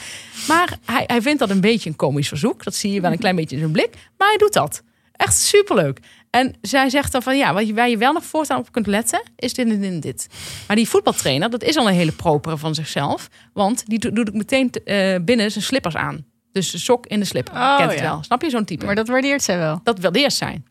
Maar 0.49 0.79
hij, 0.85 1.05
hij 1.07 1.23
vindt 1.23 1.39
dat 1.39 1.51
een 1.51 1.61
beetje 1.61 1.91
een 1.91 1.97
komisch 1.97 2.29
verzoek. 2.29 2.65
Dat 2.65 2.75
zie 2.75 2.93
je 2.93 3.01
wel 3.01 3.13
een 3.13 3.19
klein 3.19 3.37
beetje 3.37 3.55
in 3.55 3.61
zijn 3.61 3.73
blik. 3.73 3.91
Maar 4.19 4.29
hij 4.29 4.37
doet 4.37 4.53
dat. 4.53 4.83
Echt 5.13 5.37
superleuk. 5.39 6.01
En 6.37 6.55
zij 6.61 6.91
zegt 6.91 7.13
dan 7.13 7.23
van 7.23 7.37
ja, 7.37 7.55
wat 7.55 7.67
je, 7.67 7.75
waar 7.75 7.89
je 7.89 7.97
wel 7.97 8.13
nog 8.13 8.25
voortaan 8.25 8.59
op 8.59 8.73
kunt 8.73 8.87
letten, 8.87 9.23
is 9.37 9.55
dit 9.55 9.69
en 9.69 9.81
dit 9.81 9.91
en 9.91 10.01
dit. 10.01 10.29
Maar 10.67 10.77
die 10.77 10.89
voetbaltrainer, 10.89 11.51
dat 11.51 11.63
is 11.63 11.77
al 11.77 11.89
een 11.89 11.95
hele 11.95 12.13
propere 12.13 12.59
van 12.59 12.75
zichzelf. 12.75 13.29
Want 13.53 13.87
die 13.87 13.99
do- 13.99 14.13
doet 14.13 14.29
ook 14.29 14.35
meteen 14.35 14.71
eh, 14.71 15.17
binnen 15.23 15.51
zijn 15.51 15.65
slippers 15.65 15.97
aan. 15.97 16.25
Dus 16.53 16.71
de 16.71 16.79
sok 16.79 17.07
in 17.07 17.19
de 17.19 17.25
slipper. 17.25 17.55
Oh, 17.55 17.77
Kent 17.77 17.91
het 17.91 18.01
ja. 18.01 18.05
wel. 18.05 18.23
Snap 18.23 18.43
je 18.43 18.51
zo'n 18.51 18.65
type? 18.65 18.85
Maar 18.85 18.95
dat 18.95 19.09
waardeert 19.09 19.43
zij 19.43 19.59
wel. 19.59 19.81
Dat 19.83 19.99
wil 19.99 20.13
eerst 20.13 20.37
zijn. 20.37 20.65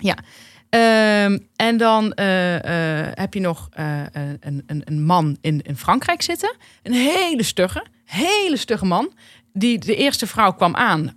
Ja. 0.00 0.16
Ehm, 0.68 1.38
en 1.56 1.76
dan 1.76 2.12
eh, 2.12 3.00
eh, 3.04 3.12
heb 3.14 3.34
je 3.34 3.40
nog 3.40 3.68
een, 3.70 4.62
een, 4.66 4.82
een 4.84 5.04
man 5.04 5.36
in, 5.40 5.62
in 5.62 5.76
Frankrijk 5.76 6.22
zitten. 6.22 6.56
Een 6.82 6.92
hele 6.92 7.42
stugge, 7.42 7.84
hele 8.04 8.56
stugge 8.56 8.84
man. 8.84 9.12
Die, 9.52 9.78
de 9.78 9.96
eerste 9.96 10.26
vrouw 10.26 10.52
kwam 10.52 10.74
aan, 10.74 11.12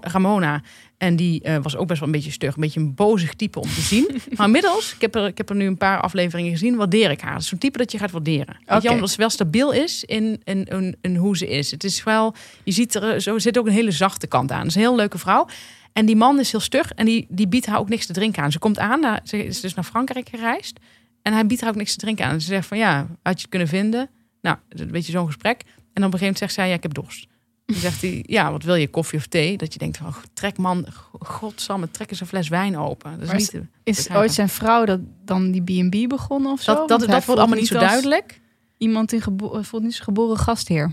Ramona. 0.00 0.62
En 1.02 1.16
die 1.16 1.42
eh, 1.42 1.56
was 1.62 1.76
ook 1.76 1.86
best 1.86 2.00
wel 2.00 2.08
een 2.08 2.14
beetje 2.14 2.30
stug. 2.30 2.54
Een 2.54 2.60
beetje 2.60 2.80
een 2.80 2.94
bozig 2.94 3.34
type 3.34 3.60
om 3.60 3.68
te 3.68 3.80
zien. 3.80 4.08
maar 4.36 4.46
inmiddels, 4.46 4.94
ik 4.94 5.00
heb, 5.00 5.14
er, 5.14 5.26
ik 5.26 5.36
heb 5.36 5.48
er 5.48 5.56
nu 5.56 5.66
een 5.66 5.76
paar 5.76 6.00
afleveringen 6.00 6.50
gezien, 6.50 6.76
waardeer 6.76 7.10
ik 7.10 7.20
haar. 7.20 7.42
Zo'n 7.42 7.58
type 7.58 7.78
dat 7.78 7.92
je 7.92 7.98
gaat 7.98 8.10
waarderen. 8.10 8.56
Weet 8.58 8.76
Oké. 8.76 8.88
je, 8.88 8.94
omdat 8.94 9.10
ze 9.10 9.16
wel 9.16 9.30
stabiel 9.30 9.72
is 9.72 10.04
in, 10.04 10.40
in, 10.44 10.64
in, 10.64 10.96
in 11.00 11.16
hoe 11.16 11.36
ze 11.36 11.48
is. 11.48 11.70
Het 11.70 11.84
is 11.84 12.02
wel, 12.04 12.34
je 12.64 12.72
ziet 12.72 12.94
er, 12.94 13.20
zo 13.20 13.38
zit 13.38 13.58
ook 13.58 13.66
een 13.66 13.72
hele 13.72 13.90
zachte 13.90 14.26
kant 14.26 14.52
aan. 14.52 14.58
Het 14.58 14.68
is 14.68 14.74
een 14.74 14.80
heel 14.80 14.96
leuke 14.96 15.18
vrouw. 15.18 15.46
En 15.92 16.06
die 16.06 16.16
man 16.16 16.38
is 16.38 16.50
heel 16.50 16.60
stug 16.60 16.92
en 16.92 17.06
die, 17.06 17.26
die 17.28 17.48
biedt 17.48 17.66
haar 17.66 17.78
ook 17.78 17.88
niks 17.88 18.06
te 18.06 18.12
drinken 18.12 18.42
aan. 18.42 18.52
Ze 18.52 18.58
komt 18.58 18.78
aan, 18.78 19.00
naar, 19.00 19.20
ze 19.24 19.44
is 19.44 19.60
dus 19.60 19.74
naar 19.74 19.84
Frankrijk 19.84 20.28
gereisd. 20.28 20.80
En 21.22 21.32
hij 21.32 21.46
biedt 21.46 21.60
haar 21.60 21.70
ook 21.70 21.76
niks 21.76 21.92
te 21.92 21.98
drinken 21.98 22.26
aan. 22.26 22.40
Ze 22.40 22.46
zegt 22.46 22.66
van 22.66 22.78
ja, 22.78 22.96
had 23.22 23.34
je 23.34 23.40
het 23.40 23.48
kunnen 23.48 23.68
vinden? 23.68 24.10
Nou, 24.40 24.56
een 24.68 24.90
beetje 24.90 25.12
zo'n 25.12 25.26
gesprek. 25.26 25.60
En 25.60 26.00
dan 26.00 26.04
op 26.04 26.12
een 26.12 26.18
gegeven 26.18 26.18
moment 26.18 26.38
zegt 26.38 26.52
zij, 26.52 26.68
ja, 26.68 26.74
ik 26.74 26.82
heb 26.82 26.94
dorst. 26.94 27.26
Dan 27.72 27.80
zegt 27.80 28.00
hij, 28.00 28.24
ja, 28.26 28.50
wat 28.52 28.62
wil 28.62 28.74
je, 28.74 28.88
koffie 28.88 29.18
of 29.18 29.26
thee? 29.26 29.56
Dat 29.56 29.72
je 29.72 29.78
denkt 29.78 29.96
van, 29.96 30.14
trek 30.34 30.58
man, 30.58 30.86
godsamme, 31.20 31.90
trek 31.90 32.10
eens 32.10 32.20
een 32.20 32.26
fles 32.26 32.48
wijn 32.48 32.78
open. 32.78 33.18
Dat 33.18 33.32
is 33.32 33.38
niet 33.38 33.50
te- 33.50 33.66
Is 33.82 34.10
ooit 34.10 34.32
zijn 34.32 34.48
vrouw 34.48 34.84
dat 34.84 35.00
dan 35.24 35.50
die 35.50 35.62
B&B 35.88 36.08
begonnen 36.08 36.52
of 36.52 36.62
zo? 36.62 36.74
dat, 36.74 36.88
dat, 36.88 37.00
dat 37.00 37.24
wordt 37.24 37.40
allemaal 37.40 37.58
niet 37.58 37.68
zo 37.68 37.78
duidelijk. 37.78 38.40
Iemand 38.78 39.12
in 39.12 39.20
gebo 39.20 39.62
voelt 39.62 39.82
niet 39.82 39.92
als 39.92 40.00
geboren 40.00 40.38
gastheer. 40.38 40.92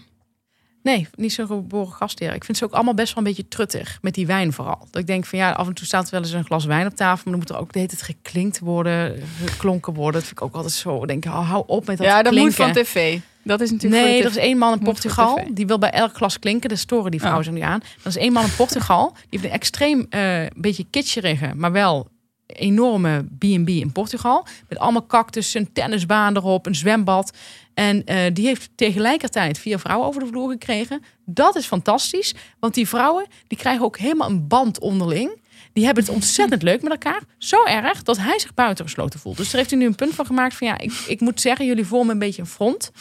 Nee, 0.84 1.08
niet 1.16 1.34
zo'n 1.34 1.48
geboren 1.48 1.94
gastheer. 1.94 2.34
Ik 2.34 2.44
vind 2.44 2.58
ze 2.58 2.64
ook 2.64 2.72
allemaal 2.72 2.94
best 2.94 3.14
wel 3.14 3.24
een 3.24 3.30
beetje 3.30 3.48
truttig. 3.48 3.98
Met 4.02 4.14
die 4.14 4.26
wijn 4.28 4.54
vooral. 4.54 4.88
Dat 4.92 5.02
ik 5.02 5.08
denk 5.08 5.26
van 5.26 5.40
ja, 5.40 5.52
af 5.52 5.68
en 5.68 5.74
toe 5.74 5.86
staat 5.86 6.06
er 6.06 6.12
wel 6.12 6.22
eens 6.22 6.32
een 6.32 6.46
glas 6.46 6.66
wijn 6.66 6.86
op 6.88 6.96
tafel. 6.96 7.22
Maar 7.24 7.34
dan 7.34 7.42
moet 7.42 7.50
er 7.50 7.58
ook 7.58 7.74
de 7.74 7.80
hele 7.80 7.92
tijd 7.92 8.02
geklinkt 8.02 8.60
worden, 8.60 9.22
geklonken 9.46 9.94
worden. 9.94 10.14
Dat 10.14 10.24
vind 10.24 10.40
ik 10.40 10.46
ook 10.46 10.56
altijd 10.56 10.74
zo. 10.74 11.06
Denk, 11.06 11.26
oh, 11.26 11.50
hou 11.50 11.64
op 11.68 11.86
met 11.86 11.98
dat 11.98 12.08
ja, 12.08 12.22
dat 12.22 12.32
klinken. 12.32 12.66
moet 12.66 12.74
van 12.74 12.84
tv. 12.84 13.20
Dat 13.50 13.62
is 13.62 13.72
natuurlijk 13.72 14.04
Nee, 14.04 14.22
er 14.24 14.30
is 14.30 14.36
één 14.36 14.58
man 14.58 14.74
in 14.74 14.80
Portugal. 14.80 15.40
Die 15.52 15.68
wil 15.68 15.78
bij 15.78 15.90
elk 15.92 16.16
glas 16.16 16.40
klinken. 16.40 16.70
De 16.70 16.76
storen 16.76 17.12
die 17.12 17.20
vrouw 17.20 17.38
Oh. 17.38 17.44
zich 17.44 17.54
nu 17.54 17.60
aan. 17.60 17.80
Er 17.82 18.08
is 18.08 18.18
één 18.18 18.34
man 18.34 18.44
in 18.44 18.56
Portugal. 18.56 19.12
Die 19.14 19.26
heeft 19.40 19.44
een 19.44 19.50
extreem, 19.60 20.06
eh 20.10 20.46
beetje 20.56 20.86
kitscherige, 20.90 21.52
maar 21.56 21.72
wel 21.72 22.08
enorme 22.46 23.26
B&B 23.38 23.70
in 23.70 23.92
Portugal. 23.92 24.46
Met 24.70 24.78
allemaal 24.78 25.06
cactus, 25.08 25.54
een 25.54 25.72
tennisbaan 25.74 26.36
erop, 26.36 26.66
een 26.66 26.76
zwembad. 26.76 27.38
En 27.74 28.06
eh, 28.06 28.34
die 28.34 28.46
heeft 28.46 28.70
tegelijkertijd 28.76 29.58
vier 29.58 29.80
vrouwen 29.80 30.08
over 30.08 30.22
de 30.22 30.28
vloer 30.28 30.50
gekregen. 30.52 31.02
Dat 31.26 31.56
is 31.56 31.66
fantastisch. 31.66 32.34
Want 32.60 32.74
die 32.74 32.88
vrouwen 32.88 33.26
die 33.48 33.58
krijgen 33.58 33.86
ook 33.86 33.98
helemaal 33.98 34.30
een 34.30 34.48
band 34.48 34.80
onderling. 34.80 35.42
Die 35.74 35.86
hebben 35.86 36.04
het 36.04 36.14
ontzettend 36.14 36.62
leuk 36.64 36.82
met 36.82 36.92
elkaar. 36.92 37.22
Zo 37.38 37.64
erg 37.64 38.04
dat 38.04 38.18
hij 38.18 38.40
zich 38.40 38.54
buitengesloten 38.54 39.20
voelt. 39.20 39.38
Dus 39.38 39.46
daar 39.46 39.58
heeft 39.58 39.70
hij 39.70 39.80
nu 39.80 39.86
een 39.86 39.96
punt 39.96 40.14
van 40.16 40.26
gemaakt 40.26 40.56
van 40.56 40.68
ja, 40.68 40.78
ik, 40.78 40.92
ik 41.08 41.20
moet 41.20 41.42
zeggen, 41.42 41.66
jullie 41.66 41.86
vormen 41.86 42.10
een 42.14 42.20
beetje 42.20 42.42
een 42.42 42.48
front. 42.48 42.92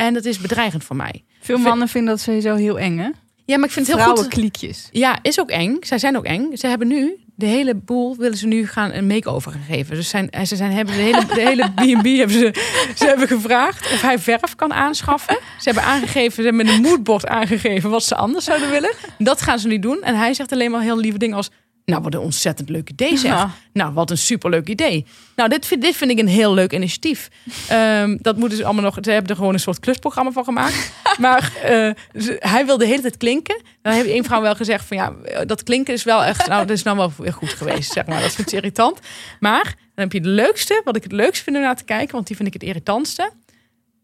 En 0.00 0.14
dat 0.14 0.24
is 0.24 0.38
bedreigend 0.38 0.84
voor 0.84 0.96
mij. 0.96 1.24
Veel 1.40 1.58
mannen 1.58 1.88
vinden 1.88 2.10
dat 2.10 2.20
sowieso 2.20 2.54
heel 2.54 2.78
eng, 2.78 2.98
hè? 2.98 3.10
Ja, 3.44 3.56
maar 3.56 3.66
ik 3.66 3.74
vind 3.74 3.86
het 3.86 3.96
heel 3.96 4.04
goed. 4.04 4.14
Vrouwenkliekjes. 4.14 4.88
Ja, 4.92 5.18
is 5.22 5.40
ook 5.40 5.50
eng. 5.50 5.76
Zij 5.80 5.98
zijn 5.98 6.16
ook 6.16 6.24
eng. 6.24 6.56
Ze 6.56 6.66
hebben 6.66 6.88
nu 6.88 7.16
de 7.34 7.46
hele 7.46 7.74
boel 7.74 8.16
willen 8.16 8.38
ze 8.38 8.46
nu 8.46 8.66
gaan 8.66 8.92
een 8.92 9.06
make-over 9.06 9.52
gaan 9.52 9.64
geven. 9.68 9.94
Dus 9.94 10.08
zijn, 10.08 10.28
ze 10.46 10.56
zijn, 10.56 10.72
hebben 10.72 10.94
de 10.94 11.00
hele, 11.00 11.26
de 11.26 11.40
hele 11.40 11.70
B&B 11.80 12.04
hebben 12.04 12.38
ze, 12.38 12.54
ze 12.96 13.06
hebben 13.06 13.28
gevraagd 13.28 13.92
of 13.92 14.00
hij 14.00 14.18
verf 14.18 14.54
kan 14.54 14.72
aanschaffen. 14.72 15.38
Ze 15.58 15.64
hebben 15.70 15.82
aangegeven, 15.82 16.32
ze 16.32 16.42
hebben 16.42 16.66
met 16.66 16.74
een 16.74 16.80
moodboard 16.80 17.26
aangegeven 17.26 17.90
wat 17.90 18.04
ze 18.04 18.14
anders 18.14 18.44
zouden 18.44 18.70
willen. 18.70 18.92
Dat 19.18 19.42
gaan 19.42 19.58
ze 19.58 19.68
nu 19.68 19.78
doen. 19.78 20.02
En 20.02 20.14
hij 20.14 20.34
zegt 20.34 20.52
alleen 20.52 20.70
maar 20.70 20.82
heel 20.82 20.98
lieve 20.98 21.18
dingen 21.18 21.36
als, 21.36 21.50
nou 21.90 22.02
wat 22.02 22.14
een 22.14 22.20
ontzettend 22.20 22.68
leuk 22.68 22.90
idee 22.90 23.16
zeg. 23.16 23.30
Ja. 23.32 23.50
Nou, 23.72 23.92
wat 23.92 24.10
een 24.10 24.18
superleuk 24.18 24.68
idee. 24.68 25.06
Nou, 25.36 25.48
dit 25.48 25.66
vind, 25.66 25.82
dit 25.82 25.96
vind 25.96 26.10
ik 26.10 26.18
een 26.18 26.28
heel 26.28 26.54
leuk 26.54 26.72
initiatief. 26.72 27.28
Ehm, 27.68 28.16
dat 28.20 28.36
moeten 28.36 28.58
ze 28.58 28.64
allemaal 28.64 28.82
nog. 28.84 28.98
Ze 29.00 29.10
hebben 29.10 29.30
er 29.30 29.36
gewoon 29.36 29.52
een 29.54 29.60
soort 29.60 29.80
klusprogramma 29.80 30.30
van 30.30 30.44
gemaakt. 30.44 30.92
maar 31.18 31.52
eh, 31.62 31.90
ze- 32.22 32.36
hij 32.38 32.66
wil 32.66 32.78
de 32.78 32.86
hele 32.86 33.00
tijd 33.02 33.16
klinken. 33.16 33.62
Dan 33.82 33.92
heeft 33.92 34.08
één 34.08 34.24
vrouw 34.24 34.40
wel 34.40 34.54
gezegd 34.54 34.84
van 34.84 34.96
ja, 34.96 35.12
dat 35.44 35.62
klinken 35.62 35.94
is 35.94 36.04
wel 36.04 36.24
echt. 36.24 36.46
Nou, 36.46 36.66
dat 36.66 36.76
is 36.76 36.82
nou 36.82 36.96
wel 36.96 37.12
weer 37.18 37.32
goed 37.32 37.48
geweest, 37.52 37.92
zeg 37.92 38.06
maar. 38.06 38.20
Dat 38.22 38.32
vindt 38.32 38.50
ze 38.50 38.56
irritant. 38.56 38.98
Maar 39.40 39.64
dan 39.64 40.04
heb 40.04 40.12
je 40.12 40.20
de 40.20 40.28
leukste, 40.28 40.80
wat 40.84 40.96
ik 40.96 41.02
het 41.02 41.12
leukste 41.12 41.44
vind 41.44 41.56
om 41.56 41.62
naar 41.62 41.76
te 41.76 41.84
kijken, 41.84 42.14
want 42.14 42.26
die 42.26 42.36
vind 42.36 42.48
ik 42.48 42.54
het 42.54 42.62
irritantste. 42.62 43.30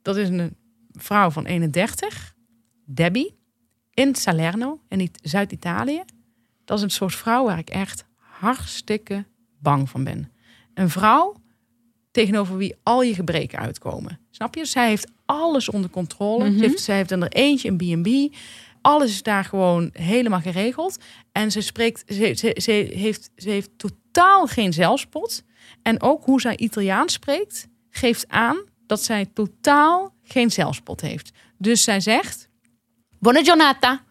Dat 0.03 0.17
is 0.17 0.29
een 0.29 0.57
vrouw 0.93 1.31
van 1.31 1.47
31, 1.47 2.35
Debbie, 2.85 3.39
in 3.95 4.15
Salerno, 4.15 4.81
in 4.89 5.11
Zuid-Italië. 5.23 6.03
Dat 6.67 6.79
is 6.79 6.85
een 6.85 6.91
soort 6.91 7.15
vrouw 7.15 7.45
waar 7.45 7.59
ik 7.59 7.71
echt 7.71 8.05
hartstikke 8.17 9.25
bang 9.59 9.91
van 9.91 10.05
ben. 10.05 10.33
Een 10.75 10.91
vrouw 10.91 11.37
tegenover 12.11 12.57
wie 12.57 12.75
al 12.83 13.03
je 13.03 13.15
gebreken 13.15 13.59
uitkomen. 13.59 14.19
Snap 14.31 14.55
je? 14.55 14.65
Zij 14.65 14.89
heeft 14.89 15.11
alles 15.27 15.69
onder 15.69 15.91
controle. 15.91 16.45
Mhm. 16.45 16.59
Ze 16.59 16.65
heeft, 16.65 16.81
zij 16.81 16.97
heeft 16.97 17.11
er 17.11 17.29
eentje, 17.29 17.75
een 17.77 18.03
B&B. 18.03 18.37
Alles 18.81 19.11
is 19.11 19.23
daar 19.23 19.45
gewoon 19.45 19.91
helemaal 19.93 20.41
geregeld. 20.41 20.99
En 21.33 21.51
ze 21.51 21.61
spreekt, 21.61 22.05
ze, 22.07 22.33
ze, 22.35 22.57
ze, 22.61 22.71
heeft, 22.95 23.31
ze 23.37 23.51
heeft 23.51 23.71
totaal 23.77 24.47
geen 24.47 24.73
zelfspot. 24.73 25.43
En 25.83 26.03
ook 26.03 26.25
hoe 26.25 26.41
zij 26.41 26.57
Italiaans 26.57 27.13
spreekt, 27.13 27.69
geeft 27.91 28.29
aan 28.29 28.65
dat 28.87 29.03
zij 29.03 29.27
totaal 29.27 30.15
geen 30.23 30.51
zelfspot 30.51 31.01
heeft. 31.01 31.31
Dus 31.59 31.83
zij 31.83 32.01
zegt, 32.01 32.49
buona 33.19 33.43
giornata, 33.43 34.05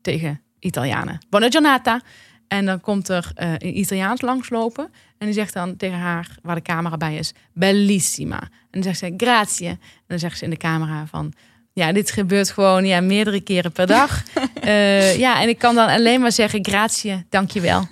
tegen 0.00 0.41
Italianen. 0.62 1.18
Buona 1.30 1.50
giornata. 1.50 2.00
En 2.48 2.66
dan 2.66 2.80
komt 2.80 3.08
er 3.08 3.30
eh, 3.34 3.52
een 3.52 3.78
Italiaans 3.78 4.20
langslopen. 4.20 4.84
En 5.18 5.26
die 5.26 5.34
zegt 5.34 5.54
dan 5.54 5.76
tegen 5.76 5.98
haar, 5.98 6.36
waar 6.42 6.54
de 6.54 6.62
camera 6.62 6.96
bij 6.96 7.16
is, 7.16 7.32
bellissima. 7.52 8.40
En 8.40 8.80
dan 8.80 8.82
zegt 8.82 8.98
ze, 8.98 9.14
grazie. 9.16 9.68
En 9.68 9.78
dan 10.06 10.18
zegt 10.18 10.38
ze 10.38 10.44
in 10.44 10.50
de 10.50 10.56
camera 10.56 11.06
van, 11.06 11.32
ja, 11.72 11.92
dit 11.92 12.10
gebeurt 12.10 12.50
gewoon 12.50 12.84
ja, 12.84 13.00
meerdere 13.00 13.40
keren 13.40 13.72
per 13.72 13.86
dag. 13.86 14.22
Eh, 14.62 15.18
ja, 15.18 15.42
en 15.42 15.48
ik 15.48 15.58
kan 15.58 15.74
dan 15.74 15.88
alleen 15.88 16.20
maar 16.20 16.32
zeggen, 16.32 16.64
grazie, 16.64 17.26
dankjewel. 17.28 17.86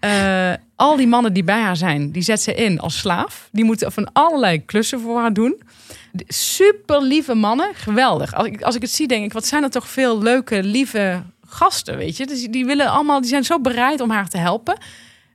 Eh 0.00 0.52
al 0.76 0.96
die 0.96 1.06
mannen 1.06 1.32
die 1.32 1.44
bij 1.44 1.60
haar 1.60 1.76
zijn, 1.76 2.10
die 2.10 2.22
zet 2.22 2.42
ze 2.42 2.54
in 2.54 2.80
als 2.80 2.98
slaaf. 2.98 3.48
Die 3.52 3.64
moeten 3.64 3.92
van 3.92 4.12
allerlei 4.12 4.64
klussen 4.64 5.00
voor 5.00 5.20
haar 5.20 5.32
doen. 5.32 5.62
Super 6.28 7.02
lieve 7.02 7.34
mannen, 7.34 7.74
geweldig. 7.74 8.34
Als 8.34 8.46
ik, 8.46 8.62
als 8.62 8.74
ik 8.74 8.82
het 8.82 8.90
zie, 8.90 9.08
denk 9.08 9.24
ik, 9.24 9.32
wat 9.32 9.46
zijn 9.46 9.62
er 9.62 9.70
toch 9.70 9.88
veel 9.88 10.22
leuke, 10.22 10.62
lieve 10.62 11.22
gasten, 11.54 11.96
weet 11.96 12.16
je? 12.16 12.26
Dus 12.26 12.46
die 12.46 12.64
willen 12.64 12.90
allemaal, 12.90 13.20
die 13.20 13.28
zijn 13.28 13.44
zo 13.44 13.60
bereid 13.60 14.00
om 14.00 14.10
haar 14.10 14.28
te 14.28 14.38
helpen. 14.38 14.78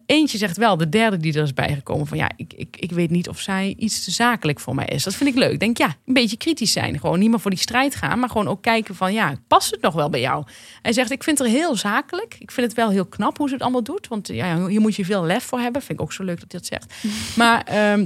Eentje 0.05 0.37
zegt 0.37 0.57
wel, 0.57 0.77
de 0.77 0.89
derde 0.89 1.17
die 1.17 1.33
er 1.33 1.43
is 1.43 1.53
bijgekomen, 1.53 2.07
van 2.07 2.17
ja, 2.17 2.31
ik, 2.35 2.53
ik, 2.53 2.77
ik 2.79 2.91
weet 2.91 3.09
niet 3.09 3.29
of 3.29 3.39
zij 3.39 3.75
iets 3.77 4.03
te 4.03 4.11
zakelijk 4.11 4.59
voor 4.59 4.75
mij 4.75 4.85
is. 4.85 5.03
Dat 5.03 5.15
vind 5.15 5.29
ik 5.29 5.35
leuk. 5.35 5.51
Ik 5.51 5.59
denk, 5.59 5.77
ja, 5.77 5.95
een 6.05 6.13
beetje 6.13 6.37
kritisch 6.37 6.71
zijn. 6.71 6.99
Gewoon 6.99 7.19
niet 7.19 7.29
meer 7.29 7.39
voor 7.39 7.51
die 7.51 7.59
strijd 7.59 7.95
gaan, 7.95 8.19
maar 8.19 8.29
gewoon 8.29 8.47
ook 8.47 8.61
kijken 8.61 8.95
van, 8.95 9.13
ja, 9.13 9.35
past 9.47 9.71
het 9.71 9.81
nog 9.81 9.93
wel 9.93 10.09
bij 10.09 10.19
jou? 10.19 10.45
Hij 10.81 10.93
zegt, 10.93 11.11
ik 11.11 11.23
vind 11.23 11.37
het 11.37 11.47
heel 11.47 11.75
zakelijk. 11.75 12.35
Ik 12.39 12.51
vind 12.51 12.67
het 12.67 12.75
wel 12.75 12.89
heel 12.89 13.05
knap 13.05 13.37
hoe 13.37 13.47
ze 13.47 13.53
het 13.53 13.63
allemaal 13.63 13.83
doet. 13.83 14.07
Want 14.07 14.27
ja, 14.27 14.67
hier 14.67 14.81
moet 14.81 14.95
je 14.95 15.05
veel 15.05 15.23
lef 15.23 15.43
voor 15.43 15.59
hebben. 15.59 15.81
Vind 15.81 15.99
ik 15.99 16.05
ook 16.05 16.13
zo 16.13 16.23
leuk 16.23 16.39
dat 16.39 16.51
hij 16.51 16.59
dat 16.59 16.69
zegt. 16.69 17.07
Maar 17.37 17.63
ehm, 17.63 18.05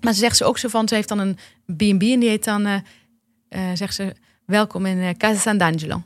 Maar 0.00 0.12
ze 0.12 0.18
zegt 0.18 0.36
ze 0.36 0.44
ook 0.44 0.58
zo 0.58 0.68
van, 0.68 0.88
ze 0.88 0.94
heeft 0.94 1.08
dan 1.08 1.18
een 1.18 1.34
B&B 1.66 2.02
en 2.02 2.20
die 2.20 2.28
heet 2.28 2.44
dan, 2.44 2.66
eh, 2.66 2.74
eh, 3.48 3.76
zegt 3.76 3.94
ze, 3.94 4.14
welkom 4.46 4.86
in 4.86 5.00
eh, 5.00 5.14
Casa 5.16 5.40
San 5.40 5.58
D'Angelo. 5.58 6.02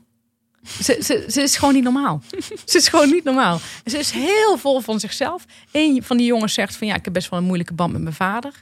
Ze, 0.83 0.99
ze, 1.03 1.25
ze 1.29 1.43
is 1.43 1.57
gewoon 1.57 1.75
niet 1.75 1.85
normaal. 1.85 2.23
ze 2.65 2.77
is 2.77 2.89
gewoon 2.89 3.11
niet 3.11 3.25
normaal. 3.25 3.61
Ze 3.85 3.99
is 3.99 4.11
heel 4.11 4.59
vol 4.59 4.81
van 4.81 5.01
zichzelf. 5.01 5.45
Een 5.73 6.03
van 6.03 6.17
die 6.17 6.27
jongens 6.27 6.55
zegt 6.55 6.77
van 6.77 6.87
ja, 6.87 6.95
ik 6.95 7.05
heb 7.05 7.15
best 7.15 7.31
wel 7.31 7.39
een 7.39 7.45
moeilijke 7.45 7.75
band 7.75 7.93
met 7.93 8.03
mijn 8.03 8.15
vader. 8.15 8.53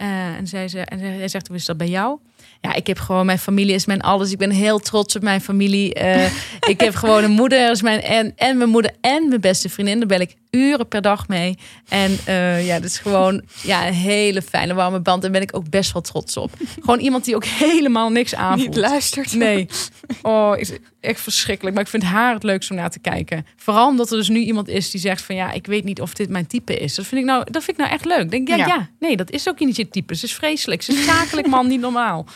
Eh, 0.00 0.36
en, 0.36 0.46
zij 0.46 0.68
ze, 0.68 0.80
en 0.80 0.98
hij 0.98 1.28
zegt, 1.28 1.46
hoe 1.46 1.56
is 1.56 1.64
dat 1.64 1.76
bij 1.76 1.88
jou? 1.88 2.18
Ja, 2.60 2.74
ik 2.74 2.86
heb 2.86 2.98
gewoon, 2.98 3.26
mijn 3.26 3.38
familie 3.38 3.74
is 3.74 3.86
mijn 3.86 4.00
alles. 4.00 4.30
Ik 4.30 4.38
ben 4.38 4.50
heel 4.50 4.78
trots 4.78 5.16
op 5.16 5.22
mijn 5.22 5.40
familie. 5.40 5.94
Eh, 5.94 6.32
ik 6.72 6.80
heb 6.80 6.94
gewoon 6.94 7.24
een 7.24 7.30
moeder, 7.30 7.70
is 7.70 7.82
mijn, 7.82 8.02
en, 8.02 8.32
en 8.36 8.56
mijn 8.56 8.70
moeder 8.70 8.90
en 9.00 9.28
mijn 9.28 9.40
beste 9.40 9.68
vriendin. 9.68 9.98
Daar 9.98 10.08
ben 10.08 10.20
ik 10.20 10.36
uren 10.50 10.88
per 10.88 11.02
dag 11.02 11.28
mee. 11.28 11.58
En 11.88 12.18
eh, 12.24 12.66
ja, 12.66 12.74
dat 12.74 12.90
is 12.90 12.98
gewoon 12.98 13.42
ja, 13.62 13.86
een 13.86 13.92
hele 13.92 14.42
fijne, 14.42 14.74
warme 14.74 15.00
band. 15.00 15.22
Daar 15.22 15.30
ben 15.30 15.42
ik 15.42 15.56
ook 15.56 15.70
best 15.70 15.92
wel 15.92 16.02
trots 16.02 16.36
op. 16.36 16.50
Gewoon 16.80 16.98
iemand 16.98 17.24
die 17.24 17.34
ook 17.34 17.44
helemaal 17.44 18.10
niks 18.10 18.34
aanvoelt. 18.34 18.68
Niet 18.68 18.76
luistert. 18.76 19.32
Nee. 19.32 19.66
Oh, 20.22 20.58
is 20.58 20.72
echt 21.00 21.20
verschrikkelijk. 21.20 21.74
Maar 21.74 21.84
ik 21.84 21.90
vind 21.90 22.02
haar 22.02 22.34
het 22.34 22.42
leukst 22.42 22.70
om 22.70 22.76
naar 22.76 22.90
te 22.90 22.98
kijken. 22.98 23.46
Vooral 23.56 23.88
omdat 23.88 24.10
er 24.10 24.16
dus 24.16 24.28
nu 24.28 24.38
iemand 24.38 24.68
is 24.68 24.90
die 24.90 25.00
zegt 25.00 25.22
van 25.22 25.34
ja, 25.34 25.52
ik 25.52 25.66
weet 25.66 25.84
niet 25.84 26.00
of 26.00 26.14
dit 26.14 26.28
mijn 26.28 26.46
type 26.46 26.76
is. 26.78 26.94
Dat 26.94 27.06
vind 27.06 27.20
ik 27.20 27.26
nou, 27.26 27.44
dat 27.50 27.64
vind 27.64 27.76
ik 27.78 27.82
nou 27.84 27.96
echt 27.96 28.04
leuk. 28.04 28.30
Denk 28.30 28.48
ja, 28.48 28.56
ja, 28.56 28.66
Ja. 28.66 28.88
nee, 28.98 29.16
dat 29.16 29.30
is 29.30 29.48
ook 29.48 29.58
niet 29.58 29.76
je 29.76 29.88
type. 29.88 30.14
Ze 30.14 30.24
is 30.24 30.34
vreselijk. 30.34 30.82
Ze 30.82 30.92
is 30.92 31.04
zakelijk 31.04 31.46
man, 31.46 31.66
niet 31.68 31.80
normaal. 31.80 32.26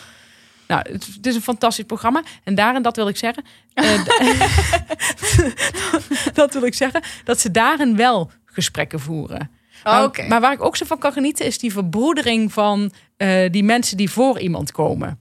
Nou, 0.69 0.83
het, 0.93 1.07
het 1.17 1.27
is 1.27 1.35
een 1.35 1.43
fantastisch 1.43 1.85
programma. 1.85 2.23
En 2.45 2.55
daarin, 2.55 2.83
dat 2.83 2.97
wil 2.97 3.09
ik 3.09 3.17
zeggen. 3.17 3.45
eh, 3.75 4.05
dat 6.35 6.53
wil 6.53 6.63
ik 6.65 6.75
zeggen. 6.75 7.03
Dat 7.25 7.41
ze 7.41 7.51
daarin 7.51 7.97
wel 7.97 8.31
gesprekken 8.45 9.01
voeren. 9.01 9.51
Maar, 9.85 10.05
Oké. 10.05 10.27
maar 10.29 10.41
waar 10.41 10.53
ik 10.53 10.65
ook 10.65 10.77
zo 10.77 10.85
van 10.87 10.99
kan 10.99 11.13
genieten, 11.13 11.47
is 11.47 11.59
die 11.59 11.73
verbroedering 11.73 12.53
van 12.53 12.93
eh, 13.17 13.51
die 13.51 13.65
mensen 13.65 13.97
die 13.97 14.11
voor 14.11 14.41
iemand 14.41 14.73
komen. 14.73 15.19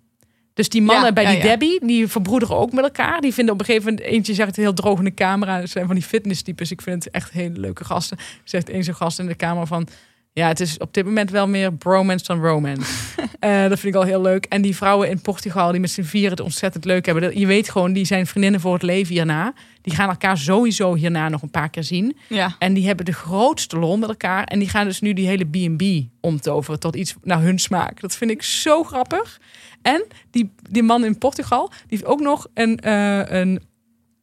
Dus 0.53 0.69
die 0.69 0.81
mannen 0.81 1.05
Ja, 1.05 1.13
bij 1.13 1.25
die 1.25 1.35
ja. 1.35 1.41
Debbie, 1.41 1.85
die 1.85 2.07
verbroederen 2.07 2.57
ook 2.57 2.71
met 2.71 2.83
elkaar. 2.83 3.21
Die 3.21 3.33
vinden 3.33 3.53
op 3.53 3.59
een 3.59 3.65
gegeven 3.65 3.89
moment, 3.89 4.07
eentje 4.07 4.33
zegt 4.33 4.55
heel 4.55 4.73
droog 4.73 4.97
in 4.97 5.03
de 5.03 5.13
camera. 5.13 5.59
Dat 5.59 5.69
zijn 5.69 5.85
van 5.85 5.95
die 5.95 6.03
fitnesstypes. 6.03 6.71
Ik 6.71 6.81
vind 6.81 7.03
het 7.03 7.13
echt 7.13 7.31
hele 7.31 7.59
leuke 7.59 7.85
gasten. 7.85 8.17
Zegt 8.43 8.69
één 8.69 8.83
zo'n 8.83 8.95
gast 8.95 9.19
in 9.19 9.27
de 9.27 9.35
kamer 9.35 9.67
van... 9.67 9.87
Ja, 10.33 10.47
het 10.47 10.59
is 10.59 10.77
op 10.77 10.93
dit 10.93 11.05
moment 11.05 11.29
wel 11.29 11.47
meer 11.47 11.73
bromance 11.73 12.25
dan 12.25 12.41
romance. 12.41 12.91
Eh, 13.39 13.69
dat 13.69 13.79
vind 13.79 13.95
ik 13.95 14.01
al 14.01 14.07
heel 14.07 14.21
leuk. 14.21 14.45
En 14.45 14.61
die 14.61 14.75
vrouwen 14.75 15.09
in 15.09 15.21
Portugal 15.21 15.71
die 15.71 15.79
met 15.79 15.89
z'n 15.89 16.01
vieren 16.01 16.31
het 16.31 16.39
ontzettend 16.39 16.85
leuk 16.85 17.05
hebben. 17.05 17.39
Je 17.39 17.45
weet 17.45 17.69
gewoon, 17.69 17.93
die 17.93 18.05
zijn 18.05 18.27
vriendinnen 18.27 18.59
voor 18.59 18.73
het 18.73 18.81
leven 18.81 19.13
hierna. 19.13 19.53
Die 19.81 19.95
gaan 19.95 20.09
elkaar 20.09 20.37
sowieso 20.37 20.93
hierna 20.95 21.29
nog 21.29 21.41
een 21.41 21.49
paar 21.49 21.69
keer 21.69 21.83
zien. 21.83 22.17
Ja. 22.29 22.55
En 22.59 22.73
die 22.73 22.85
hebben 22.85 23.05
de 23.05 23.13
grootste 23.13 23.79
lol 23.79 23.97
met 23.97 24.09
elkaar. 24.09 24.43
En 24.43 24.59
die 24.59 24.69
gaan 24.69 24.85
dus 24.85 25.01
nu 25.01 25.13
die 25.13 25.27
hele 25.27 25.45
B&B 25.45 25.83
omtoveren 26.21 26.79
tot 26.79 26.95
iets 26.95 27.15
naar 27.21 27.41
hun 27.41 27.59
smaak. 27.59 27.99
Dat 27.99 28.15
vind 28.15 28.31
ik 28.31 28.43
zo 28.43 28.83
grappig. 28.83 29.39
En 29.81 30.05
die, 30.31 30.53
die 30.69 30.83
man 30.83 31.05
in 31.05 31.17
Portugal, 31.17 31.67
die 31.67 31.77
heeft 31.87 32.05
ook 32.05 32.19
nog 32.19 32.47
een, 32.53 32.79
eh, 32.79 33.39
een, 33.39 33.61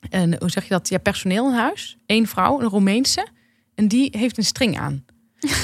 een 0.01 0.37
hoe 0.39 0.51
zeg 0.51 0.63
je 0.63 0.71
dat, 0.71 0.89
ja, 0.89 0.99
personeel 0.99 1.49
in 1.49 1.55
huis. 1.55 1.97
Eén 2.07 2.27
vrouw, 2.27 2.61
een 2.61 2.69
Roemeense. 2.69 3.27
En 3.75 3.89
die 3.89 4.09
heeft 4.19 4.39
een 4.39 4.45
string 4.45 4.79
aan. 4.79 5.05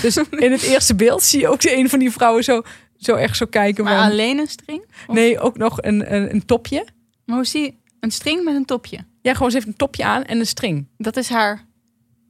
Dus 0.02 0.16
in 0.16 0.52
het 0.52 0.62
eerste 0.62 0.94
beeld 0.94 1.22
zie 1.22 1.40
je 1.40 1.48
ook 1.48 1.62
een 1.62 1.88
van 1.88 1.98
die 1.98 2.10
vrouwen 2.10 2.44
zo, 2.44 2.62
zo 2.96 3.14
echt 3.14 3.36
zo 3.36 3.46
kijken. 3.46 3.84
Maar 3.84 3.96
van, 4.02 4.10
alleen 4.10 4.38
een 4.38 4.46
string? 4.46 4.84
Of- 5.06 5.14
nee, 5.14 5.38
ook 5.38 5.56
nog 5.58 5.82
een, 5.82 6.14
een, 6.14 6.34
een 6.34 6.44
topje. 6.44 6.86
Maar 7.24 7.36
hoe 7.36 7.46
zie 7.46 7.62
je 7.62 7.74
een 8.00 8.10
string 8.10 8.44
met 8.44 8.54
een 8.54 8.64
topje? 8.64 8.98
Ja, 9.22 9.34
gewoon 9.34 9.50
ze 9.50 9.56
heeft 9.56 9.68
een 9.68 9.76
topje 9.76 10.04
aan 10.04 10.24
en 10.24 10.38
een 10.38 10.46
string. 10.46 10.86
Dat 10.96 11.16
is 11.16 11.28
haar 11.28 11.66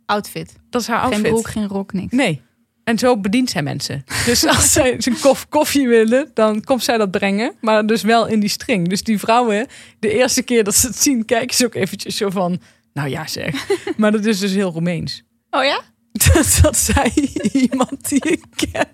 outfit. 0.07 0.55
Dat 0.71 0.81
is 0.81 0.87
haar 0.87 1.01
outfit. 1.01 1.23
Geen 1.23 1.33
broek, 1.33 1.49
geen 1.49 1.67
rok, 1.69 1.93
niks. 1.93 2.13
Nee. 2.13 2.43
En 2.85 2.99
zo 2.99 3.17
bedient 3.21 3.51
zij 3.51 3.63
mensen. 3.63 4.05
Dus 4.25 4.47
als 4.47 4.73
zij 4.73 4.99
kof, 5.21 5.49
koffie 5.49 5.89
willen, 5.89 6.31
dan 6.35 6.65
komt 6.65 6.85
zij 6.85 6.99
dat 6.99 7.11
brengen. 7.11 7.55
Maar 7.61 7.87
dus 7.87 8.03
wel 8.03 8.27
in 8.27 8.41
die 8.41 8.49
string. 8.49 8.89
Dus 8.89 9.03
die 9.03 9.19
vrouwen, 9.19 9.67
de 9.99 10.11
eerste 10.13 10.43
keer 10.43 10.65
dat 10.65 10.75
ze 10.75 10.87
het 10.87 10.97
zien, 10.97 11.25
kijken 11.25 11.57
ze 11.57 11.65
ook 11.67 11.75
eventjes 11.75 12.17
zo 12.17 12.31
van... 12.31 12.61
Nou 12.93 13.09
ja 13.09 13.27
zeg. 13.27 13.67
Maar 13.97 14.13
dat 14.13 14.25
is 14.25 14.39
dus 14.39 14.53
heel 14.53 14.71
Roemeens. 14.73 15.23
Oh 15.51 15.65
ja? 15.65 15.81
Dat, 16.35 16.59
dat 16.63 16.77
zei 16.77 17.11
iemand 17.53 18.09
die 18.09 18.21
ik 18.31 18.45
ken. 18.55 18.89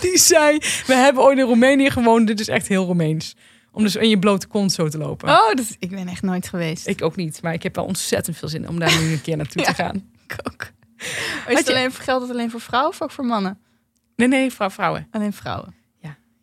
Die 0.00 0.18
zei, 0.18 0.58
we 0.86 0.94
hebben 0.94 1.22
ooit 1.22 1.38
in 1.38 1.44
Roemenië 1.44 1.90
gewoond. 1.90 2.26
Dit 2.26 2.40
is 2.40 2.48
echt 2.48 2.66
heel 2.68 2.84
Roemeens. 2.84 3.36
Om 3.72 3.82
dus 3.82 3.96
in 3.96 4.08
je 4.08 4.18
blote 4.18 4.46
kont 4.46 4.72
zo 4.72 4.88
te 4.88 4.98
lopen. 4.98 5.28
Oh, 5.28 5.54
dat, 5.54 5.76
ik 5.78 5.90
ben 5.90 6.08
echt 6.08 6.22
nooit 6.22 6.48
geweest. 6.48 6.86
Ik 6.86 7.02
ook 7.02 7.16
niet. 7.16 7.42
Maar 7.42 7.52
ik 7.52 7.62
heb 7.62 7.74
wel 7.74 7.84
ontzettend 7.84 8.36
veel 8.36 8.48
zin 8.48 8.68
om 8.68 8.78
daar 8.78 8.98
nu 9.00 9.12
een 9.12 9.20
keer 9.22 9.36
naartoe 9.36 9.62
Ja. 9.62 9.68
te 9.68 9.74
gaan. 9.74 10.10
Ik 10.24 10.36
ook. 10.52 10.70
Is 11.48 11.56
het 11.58 11.66
je- 11.66 11.72
alleen, 11.72 11.92
geldt 11.92 12.22
het 12.22 12.30
alleen 12.30 12.50
voor 12.50 12.60
vrouwen 12.60 12.90
of 12.92 13.02
ook 13.02 13.10
voor 13.10 13.24
mannen? 13.24 13.58
Nee, 14.16 14.28
nee, 14.28 14.52
vrouw, 14.52 14.70
vrouwen. 14.70 15.08
Alleen 15.10 15.32
vrouwen. 15.32 15.74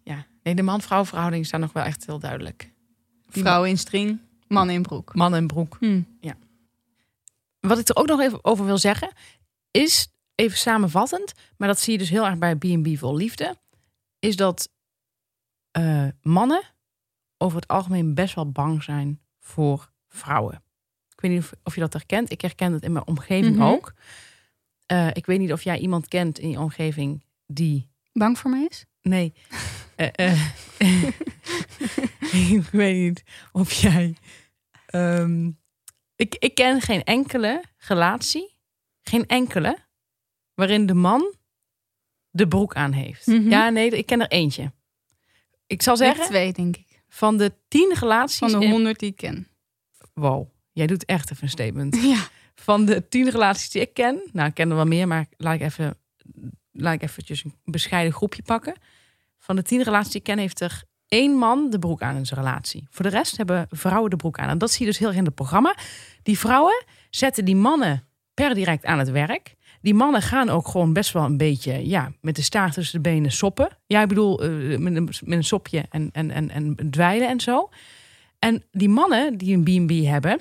Ja. 0.03 0.25
Nee, 0.43 0.55
de 0.55 0.61
man-vrouw 0.61 1.05
verhouding 1.05 1.45
staat 1.45 1.59
nog 1.59 1.73
wel 1.73 1.83
echt 1.83 2.05
heel 2.05 2.19
duidelijk. 2.19 2.69
Vrouwen 3.29 3.69
in 3.69 3.77
string, 3.77 4.19
mannen 4.47 4.75
in 4.75 4.81
broek. 4.81 5.15
Man 5.15 5.35
en 5.35 5.47
broek. 5.47 5.77
Hm. 5.79 6.01
Wat 7.59 7.79
ik 7.79 7.87
er 7.89 7.95
ook 7.95 8.07
nog 8.07 8.19
even 8.21 8.39
over 8.45 8.65
wil 8.65 8.77
zeggen, 8.77 9.11
is 9.73 10.07
even 10.35 10.57
samenvattend, 10.57 11.33
maar 11.57 11.67
dat 11.67 11.79
zie 11.79 11.91
je 11.93 11.99
dus 11.99 12.09
heel 12.09 12.25
erg 12.25 12.37
bij 12.37 12.55
B&B 12.55 12.97
Vol 12.97 13.15
Liefde, 13.15 13.57
is 14.19 14.35
dat 14.35 14.69
eh, 15.71 16.07
mannen 16.21 16.63
over 17.37 17.59
het 17.59 17.67
algemeen 17.67 18.13
best 18.13 18.35
wel 18.35 18.51
bang 18.51 18.83
zijn 18.83 19.21
voor 19.39 19.91
vrouwen. 20.07 20.63
Ik 21.15 21.21
weet 21.21 21.31
niet 21.31 21.39
of, 21.39 21.51
of 21.63 21.73
je 21.75 21.79
dat 21.81 21.93
herkent. 21.93 22.31
Ik 22.31 22.41
herken 22.41 22.73
het 22.73 22.83
in 22.83 22.91
mijn 22.91 23.07
omgeving 23.07 23.55
Mhm. 23.55 23.65
ook. 23.65 23.93
Eh, 24.85 25.07
ik 25.13 25.25
weet 25.25 25.39
niet 25.39 25.51
of 25.51 25.61
jij 25.63 25.77
iemand 25.79 26.07
kent 26.07 26.39
in 26.39 26.49
je 26.49 26.59
omgeving 26.59 27.23
die 27.47 27.89
Bang 28.13 28.37
voor 28.39 28.49
mij 28.51 28.67
is? 28.69 28.85
Nee. 29.01 29.33
Eh, 29.95 30.49
ik 32.51 32.63
weet 32.71 32.95
niet 33.03 33.23
of 33.51 33.71
jij. 33.73 34.15
ehm, 34.85 35.51
ik, 36.15 36.35
ik 36.35 36.55
ken 36.55 36.81
geen 36.81 37.03
enkele 37.03 37.63
relatie, 37.77 38.52
geen 39.03 39.25
enkele, 39.27 39.77
waarin 40.53 40.85
de 40.85 40.93
man 40.93 41.35
de 42.29 42.47
broek 42.47 42.75
aan 42.75 42.91
heeft. 42.91 43.27
Mhm. 43.27 43.49
Ja, 43.49 43.69
nee, 43.69 43.89
ik 43.89 44.05
ken 44.05 44.21
er 44.21 44.27
eentje. 44.27 44.71
Ik 45.67 45.81
zal 45.81 45.97
zeggen, 45.97 46.25
twee, 46.25 46.53
denk 46.53 46.77
ik. 46.77 47.03
van 47.07 47.37
de 47.37 47.53
tien 47.67 47.93
relaties. 47.99 48.37
Van 48.37 48.59
de 48.59 48.67
honderd 48.69 48.99
die 48.99 49.09
ik 49.09 49.15
ken. 49.15 49.47
Wow, 50.13 50.49
jij 50.71 50.87
doet 50.87 51.05
echt 51.05 51.31
even 51.31 51.43
een 51.43 51.49
statement. 51.49 51.95
Ja. 52.13 52.27
Van 52.55 52.85
de 52.85 53.07
tien 53.07 53.29
relaties 53.29 53.69
die 53.69 53.81
ik 53.81 53.93
ken, 53.93 54.29
nou, 54.31 54.47
ik 54.47 54.53
ken 54.53 54.69
er 54.69 54.75
wel 54.75 54.85
meer, 54.85 55.07
maar 55.07 55.25
laat 55.37 55.55
ik 55.55 55.61
even, 55.61 55.97
laat 56.71 56.93
ik 56.93 57.01
eventjes 57.01 57.43
een 57.43 57.53
bescheiden 57.63 58.13
groepje 58.13 58.41
pakken. 58.43 58.75
Van 59.37 59.55
de 59.55 59.61
tien 59.61 59.81
relaties 59.83 60.11
die 60.11 60.19
ik 60.21 60.27
ken, 60.27 60.37
heeft 60.37 60.59
er 60.59 60.83
één 61.07 61.31
man 61.31 61.69
de 61.69 61.79
broek 61.79 62.01
aan 62.01 62.15
in 62.15 62.25
zijn 62.25 62.39
relatie. 62.39 62.87
Voor 62.89 63.05
de 63.05 63.11
rest 63.11 63.37
hebben 63.37 63.67
vrouwen 63.69 64.09
de 64.09 64.15
broek 64.15 64.39
aan. 64.39 64.49
En 64.49 64.57
dat 64.57 64.71
zie 64.71 64.79
je 64.85 64.91
dus 64.91 64.97
heel 64.99 65.07
erg 65.07 65.17
in 65.17 65.25
het 65.25 65.35
programma. 65.35 65.75
Die 66.23 66.39
vrouwen 66.39 66.83
zetten 67.09 67.45
die 67.45 67.55
mannen 67.55 68.07
per 68.33 68.53
direct 68.53 68.85
aan 68.85 68.99
het 68.99 69.11
werk. 69.11 69.55
Die 69.81 69.93
mannen 69.93 70.21
gaan 70.21 70.49
ook 70.49 70.67
gewoon 70.67 70.93
best 70.93 71.11
wel 71.11 71.23
een 71.23 71.37
beetje 71.37 71.87
ja, 71.87 72.11
met 72.21 72.35
de 72.35 72.41
staart 72.41 72.73
tussen 72.73 73.03
de 73.03 73.09
benen 73.09 73.31
soppen. 73.31 73.69
Ja, 73.85 74.01
ik 74.01 74.07
bedoel, 74.07 74.43
eh, 74.43 74.77
met, 74.77 74.95
een, 74.95 75.03
met 75.03 75.37
een 75.37 75.43
sopje 75.43 75.85
en, 75.89 76.09
en, 76.11 76.31
en, 76.31 76.49
en 76.49 76.75
dweilen 76.89 77.27
en 77.27 77.39
zo. 77.39 77.69
En 78.39 78.63
die 78.71 78.89
mannen 78.89 79.37
die 79.37 79.57
een 79.57 79.63
B&B 79.63 80.05
hebben, 80.05 80.39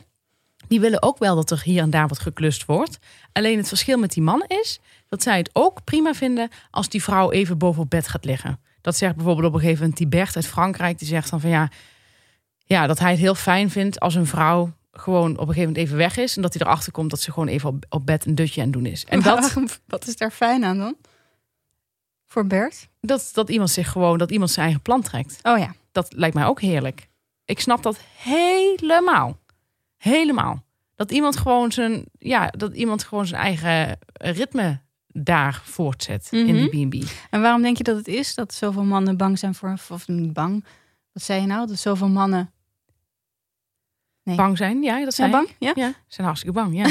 die 0.69 0.81
willen 0.81 1.03
ook 1.03 1.19
wel 1.19 1.35
dat 1.35 1.51
er 1.51 1.63
hier 1.63 1.83
en 1.83 1.91
daar 1.91 2.09
wat 2.09 2.19
geklust 2.19 2.65
wordt. 2.65 2.99
Alleen 3.33 3.57
het 3.57 3.69
verschil 3.69 3.99
met 3.99 4.13
die 4.13 4.23
mannen 4.23 4.49
is 4.49 4.81
dat 5.09 5.23
zij 5.23 5.39
het 5.39 5.51
ook 5.53 5.85
prima 5.85 6.15
vinden 6.15 6.49
als 6.71 6.89
die 6.89 7.03
vrouw 7.03 7.31
even 7.31 7.59
boven 7.59 7.83
op 7.83 7.91
bed 7.91 8.09
gaat 8.09 8.25
liggen. 8.25 8.61
Dat 8.81 8.97
zegt 8.97 9.15
bijvoorbeeld 9.15 9.47
op 9.47 9.55
een 9.55 9.61
gegeven 9.61 9.81
moment 9.81 9.99
Tibert 9.99 10.37
uit 10.37 10.47
Frankrijk. 10.47 10.99
Die 10.99 11.09
zegt 11.09 11.31
dan 11.31 11.41
van 11.41 11.51
ja, 11.51 11.71
ja, 12.65 12.87
dat 12.87 12.99
hij 12.99 13.11
het 13.11 13.21
heel 13.21 13.35
fijn 13.35 13.71
vindt 13.71 14.01
als 14.01 14.15
een 14.15 14.27
vrouw 14.27 14.73
gewoon 14.93 15.31
op 15.33 15.39
een 15.39 15.47
gegeven 15.47 15.61
moment 15.69 15.77
even 15.87 15.97
weg 15.97 16.17
is. 16.17 16.37
En 16.37 16.43
dat 16.43 16.55
hij 16.55 16.63
erachter 16.67 16.93
komt 16.93 17.11
dat 17.11 17.21
ze 17.21 17.33
gewoon 17.33 17.49
even 17.49 17.69
op, 17.69 17.85
op 17.89 18.07
bed 18.07 18.27
een 18.27 18.35
dutje 18.35 18.61
aan 18.61 18.67
het 18.67 18.77
doen 18.77 18.87
is. 18.87 19.05
En 19.05 19.21
dat, 19.21 19.41
Waarom- 19.41 19.69
Wat 19.87 20.07
is 20.07 20.17
daar 20.17 20.31
fijn 20.31 20.65
aan 20.65 20.79
dan? 20.79 20.97
Voor 22.27 22.47
Bert? 22.47 22.89
dat, 23.01 23.31
dat 23.33 23.49
iemand 23.51 23.71
zich 23.71 23.91
gewoon, 23.91 24.19
dat 24.19 24.31
iemand 24.31 24.51
zijn 24.51 24.65
eigen 24.65 24.83
plan 24.83 25.03
trekt. 25.03 25.39
Oh 25.43 25.59
ja. 25.59 25.75
Dat 25.93 26.13
lijkt 26.17 26.35
mij 26.35 26.45
ook 26.45 26.61
heerlijk. 26.61 27.09
Ik 27.45 27.61
snap 27.61 27.83
dat 27.83 27.99
helemaal. 28.17 29.39
Helemaal. 29.97 30.63
Dat 30.95 31.11
iemand 31.11 31.37
gewoon 31.37 31.73
zijn, 31.73 32.05
ja, 32.19 32.47
dat 32.47 32.75
iemand 32.75 33.05
gewoon 33.05 33.27
zijn 33.27 33.41
eigen 33.43 33.99
ritme 34.13 34.81
daar 35.07 35.63
voortzet 35.65 36.29
in 36.31 36.55
Mhm. 36.57 36.71
die 36.71 36.89
B&B. 36.89 37.09
En 37.31 37.41
waarom 37.41 37.63
denk 37.63 37.77
je 37.77 37.83
dat 37.85 37.97
het 37.97 38.09
is 38.09 38.35
dat 38.35 38.55
zoveel 38.55 38.85
mannen 38.85 39.17
bang 39.17 39.39
zijn 39.39 39.55
voor... 39.55 39.79
Of 39.91 40.09
niet 40.09 40.33
bang. 40.33 40.65
Wat 41.13 41.23
zei 41.23 41.41
je 41.41 41.47
nou? 41.47 41.67
Dat 41.67 41.79
zoveel 41.79 42.09
mannen... 42.09 42.53
Nee. 44.23 44.37
Bang 44.37 44.57
zijn, 44.57 44.83
ja, 44.83 45.05
dat 45.05 45.15
zijn 45.15 45.31
Zijn 45.31 45.45
bang? 45.45 45.57
Ja? 45.59 45.73
Ja, 45.85 45.95
zijn 46.07 46.27
hartstikke 46.27 46.61
bang, 46.61 46.77
ja. 46.77 46.89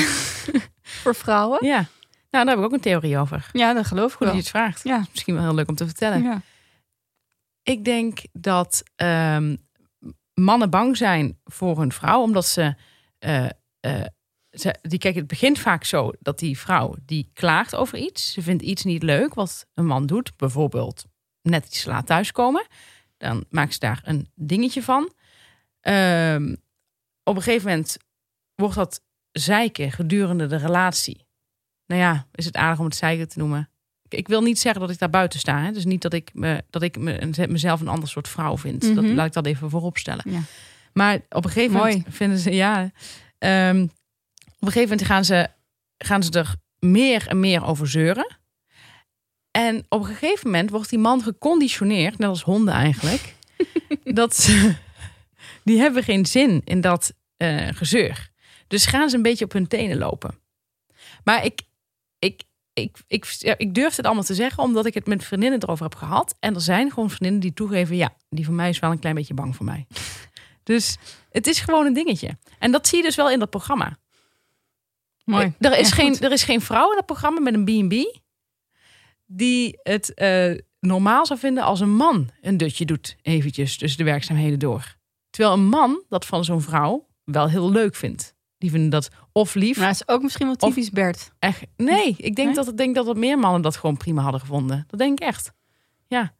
Voor 1.02 1.16
vrouwen? 1.16 1.66
ja. 1.66 1.86
Nou, 2.30 2.46
daar 2.46 2.56
heb 2.56 2.58
ik 2.58 2.72
ook 2.72 2.78
een 2.78 2.84
theorie 2.84 3.18
over. 3.18 3.50
Ja, 3.52 3.74
dat 3.74 3.86
geloof 3.86 4.12
ik 4.12 4.18
Goed 4.18 4.26
wel. 4.26 4.36
je 4.36 4.42
het 4.42 4.50
vraagt. 4.50 4.84
Ja. 4.84 5.06
Misschien 5.12 5.34
wel 5.34 5.44
heel 5.44 5.54
leuk 5.54 5.70
om 5.70 5.76
te 5.76 5.86
vertellen. 5.86 6.24
Ja. 6.24 6.42
Ik 7.64 7.86
denk 7.86 8.20
dat 8.32 8.84
ehm, 8.96 9.56
mannen 10.34 10.70
bang 10.70 10.98
zijn 10.98 11.40
voor 11.44 11.80
hun 11.80 11.92
vrouw, 11.92 12.22
omdat 12.22 12.46
ze, 12.46 12.76
eh, 13.20 13.46
eh, 13.80 14.06
ze. 14.52 14.76
Die 14.82 15.00
kijk, 15.00 15.16
het 15.16 15.28
begint 15.28 15.60
vaak 15.60 15.84
zo 15.84 16.12
dat 16.20 16.40
die 16.40 16.58
vrouw 16.58 16.96
die 17.06 17.30
klaagt 17.34 17.76
over 17.76 17.98
iets. 17.98 18.32
Ze 18.34 18.42
vindt 18.42 18.64
iets 18.64 18.84
niet 18.84 19.04
leuk 19.04 19.34
wat 19.34 19.66
een 19.74 19.86
man 19.86 20.06
doet. 20.06 20.38
Bijvoorbeeld 20.38 21.06
net 21.42 21.66
iets 21.66 21.86
laat 21.86 22.06
thuiskomen. 22.06 22.68
Dan 23.18 23.46
maakt 23.50 23.74
ze 23.74 23.80
daar 23.80 24.02
een 24.04 24.32
dingetje 24.36 24.84
van. 24.84 25.12
Ehm, 25.80 26.56
op 27.24 27.36
een 27.36 27.42
gegeven 27.42 27.70
moment 27.70 27.98
wordt 28.56 28.76
dat 28.76 29.02
zeiken 29.32 29.92
gedurende 29.92 30.48
de 30.48 30.56
relatie. 30.56 31.26
Nou 31.86 32.02
ja, 32.02 32.28
is 32.36 32.46
het 32.46 32.56
aardig 32.56 32.80
om 32.80 32.86
het 32.86 32.96
zeiken 32.96 33.28
te 33.30 33.40
noemen. 33.40 33.70
Ik- 34.08 34.28
wil 34.28 34.42
niet 34.42 34.60
zeggen 34.60 34.82
dat 34.82 34.90
ik 34.90 35.00
daar 35.00 35.10
buiten 35.10 35.40
sta. 35.40 35.62
Hè? 35.64 35.72
Dus 35.72 35.86
niet 35.86 36.02
dat 36.02 36.14
ik, 36.14 36.30
me, 36.34 36.64
dat 36.70 36.82
ik 36.82 36.98
me, 36.98 37.48
mezelf 37.50 37.82
een 37.82 37.88
ander 37.88 38.10
soort 38.10 38.28
vrouw 38.28 38.58
vind. 38.58 38.82
dat, 38.96 39.04
Mhm. 39.04 39.14
laat 39.14 39.26
ik 39.28 39.34
dat 39.34 39.46
even 39.46 39.70
voorop 39.70 39.98
stellen. 39.98 40.32
Ja. 40.32 40.40
Maar 40.94 41.20
op 41.30 41.46
een 41.46 41.52
gegeven 41.52 41.78
Mooi. 41.78 41.96
moment 41.98 42.16
vinden 42.16 42.38
ze, 42.38 42.52
ja, 42.52 42.92
ehm, 43.38 43.82
op 44.46 44.68
een 44.68 44.72
gegeven 44.72 44.90
moment 44.90 45.08
gaan 45.08 45.26
ze, 45.26 45.48
gaan 45.98 46.24
ze 46.24 46.32
er 46.32 46.56
meer 46.80 47.28
en 47.28 47.40
meer 47.40 47.66
over 47.66 47.88
zeuren. 47.90 48.38
En 49.52 49.86
op 49.90 50.00
een 50.00 50.06
gegeven 50.16 50.50
moment 50.50 50.70
wordt 50.70 50.90
die 50.90 51.00
man 51.00 51.22
geconditioneerd, 51.22 52.18
net 52.18 52.30
als 52.30 52.44
honden 52.44 52.74
eigenlijk, 52.74 53.36
dat 54.20 54.36
ze, 54.36 54.76
die 55.64 55.80
hebben 55.80 56.04
geen 56.04 56.26
zin 56.26 56.62
in 56.64 56.82
dat 56.82 57.14
eh, 57.38 57.68
gezeur. 57.72 58.30
Dus 58.68 58.86
gaan 58.86 59.10
ze 59.10 59.16
een 59.16 59.22
beetje 59.22 59.46
op 59.46 59.52
hun 59.52 59.68
tenen 59.68 59.98
lopen. 59.98 60.40
Maar 61.24 61.46
ik, 61.46 61.62
ik, 62.20 62.44
ik, 62.74 62.98
ik, 63.08 63.26
ja, 63.26 63.58
ik 63.58 63.74
durf 63.74 63.96
het 63.96 64.06
allemaal 64.06 64.24
te 64.24 64.34
zeggen, 64.34 64.64
omdat 64.64 64.86
ik 64.86 64.94
het 64.94 65.08
met 65.08 65.24
vriendinnen 65.24 65.64
erover 65.64 65.84
heb 65.84 65.96
gehad. 65.96 66.36
En 66.40 66.56
er 66.56 66.62
zijn 66.62 66.90
gewoon 66.90 67.10
vriendinnen 67.10 67.42
die 67.42 67.54
toegeven, 67.54 67.96
ja, 67.96 68.16
die 68.30 68.46
van 68.46 68.56
mij 68.56 68.70
is 68.70 68.80
wel 68.80 68.92
een 68.92 69.00
klein 69.00 69.16
beetje 69.16 69.34
bang 69.34 69.56
voor 69.56 69.66
mij. 69.66 69.86
Dus 70.64 70.98
het 71.30 71.48
is 71.48 71.60
gewoon 71.60 71.86
een 71.86 71.94
dingetje. 71.94 72.38
En 72.60 72.72
dat 72.72 72.88
zie 72.88 72.98
je 72.98 73.04
dus 73.04 73.16
wel 73.16 73.30
in 73.30 73.40
dat 73.40 73.50
programma. 73.50 73.98
Mooi. 75.26 75.54
Er 75.60 75.78
is, 75.78 75.90
Ja, 75.90 75.96
geen, 75.96 76.12
goed. 76.12 76.24
er 76.24 76.32
is 76.32 76.44
geen 76.44 76.62
vrouw 76.62 76.90
in 76.90 76.96
dat 76.96 77.06
programma 77.06 77.40
met 77.40 77.54
een 77.54 77.88
B&B 77.88 78.20
die 79.26 79.80
het 79.84 80.14
eh, 80.14 80.58
normaal 80.80 81.26
zou 81.26 81.40
vinden 81.40 81.64
als 81.64 81.80
een 81.80 81.96
man 81.96 82.30
een 82.42 82.58
dutje 82.58 82.86
doet 82.86 83.16
eventjes 83.22 83.78
tussen 83.78 83.98
de 83.98 84.12
werkzaamheden 84.12 84.60
door. 84.60 84.96
Terwijl 85.32 85.56
een 85.56 85.66
man 85.68 86.04
dat 86.10 86.26
van 86.26 86.44
zo'n 86.44 86.62
vrouw 86.62 87.08
wel 87.24 87.50
heel 87.50 87.72
leuk 87.72 87.96
vindt. 87.96 88.36
Die 88.58 88.70
vinden 88.70 88.90
dat 88.90 89.10
of 89.32 89.54
lief. 89.54 89.78
Maar 89.78 89.88
het 89.88 89.96
is 89.96 90.08
ook 90.08 90.22
misschien 90.22 90.46
wel 90.46 90.56
Of- 90.60 90.70
typisch 90.74 90.90
Bert. 90.90 91.32
Echt, 91.40 91.64
nee, 91.78 92.16
ik 92.18 92.36
denk, 92.36 92.48
Nee? 92.48 92.54
Dat, 92.56 92.68
ik 92.68 92.78
denk 92.78 92.96
dat 92.96 93.08
er 93.08 93.18
meer 93.18 93.40
mannen 93.40 93.62
dat 93.62 93.76
gewoon 93.78 93.98
prima 93.98 94.22
hadden 94.22 94.42
gevonden. 94.42 94.84
Dat 94.88 95.00
denk 95.00 95.20
ik 95.20 95.28
echt. 95.28 95.52
Ja. 96.08 96.34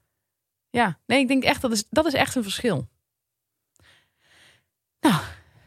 Ja, 0.70 1.00
nee, 1.06 1.20
ik 1.20 1.28
denk 1.28 1.44
echt 1.44 1.62
dat 1.62 1.72
is, 1.72 1.84
dat 1.90 2.06
is 2.06 2.14
echt 2.14 2.36
een 2.36 2.44
verschil. 2.44 2.90
Nou, 5.00 5.16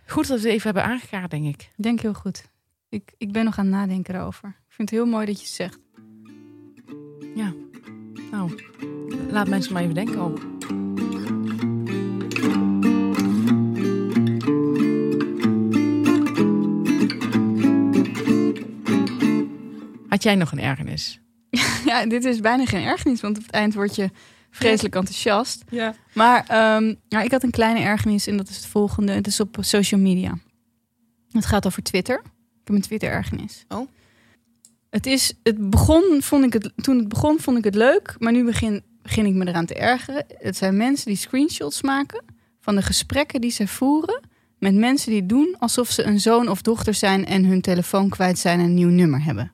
goed 0.06 0.26
dat 0.28 0.40
we 0.40 0.44
het 0.46 0.54
even 0.54 0.62
hebben 0.74 0.84
aangekaart, 0.92 1.30
denk 1.30 1.44
ik. 1.46 1.62
Ik 1.76 1.82
denk 1.82 2.00
heel 2.00 2.14
goed. 2.14 2.50
Ik, 2.88 3.14
ik 3.18 3.32
ben 3.32 3.44
nog 3.44 3.58
aan 3.58 3.66
het 3.66 3.74
nadenken 3.74 4.14
erover. 4.14 4.48
Ik 4.48 4.72
vind 4.72 4.90
het 4.90 4.98
heel 4.98 5.08
mooi 5.08 5.26
dat 5.26 5.36
je 5.40 5.44
het 5.46 5.54
zegt. 5.54 5.78
Nou, 8.30 8.54
laat 9.30 9.48
mensen 9.48 9.72
maar 9.72 9.82
even 9.82 9.94
denken 9.94 10.18
ook. 10.18 10.53
Had 20.14 20.22
jij 20.22 20.34
nog 20.34 20.52
een 20.52 20.60
ergernis? 20.60 21.20
Ja, 21.84 22.06
dit 22.06 22.24
is 22.24 22.40
bijna 22.40 22.64
geen 22.66 22.84
ergernis, 22.84 23.20
want 23.20 23.36
op 23.36 23.42
het 23.42 23.52
eind 23.52 23.74
word 23.74 23.96
je 23.96 24.10
vreselijk 24.50 24.94
enthousiast. 24.94 25.64
Ja. 25.68 25.94
Maar 26.12 26.44
ehm, 26.48 26.94
nou, 27.08 27.24
ik 27.24 27.30
had 27.30 27.42
een 27.42 27.50
kleine 27.50 27.80
ergernis 27.80 28.26
en 28.26 28.36
dat 28.36 28.48
is 28.48 28.56
het 28.56 28.66
volgende. 28.66 29.12
Het 29.12 29.26
is 29.26 29.40
op 29.40 29.56
social 29.60 30.00
media. 30.00 30.38
Het 31.30 31.46
gaat 31.46 31.66
over 31.66 31.82
Twitter. 31.82 32.18
Ik 32.24 32.60
heb 32.64 32.76
een 32.76 32.82
Twitter-ergernis. 32.82 33.64
Oh. 33.68 33.88
Het 34.90 35.06
is, 35.06 35.34
het 35.42 35.70
begon, 35.70 36.22
vond 36.22 36.44
ik 36.44 36.52
het, 36.52 36.72
toen 36.76 36.98
het 36.98 37.08
begon, 37.08 37.40
vond 37.40 37.58
ik 37.58 37.64
het 37.64 37.74
leuk, 37.74 38.16
maar 38.18 38.32
nu 38.32 38.44
begin, 38.44 38.82
begin 39.02 39.26
ik 39.26 39.34
me 39.34 39.48
eraan 39.48 39.66
te 39.66 39.74
ergeren. 39.74 40.24
Het 40.38 40.56
zijn 40.56 40.76
mensen 40.76 41.06
die 41.06 41.16
screenshots 41.16 41.82
maken 41.82 42.24
van 42.60 42.74
de 42.74 42.82
gesprekken 42.82 43.40
die 43.40 43.50
ze 43.50 43.68
voeren 43.68 44.20
met 44.58 44.74
mensen 44.74 45.10
die 45.10 45.26
doen 45.26 45.56
alsof 45.58 45.90
ze 45.90 46.02
een 46.02 46.20
zoon 46.20 46.48
of 46.48 46.62
dochter 46.62 46.94
zijn 46.94 47.26
en 47.26 47.44
hun 47.44 47.60
telefoon 47.60 48.08
kwijt 48.08 48.38
zijn 48.38 48.58
en 48.58 48.64
een 48.64 48.74
nieuw 48.74 48.88
nummer 48.88 49.24
hebben. 49.24 49.52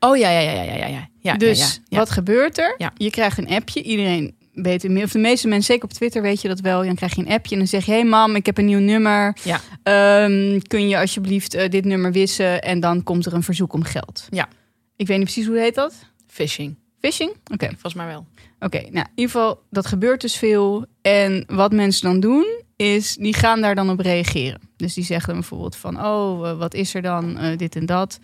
Oh 0.00 0.16
ja, 0.16 0.30
ja, 0.30 0.40
ja, 0.40 0.62
ja, 0.62 0.74
ja, 0.74 0.86
ja. 0.86 1.08
ja 1.20 1.36
dus 1.36 1.58
ja, 1.58 1.64
ja, 1.64 1.80
ja. 1.88 1.98
wat 1.98 2.10
gebeurt 2.10 2.58
er? 2.58 2.74
Je 2.94 3.10
krijgt 3.10 3.38
een 3.38 3.48
appje. 3.48 3.82
Iedereen 3.82 4.34
weet 4.52 4.82
het, 4.82 5.02
of 5.02 5.10
de 5.10 5.18
meeste 5.18 5.48
mensen, 5.48 5.72
zeker 5.72 5.84
op 5.84 5.92
Twitter 5.92 6.22
weet 6.22 6.40
je 6.42 6.48
dat 6.48 6.60
wel. 6.60 6.84
Dan 6.84 6.94
krijg 6.94 7.14
je 7.14 7.20
een 7.20 7.32
appje 7.32 7.52
en 7.52 7.58
dan 7.58 7.66
zeg 7.66 7.84
je: 7.84 7.92
Hey 7.92 8.04
mam, 8.04 8.36
ik 8.36 8.46
heb 8.46 8.58
een 8.58 8.64
nieuw 8.64 8.78
nummer. 8.78 9.36
Ja. 9.42 9.60
Ehm, 9.82 10.60
kun 10.66 10.88
je 10.88 10.98
alsjeblieft 10.98 11.54
eh, 11.54 11.70
dit 11.70 11.84
nummer 11.84 12.12
wissen? 12.12 12.62
En 12.62 12.80
dan 12.80 13.02
komt 13.02 13.26
er 13.26 13.34
een 13.34 13.42
verzoek 13.42 13.72
om 13.72 13.82
geld. 13.82 14.26
Ja. 14.30 14.48
Ik 14.96 15.06
weet 15.06 15.16
niet 15.16 15.26
precies 15.26 15.46
hoe 15.46 15.58
heet 15.58 15.74
dat. 15.74 15.94
Phishing. 16.26 16.76
Phishing? 17.00 17.32
Oké. 17.52 17.66
Volgens 17.66 17.94
mij 17.94 18.06
wel. 18.06 18.26
Oké, 18.58 18.78
nou 18.78 18.90
in 18.90 19.10
ieder 19.14 19.30
geval, 19.30 19.62
dat 19.70 19.86
gebeurt 19.86 20.20
dus 20.20 20.36
veel. 20.36 20.86
En 21.02 21.44
wat 21.46 21.72
mensen 21.72 22.02
dan 22.02 22.20
doen, 22.20 22.46
is 22.76 23.16
die 23.16 23.34
gaan 23.34 23.60
daar 23.60 23.74
dan 23.74 23.90
op 23.90 24.00
reageren. 24.00 24.60
Dus 24.76 24.94
die 24.94 25.04
zeggen 25.04 25.28
dan 25.28 25.38
bijvoorbeeld 25.40 25.76
van, 25.76 26.04
oh, 26.04 26.48
eh, 26.48 26.58
wat 26.58 26.74
is 26.74 26.94
er 26.94 27.02
dan, 27.02 27.38
eh, 27.38 27.56
dit 27.56 27.76
en 27.76 27.86
dat. 27.86 28.18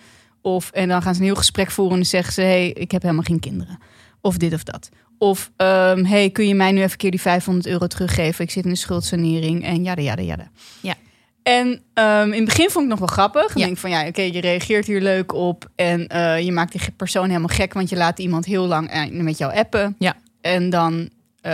Of, 0.46 0.70
en 0.70 0.88
dan 0.88 1.02
gaan 1.02 1.14
ze 1.14 1.20
een 1.20 1.26
heel 1.26 1.34
gesprek 1.36 1.70
voeren 1.70 1.92
en 1.94 2.00
dan 2.00 2.08
zeggen 2.10 2.32
ze, 2.32 2.40
hey, 2.40 2.70
ik 2.70 2.90
heb 2.90 3.02
helemaal 3.02 3.22
geen 3.24 3.40
kinderen. 3.40 3.78
Of 4.20 4.36
dit 4.36 4.52
of 4.52 4.62
dat. 4.62 4.88
Of, 5.18 5.50
ehm, 5.56 6.04
hey, 6.04 6.30
kun 6.30 6.48
je 6.48 6.54
mij 6.54 6.70
nu 6.72 6.78
even 6.78 6.90
een 6.90 6.96
keer 6.96 7.10
die 7.10 7.20
500 7.20 7.66
euro 7.66 7.86
teruggeven? 7.86 8.44
Ik 8.44 8.50
zit 8.50 8.64
in 8.64 8.70
een 8.70 8.76
schuldsanering 8.76 9.64
en 9.64 9.82
jada, 9.82 10.02
jada, 10.02 10.22
jada. 10.22 10.50
Ja. 10.80 10.94
En 11.42 11.80
ehm, 11.94 12.26
in 12.32 12.34
het 12.36 12.44
begin 12.44 12.70
vond 12.70 12.84
ik 12.84 12.90
nog 12.90 12.98
wel 12.98 13.08
grappig. 13.08 13.42
Dan 13.46 13.52
Ja. 13.54 13.62
denk 13.64 13.72
ik 13.72 13.78
van, 13.78 13.90
ja, 13.90 14.06
oké, 14.06 14.22
je 14.22 14.40
reageert 14.40 14.86
hier 14.86 15.00
leuk 15.00 15.32
op. 15.34 15.70
En 15.74 16.06
eh, 16.06 16.40
je 16.40 16.52
maakt 16.52 16.72
die 16.72 16.80
persoon 16.96 17.26
helemaal 17.28 17.48
gek, 17.56 17.72
want 17.74 17.88
je 17.88 17.96
laat 17.96 18.18
iemand 18.18 18.44
heel 18.44 18.66
lang 18.66 18.90
eh, 18.90 19.10
met 19.10 19.38
jou 19.38 19.54
appen. 19.54 19.96
Ja. 19.98 20.16
En 20.40 20.70
dan 20.70 21.08
eh, 21.40 21.52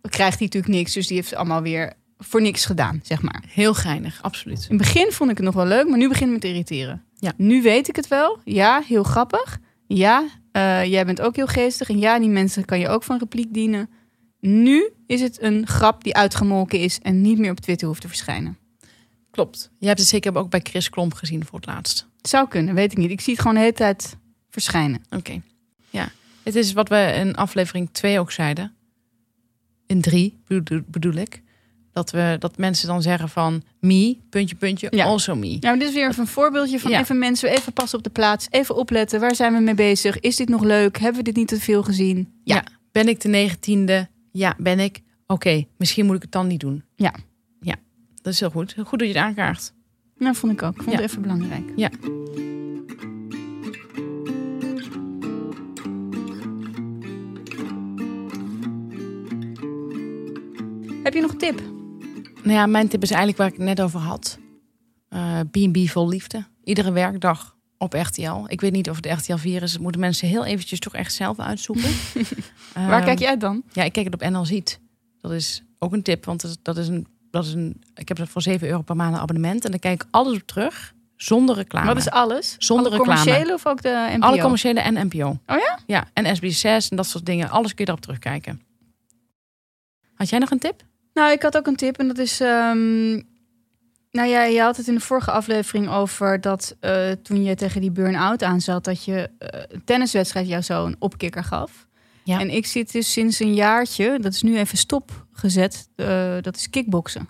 krijgt 0.00 0.38
hij 0.38 0.46
natuurlijk 0.46 0.72
niks. 0.72 0.92
Dus 0.92 1.06
die 1.06 1.16
heeft 1.16 1.34
allemaal 1.34 1.62
weer 1.62 1.92
voor 2.18 2.42
niks 2.42 2.64
gedaan, 2.64 3.00
zeg 3.02 3.22
maar. 3.22 3.42
Heel 3.48 3.74
geinig, 3.74 4.18
absoluut. 4.22 4.58
In 4.68 4.76
het 4.76 4.78
begin 4.78 5.12
vond 5.12 5.30
ik 5.30 5.36
het 5.36 5.46
nog 5.46 5.54
wel 5.54 5.66
leuk, 5.66 5.88
maar 5.88 5.98
nu 5.98 6.08
begint 6.08 6.24
het 6.30 6.34
me 6.34 6.38
te 6.38 6.48
irriteren. 6.48 7.02
Ja. 7.18 7.32
Nu 7.36 7.62
weet 7.62 7.88
ik 7.88 7.96
het 7.96 8.08
wel. 8.08 8.38
Ja, 8.44 8.82
heel 8.86 9.02
grappig. 9.02 9.58
Ja, 9.86 10.26
eh, 10.52 10.84
jij 10.84 11.06
bent 11.06 11.20
ook 11.20 11.36
heel 11.36 11.46
geestig. 11.46 11.88
En 11.88 11.98
ja, 11.98 12.18
die 12.18 12.28
mensen 12.28 12.64
kan 12.64 12.78
je 12.78 12.88
ook 12.88 13.02
van 13.02 13.18
repliek 13.18 13.54
dienen. 13.54 13.90
Nu 14.40 14.90
is 15.06 15.20
het 15.20 15.42
een 15.42 15.66
grap 15.66 16.04
die 16.04 16.14
uitgemolken 16.14 16.78
is 16.78 16.98
en 17.02 17.20
niet 17.20 17.38
meer 17.38 17.50
op 17.50 17.60
Twitter 17.60 17.86
hoeft 17.86 18.00
te 18.00 18.08
verschijnen. 18.08 18.58
Klopt. 19.30 19.70
Je 19.78 19.86
hebt 19.86 19.98
het 19.98 20.08
zeker 20.08 20.36
ook 20.36 20.50
bij 20.50 20.60
Chris 20.62 20.90
Klomp 20.90 21.14
gezien 21.14 21.44
voor 21.44 21.58
het 21.58 21.68
laatst. 21.68 22.06
Het 22.16 22.28
zou 22.28 22.48
kunnen, 22.48 22.74
weet 22.74 22.92
ik 22.92 22.98
niet. 22.98 23.10
Ik 23.10 23.20
zie 23.20 23.32
het 23.32 23.42
gewoon 23.42 23.56
de 23.56 23.62
hele 23.62 23.72
tijd 23.72 24.16
verschijnen. 24.50 25.02
Oké. 25.10 25.42
Ja. 25.90 26.08
Het 26.42 26.54
is 26.54 26.72
wat 26.72 26.88
we 26.88 27.12
in 27.14 27.34
aflevering 27.34 27.88
2 27.92 28.18
ook 28.18 28.32
zeiden. 28.32 28.74
In 29.86 30.00
3 30.00 30.38
bedoel, 30.46 30.82
bedoel 30.86 31.14
ik. 31.14 31.42
Dat, 31.98 32.10
we, 32.10 32.36
dat 32.38 32.56
mensen 32.58 32.88
dan 32.88 33.02
zeggen 33.02 33.28
van 33.28 33.62
me, 33.80 34.16
puntje, 34.30 34.56
puntje, 34.56 34.86
Ja. 34.90 35.04
also 35.04 35.34
me. 35.34 35.50
Ja, 35.50 35.58
maar 35.60 35.78
dit 35.78 35.88
is 35.88 35.94
weer 35.94 36.08
even 36.08 36.20
een 36.20 36.26
voorbeeldje 36.26 36.80
van 36.80 36.90
Ja. 36.90 37.00
even 37.00 37.18
mensen, 37.18 37.50
even 37.50 37.72
passen 37.72 37.98
op 37.98 38.04
de 38.04 38.10
plaats. 38.10 38.46
Even 38.50 38.76
opletten, 38.76 39.20
waar 39.20 39.34
zijn 39.34 39.52
we 39.54 39.60
mee 39.60 39.74
bezig? 39.74 40.20
Is 40.20 40.36
dit 40.36 40.48
nog 40.48 40.62
leuk? 40.62 40.98
Hebben 40.98 41.16
we 41.18 41.22
dit 41.22 41.36
niet 41.36 41.48
te 41.48 41.60
veel 41.60 41.82
gezien? 41.82 42.32
Ja. 42.44 42.64
Ben 42.92 43.08
ik 43.08 43.20
de 43.20 43.28
negentiende? 43.28 44.08
Ja, 44.32 44.54
ben 44.58 44.80
ik. 44.80 45.00
Oké, 45.26 45.64
misschien 45.76 46.06
moet 46.06 46.16
ik 46.16 46.22
het 46.22 46.32
dan 46.32 46.46
niet 46.46 46.60
doen. 46.60 46.82
Ja. 46.96 47.14
Ja, 47.60 47.74
dat 48.22 48.32
is 48.32 48.40
heel 48.40 48.50
goed. 48.50 48.74
Goed 48.86 48.98
dat 48.98 49.08
je 49.08 49.14
het 49.14 49.22
aankaart. 49.22 49.72
Nou, 50.18 50.34
vond 50.34 50.52
ik 50.52 50.62
ook. 50.62 50.74
Ik 50.76 50.82
vond 50.82 50.96
het 50.96 51.04
even 51.04 51.22
belangrijk. 51.22 51.64
Ja. 51.76 51.90
Heb 61.02 61.14
je 61.14 61.20
nog 61.20 61.30
een 61.30 61.38
tip? 61.38 61.60
Nou 62.48 62.60
ja, 62.60 62.66
mijn 62.66 62.88
tip 62.88 63.02
is 63.02 63.10
eigenlijk 63.10 63.38
waar 63.38 63.48
ik 63.48 63.54
het 63.54 63.64
net 63.64 63.80
over 63.80 64.00
had. 64.00 64.38
Eh, 65.08 65.40
B&B 65.50 65.88
vol 65.88 66.08
liefde. 66.08 66.44
Iedere 66.64 66.92
werkdag 66.92 67.56
op 67.78 67.92
RTL. 67.92 68.44
Ik 68.46 68.60
weet 68.60 68.72
niet 68.72 68.90
of 68.90 68.96
het 68.96 69.06
RTL 69.06 69.36
4 69.36 69.62
is. 69.62 69.72
Dat 69.72 69.80
moeten 69.80 70.00
mensen 70.00 70.28
heel 70.28 70.44
eventjes 70.44 70.78
toch 70.78 70.94
echt 70.94 71.14
zelf 71.14 71.38
uitzoeken. 71.38 71.90
Waar 72.88 73.04
kijk 73.04 73.18
jij 73.18 73.36
dan? 73.36 73.62
Ja, 73.72 73.82
ik 73.82 73.92
kijk 73.92 74.06
het 74.06 74.14
op 74.14 74.30
NL 74.30 74.44
Ziet. 74.44 74.80
Dat 75.20 75.32
is 75.32 75.62
ook 75.78 75.92
een 75.92 76.02
tip, 76.02 76.24
want 76.24 76.40
dat 76.40 76.50
is, 76.50 76.56
dat 76.62 76.76
is 76.76 76.88
een, 76.88 77.06
dat 77.30 77.44
is 77.44 77.52
een. 77.52 77.82
Ik 77.94 78.08
heb 78.08 78.16
dat 78.16 78.28
voor 78.28 78.42
7 78.42 78.68
euro 78.68 78.82
per 78.82 78.96
maand 78.96 79.14
een 79.14 79.20
abonnement 79.20 79.64
en 79.64 79.70
dan 79.70 79.80
kijk 79.80 80.02
ik 80.02 80.08
alles 80.10 80.34
op 80.34 80.46
terug 80.46 80.94
zonder 81.16 81.56
reclame. 81.56 81.86
Wat 81.86 81.96
is 81.96 82.10
alles? 82.10 82.56
Zonder 82.58 82.86
Alle 82.86 82.96
reclame. 82.96 83.20
commerciële 83.20 83.54
of 83.54 83.66
ook 83.66 83.82
de 83.82 84.06
NPO? 84.16 84.26
Alle 84.26 84.40
commerciële 84.40 84.80
en 84.80 85.06
NPO. 85.06 85.28
Oh 85.28 85.58
ja? 85.58 85.78
Ja, 85.86 86.08
en 86.12 86.36
SBS6 86.36 86.88
en 86.90 86.96
dat 86.96 87.06
soort 87.06 87.26
dingen. 87.26 87.50
Alles 87.50 87.74
kun 87.74 87.84
je 87.84 87.90
erop 87.90 88.02
terugkijken. 88.02 88.62
Had 90.14 90.28
jij 90.28 90.38
nog 90.38 90.50
een 90.50 90.58
tip? 90.58 90.86
Nou, 91.18 91.32
ik 91.32 91.42
had 91.42 91.56
ook 91.56 91.66
een 91.66 91.76
tip 91.76 91.98
en 91.98 92.08
dat 92.08 92.18
is... 92.18 92.40
ehm, 92.40 93.12
nou 94.10 94.28
ja, 94.28 94.42
je 94.42 94.60
had 94.60 94.76
het 94.76 94.88
in 94.88 94.94
de 94.94 95.00
vorige 95.00 95.30
aflevering 95.30 95.88
over 95.88 96.40
dat 96.40 96.76
eh, 96.80 97.10
toen 97.10 97.44
je 97.44 97.54
tegen 97.54 97.80
die 97.80 97.90
burn-out 97.90 98.42
aan 98.42 98.60
zat... 98.60 98.84
dat 98.84 99.04
je 99.04 99.30
eh, 99.38 99.78
tenniswedstrijd 99.84 100.48
jou 100.48 100.62
zo 100.62 100.86
een 100.86 100.96
opkikker 100.98 101.44
gaf. 101.44 101.86
Ja. 102.24 102.40
En 102.40 102.50
ik 102.50 102.66
zit 102.66 102.92
dus 102.92 103.12
sinds 103.12 103.40
een 103.40 103.54
jaartje, 103.54 104.18
dat 104.20 104.32
is 104.32 104.42
nu 104.42 104.58
even 104.58 104.78
stopgezet, 104.78 105.88
eh, 105.96 106.36
dat 106.40 106.56
is 106.56 106.70
kickboksen. 106.70 107.28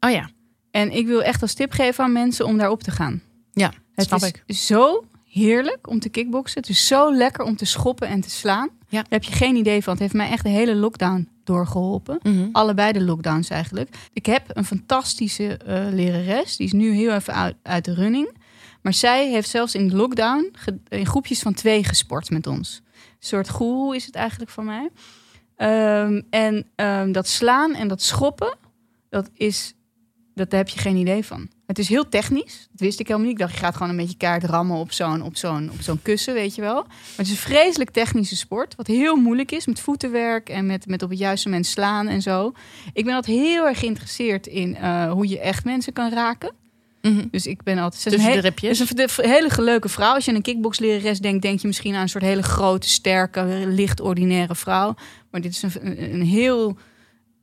Oh 0.00 0.10
ja, 0.10 0.30
En 0.70 0.92
ik 0.92 1.06
wil 1.06 1.22
echt 1.22 1.42
als 1.42 1.54
tip 1.54 1.72
geven 1.72 2.04
aan 2.04 2.12
mensen 2.12 2.46
om 2.46 2.58
daarop 2.58 2.82
te 2.82 2.90
gaan. 2.90 3.22
ja 3.52 3.72
Het 3.94 4.06
snap 4.06 4.20
is 4.20 4.28
ik. 4.28 4.42
zo 4.56 5.04
heerlijk 5.28 5.88
om 5.88 6.00
te 6.00 6.08
kickboksen. 6.08 6.60
Het 6.60 6.70
is 6.70 6.86
zo 6.86 7.14
lekker 7.14 7.44
om 7.44 7.56
te 7.56 7.64
schoppen 7.64 8.08
en 8.08 8.20
te 8.20 8.30
slaan. 8.30 8.70
Ja. 8.88 8.98
Daar 9.02 9.06
heb 9.08 9.22
je 9.22 9.32
geen 9.32 9.56
idee 9.56 9.82
van. 9.82 9.92
Het 9.92 10.02
heeft 10.02 10.14
mij 10.14 10.30
echt 10.30 10.42
de 10.42 10.48
hele 10.50 10.74
lockdown 10.74 11.28
doorgeholpen. 11.44 12.18
Mhm. 12.22 12.48
Allebei 12.52 12.92
de 12.92 13.02
lockdowns 13.02 13.50
eigenlijk. 13.50 13.96
Ik 14.12 14.26
heb 14.26 14.44
een 14.46 14.64
fantastische 14.64 15.56
eh, 15.56 15.86
lerares. 15.90 16.56
Die 16.56 16.66
is 16.66 16.72
nu 16.72 16.94
heel 16.94 17.12
even 17.12 17.34
uit, 17.34 17.56
uit 17.62 17.84
de 17.84 17.94
running. 17.94 18.36
Maar 18.82 18.94
zij 18.94 19.30
heeft 19.30 19.48
zelfs 19.48 19.74
in 19.74 19.88
de 19.88 19.96
lockdown 19.96 20.52
in 20.88 21.06
groepjes 21.06 21.40
van 21.40 21.54
twee 21.54 21.84
gesport 21.84 22.30
met 22.30 22.46
ons. 22.46 22.82
Een 22.94 23.16
soort 23.18 23.48
goeroe 23.48 23.96
is 23.96 24.06
het 24.06 24.14
eigenlijk 24.14 24.50
van 24.50 24.64
mij. 24.64 24.90
Ehm, 25.56 26.22
en 26.30 26.66
ehm, 26.74 27.12
dat 27.12 27.28
slaan 27.28 27.74
en 27.74 27.88
dat 27.88 28.02
schoppen, 28.02 28.56
dat 29.08 29.30
is, 29.32 29.74
dat 30.34 30.50
daar 30.50 30.58
heb 30.58 30.68
je 30.68 30.78
geen 30.78 30.96
idee 30.96 31.24
van. 31.24 31.48
Het 31.72 31.80
is 31.80 31.88
heel 31.88 32.08
technisch. 32.08 32.68
Dat 32.70 32.80
wist 32.80 33.00
ik 33.00 33.06
helemaal 33.06 33.28
niet. 33.28 33.38
Ik 33.38 33.42
dacht, 33.42 33.54
je 33.58 33.64
gaat 33.64 33.74
gewoon 33.74 33.90
een 33.90 33.96
beetje 33.96 34.16
kaart 34.16 34.44
rammen 34.44 34.76
op 34.76 34.92
zo'n, 34.92 35.22
op 35.22 35.36
zo'n, 35.36 35.70
op 35.72 35.80
zo'n 35.80 36.02
kussen, 36.02 36.34
weet 36.34 36.54
je 36.54 36.60
wel. 36.60 36.74
Maar 36.74 37.16
het 37.16 37.26
is 37.26 37.30
een 37.30 37.36
vreselijk 37.36 37.90
technische 37.90 38.36
sport. 38.36 38.74
Wat 38.76 38.86
heel 38.86 39.16
moeilijk 39.16 39.52
is 39.52 39.66
met 39.66 39.80
voetenwerk 39.80 40.48
en 40.48 40.66
met, 40.66 40.86
met 40.86 41.02
op 41.02 41.10
het 41.10 41.18
juiste 41.18 41.48
moment 41.48 41.66
slaan 41.66 42.08
en 42.08 42.22
zo. 42.22 42.52
Ik 42.92 43.04
ben 43.04 43.14
altijd 43.14 43.36
heel 43.36 43.66
erg 43.66 43.78
geïnteresseerd 43.78 44.46
in 44.46 44.76
eh, 44.76 45.12
hoe 45.12 45.28
je 45.28 45.40
echt 45.40 45.64
mensen 45.64 45.92
kan 45.92 46.12
raken. 46.12 46.52
Mhm. 47.02 47.26
Dus 47.30 47.46
ik 47.46 47.62
ben 47.62 47.78
altijd... 47.78 48.02
Tussen 48.02 48.32
de 48.32 48.40
ribjes. 48.40 48.78
het 48.78 48.98
is 48.98 49.16
een 49.16 49.30
hele 49.30 49.62
leuke 49.62 49.88
vrouw. 49.88 50.14
Als 50.14 50.24
je 50.24 50.30
aan 50.30 50.36
een 50.36 50.42
kickboxlerares 50.42 51.18
denkt, 51.18 51.42
denk 51.42 51.60
je 51.60 51.66
misschien 51.66 51.94
aan 51.94 52.02
een 52.02 52.08
soort 52.08 52.24
hele 52.24 52.42
grote, 52.42 52.88
sterke, 52.88 53.62
licht 53.66 54.00
ordinaire 54.00 54.54
vrouw. 54.54 54.94
Maar 55.30 55.40
dit 55.40 55.52
is 55.52 55.62
een, 55.62 56.14
een, 56.14 56.22
heel, 56.22 56.76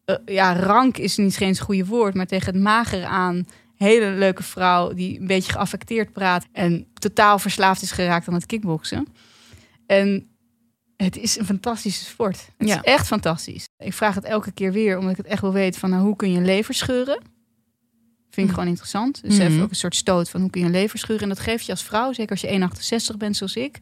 eh, 0.05 0.15
ja, 0.25 0.55
rank 0.55 0.97
is 0.97 1.17
niet 1.17 1.41
eens 1.41 1.57
het 1.57 1.67
goede 1.67 1.85
woord, 1.85 2.13
maar 2.13 2.25
tegen 2.25 2.53
het 2.53 2.63
magere 2.63 3.05
aan. 3.05 3.47
Hele 3.79 4.09
leuke 4.09 4.43
vrouw 4.43 4.93
die 4.93 5.19
een 5.19 5.27
beetje 5.27 5.51
geaffecteerd 5.51 6.11
praat 6.13 6.45
en 6.51 6.87
totaal 6.93 7.39
verslaafd 7.39 7.81
is 7.81 7.91
geraakt 7.91 8.27
aan 8.27 8.33
het 8.33 8.45
kickboksen. 8.45 9.07
En 9.85 10.27
het 10.97 11.17
is 11.17 11.37
een 11.37 11.45
fantastische 11.45 12.05
sport. 12.05 12.49
Het 12.57 12.67
Ja. 12.67 12.75
is 12.75 12.81
echt 12.81 13.07
fantastisch. 13.07 13.65
Ik 13.77 13.93
vraag 13.93 14.15
het 14.15 14.23
elke 14.23 14.51
keer 14.51 14.71
weer, 14.71 14.95
omdat 14.97 15.11
ik 15.11 15.17
het 15.17 15.25
echt 15.25 15.41
wil 15.41 15.53
weten 15.53 15.79
van 15.79 15.89
nou, 15.89 16.03
hoe 16.03 16.15
kun 16.15 16.31
je 16.31 16.37
een 16.37 16.45
lever 16.45 16.73
scheuren? 16.73 17.17
Vind 18.29 18.35
ik 18.35 18.43
Mhm. 18.43 18.53
gewoon 18.53 18.67
interessant. 18.69 19.21
Dus 19.21 19.37
Mhm. 19.37 19.41
even 19.47 19.61
ook 19.63 19.69
een 19.69 19.75
soort 19.75 19.95
stoot 19.95 20.29
van 20.29 20.41
hoe 20.41 20.49
kun 20.49 20.59
je 20.61 20.65
een 20.67 20.71
lever 20.73 20.99
scheuren. 20.99 21.23
En 21.23 21.29
dat 21.35 21.39
geeft 21.43 21.65
je 21.65 21.71
als 21.71 21.83
vrouw, 21.83 22.13
zeker 22.13 22.31
als 22.31 22.41
je 22.41 22.51
1,68 22.51 23.17
bent 23.17 23.37
zoals 23.37 23.55
ik, 23.55 23.79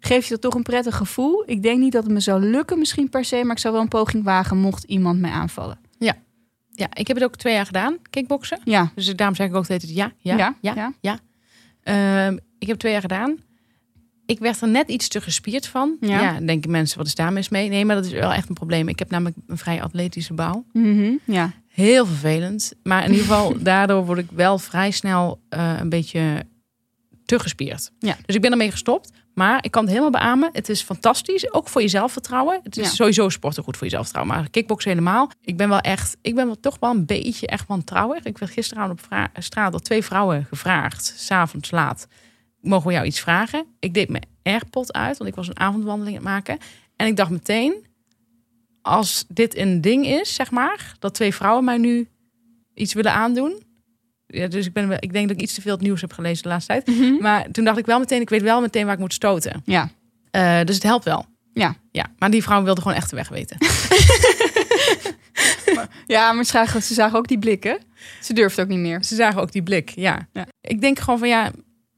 geeft 0.00 0.24
je 0.26 0.32
dat 0.32 0.40
toch 0.40 0.54
een 0.54 0.62
prettig 0.62 0.96
gevoel. 0.96 1.42
Ik 1.46 1.62
denk 1.62 1.78
niet 1.80 1.92
dat 1.92 2.02
het 2.04 2.12
me 2.12 2.20
zou 2.20 2.40
lukken 2.44 2.78
misschien 2.78 3.08
per 3.08 3.24
se, 3.24 3.42
maar 3.44 3.54
ik 3.56 3.62
zou 3.62 3.72
wel 3.74 3.82
een 3.82 3.88
poging 3.88 4.24
wagen 4.24 4.58
mocht 4.58 4.84
iemand 4.84 5.20
mij 5.20 5.30
aanvallen. 5.30 5.78
Ja, 6.74 6.88
ik 6.94 7.06
heb 7.06 7.16
het 7.16 7.24
ook 7.24 7.36
twee 7.36 7.54
jaar 7.54 7.66
gedaan, 7.66 7.98
kickboksen. 8.10 8.60
Ja, 8.64 8.92
Dus 8.94 9.16
daarom 9.16 9.36
zeg 9.36 9.48
ik 9.48 9.54
ook 9.54 9.64
steeds 9.64 9.84
ja, 9.92 10.12
ja, 10.18 10.36
ja, 10.36 10.74
ja. 10.74 10.92
ja. 11.00 11.18
Ehm, 11.82 12.38
ik 12.58 12.66
heb 12.66 12.78
twee 12.78 12.92
jaar 12.92 13.00
gedaan. 13.00 13.36
Ik 14.26 14.38
werd 14.38 14.60
er 14.60 14.68
net 14.68 14.88
iets 14.88 15.08
te 15.08 15.20
gespierd 15.20 15.66
van. 15.66 15.96
Ja. 16.00 16.20
Ja. 16.22 16.40
denken 16.40 16.70
mensen, 16.70 16.98
wat 16.98 17.06
is 17.06 17.14
daar 17.14 17.32
mis 17.32 17.48
mee? 17.48 17.68
Nee, 17.68 17.84
maar 17.84 17.96
dat 17.96 18.04
is 18.04 18.12
wel 18.12 18.32
echt 18.32 18.48
een 18.48 18.54
probleem. 18.54 18.88
Ik 18.88 18.98
heb 18.98 19.10
namelijk 19.10 19.36
een 19.46 19.58
vrij 19.58 19.82
atletische 19.82 20.34
bouw. 20.34 20.64
Mhm, 20.72 21.12
ja. 21.24 21.52
Heel 21.68 22.06
vervelend. 22.06 22.72
Maar 22.82 23.04
in 23.04 23.10
ieder 23.10 23.26
geval, 23.26 23.54
daardoor 23.62 24.04
word 24.06 24.18
ik 24.18 24.30
wel 24.30 24.58
vrij 24.58 24.90
snel 24.90 25.40
eh, 25.48 25.74
een 25.78 25.88
beetje 25.88 26.44
te 27.24 27.38
gespierd. 27.38 27.90
Ja. 27.98 28.16
Dus 28.26 28.34
ik 28.34 28.40
ben 28.40 28.50
ermee 28.50 28.70
gestopt. 28.70 29.10
Maar 29.34 29.64
ik 29.64 29.70
kan 29.70 29.82
het 29.82 29.90
helemaal 29.90 30.20
beamen. 30.20 30.48
Het 30.52 30.68
is 30.68 30.82
fantastisch. 30.82 31.52
Ook 31.52 31.68
voor 31.68 31.80
je 31.82 31.88
zelfvertrouwen. 31.88 32.60
Het 32.62 32.76
is 32.76 32.84
Ja. 32.86 32.90
sowieso 32.94 33.28
sporten 33.28 33.62
goed 33.62 33.76
voor 33.76 33.86
je 33.86 33.92
zelfvertrouwen. 33.92 34.36
Maar 34.36 34.50
kickboksen 34.50 34.90
helemaal. 34.90 35.30
Ik 35.40 35.56
ben 35.56 35.68
wel 35.68 35.80
echt, 35.80 36.16
ik 36.22 36.34
ben 36.34 36.46
wel 36.46 36.60
toch 36.60 36.76
wel 36.80 36.90
een 36.90 37.06
beetje 37.06 37.46
echt 37.46 37.66
wantrouwig. 37.66 38.24
Ik 38.24 38.38
werd 38.38 38.52
gisteravond 38.52 39.00
op 39.10 39.28
straat 39.42 39.72
door 39.72 39.80
twee 39.80 40.02
vrouwen 40.04 40.44
gevraagd. 40.44 41.14
S'avonds 41.16 41.70
laat. 41.70 42.06
Mogen 42.60 42.86
we 42.86 42.92
jou 42.92 43.06
iets 43.06 43.20
vragen? 43.20 43.66
Ik 43.78 43.94
deed 43.94 44.08
mijn 44.08 44.26
AirPod 44.42 44.92
uit. 44.92 45.18
Want 45.18 45.30
ik 45.30 45.36
was 45.36 45.48
een 45.48 45.58
avondwandeling 45.58 46.16
aan 46.16 46.22
het 46.24 46.32
maken. 46.32 46.58
En 46.96 47.06
ik 47.06 47.16
dacht 47.16 47.30
meteen, 47.30 47.86
als 48.82 49.24
dit 49.28 49.56
een 49.56 49.80
ding 49.80 50.06
is, 50.06 50.34
zeg 50.34 50.50
maar, 50.50 50.94
dat 50.98 51.14
twee 51.14 51.34
vrouwen 51.34 51.64
mij 51.64 51.78
nu 51.78 52.08
iets 52.74 52.92
willen 52.92 53.12
aandoen. 53.12 53.62
Ja, 54.32 54.46
dus 54.46 54.66
ik, 54.66 54.72
ben, 54.72 54.90
ik 55.00 55.12
denk 55.12 55.28
dat 55.28 55.36
ik 55.36 55.42
iets 55.42 55.54
te 55.54 55.60
veel 55.60 55.72
het 55.72 55.80
nieuws 55.80 56.00
heb 56.00 56.12
gelezen 56.12 56.42
de 56.42 56.48
laatste 56.48 56.72
tijd. 56.72 56.86
Mhm. 56.86 57.22
Maar 57.22 57.50
toen 57.50 57.64
dacht 57.64 57.78
ik 57.78 57.86
wel 57.86 57.98
meteen, 57.98 58.20
ik 58.20 58.30
weet 58.30 58.42
wel 58.42 58.60
meteen 58.60 58.84
waar 58.84 58.94
ik 58.94 59.00
moet 59.00 59.14
stoten. 59.14 59.62
Ja. 59.64 59.90
Eh, 60.30 60.60
dus 60.64 60.74
het 60.74 60.84
helpt 60.84 61.04
wel. 61.04 61.26
Ja. 61.52 61.74
ja. 61.90 62.06
Maar 62.18 62.30
die 62.30 62.42
vrouw 62.42 62.62
wilde 62.62 62.80
gewoon 62.80 62.96
echt 62.96 63.10
de 63.10 63.16
weg 63.16 63.28
weten. 63.28 63.56
Ja, 66.06 66.32
maar 66.32 66.44
ze 66.44 66.50
zagen, 66.50 66.82
ze 66.82 66.94
zagen 66.94 67.18
ook 67.18 67.28
die 67.28 67.38
blikken. 67.38 67.78
Ze 68.20 68.32
durfde 68.32 68.62
ook 68.62 68.68
niet 68.68 68.78
meer. 68.78 69.04
Ze 69.04 69.14
zagen 69.14 69.40
ook 69.40 69.52
die 69.52 69.62
blik, 69.62 69.88
ja. 69.88 70.28
Ja. 70.32 70.46
Ik 70.60 70.80
denk 70.80 70.98
gewoon 70.98 71.18
van 71.18 71.28
ja, 71.28 71.50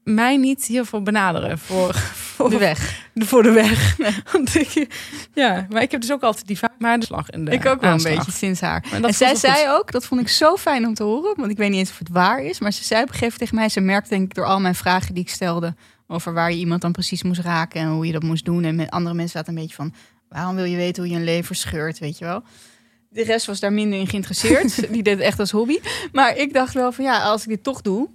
mij 0.03 0.37
niet 0.37 0.65
hiervoor 0.65 1.01
benaderen. 1.01 1.59
Voor, 1.59 1.95
voor, 2.35 2.49
De 2.49 2.57
weg. 2.57 3.09
voor 3.15 3.43
de 3.43 3.51
weg. 3.51 3.97
Want 4.31 4.55
ik, 4.55 4.87
ja, 5.33 5.67
maar 5.69 5.81
ik 5.81 5.91
heb 5.91 6.01
dus 6.01 6.11
ook 6.11 6.21
altijd 6.21 6.47
die 6.47 6.59
slag 6.99 7.29
in 7.29 7.45
de 7.45 7.51
ik 7.51 7.65
ook 7.65 7.81
wel 7.81 7.91
aanslag. 7.91 8.11
een 8.11 8.17
beetje 8.17 8.31
sinds 8.31 8.61
haar. 8.61 8.85
En 8.91 9.13
zij 9.13 9.35
zei 9.35 9.69
ook, 9.69 9.91
dat 9.91 10.05
vond 10.05 10.21
ik 10.21 10.27
zo 10.27 10.55
fijn 10.55 10.85
om 10.87 10.93
te 10.93 11.03
horen, 11.03 11.33
want 11.35 11.51
ik 11.51 11.57
weet 11.57 11.69
niet 11.69 11.79
eens 11.79 11.89
of 11.89 11.99
het 11.99 12.09
waar 12.09 12.43
is, 12.43 12.59
maar 12.59 12.71
ze 12.71 12.83
zei 12.83 13.01
op 13.01 13.07
een 13.07 13.13
gegeven 13.13 13.33
moment 13.33 13.39
tegen 13.39 13.55
mij, 13.55 13.69
ze 13.69 13.79
merkte 13.79 14.09
denk 14.09 14.23
ik 14.23 14.35
door 14.35 14.45
al 14.45 14.59
mijn 14.59 14.75
vragen 14.75 15.13
die 15.13 15.23
ik 15.23 15.29
stelde 15.29 15.75
over 16.07 16.33
waar 16.33 16.51
je 16.51 16.57
iemand 16.57 16.81
dan 16.81 16.91
precies 16.91 17.23
moest 17.23 17.41
raken 17.41 17.81
en 17.81 17.87
hoe 17.87 18.05
je 18.05 18.11
dat 18.11 18.23
moest 18.23 18.45
doen. 18.45 18.63
En 18.63 18.75
met 18.75 18.89
andere 18.89 19.15
mensen 19.15 19.37
zaten 19.37 19.53
een 19.55 19.61
beetje 19.61 19.75
van, 19.75 19.93
waarom 20.29 20.55
wil 20.55 20.63
je 20.65 20.75
weten 20.75 21.03
hoe 21.03 21.11
je 21.11 21.17
een 21.17 21.23
lever 21.23 21.55
scheurt, 21.55 21.99
weet 21.99 22.17
je 22.17 22.25
wel. 22.25 22.43
De 23.09 23.23
rest 23.23 23.45
was 23.45 23.59
daar 23.59 23.73
minder 23.73 23.99
in 23.99 24.07
geïnteresseerd. 24.07 24.75
die 24.93 25.03
deed 25.03 25.13
het 25.13 25.23
echt 25.23 25.39
als 25.39 25.51
hobby. 25.51 25.79
Maar 26.11 26.37
ik 26.37 26.53
dacht 26.53 26.73
wel 26.73 26.91
van 26.91 27.03
ja, 27.05 27.23
als 27.23 27.41
ik 27.43 27.49
dit 27.49 27.63
toch 27.63 27.81
doe, 27.81 28.09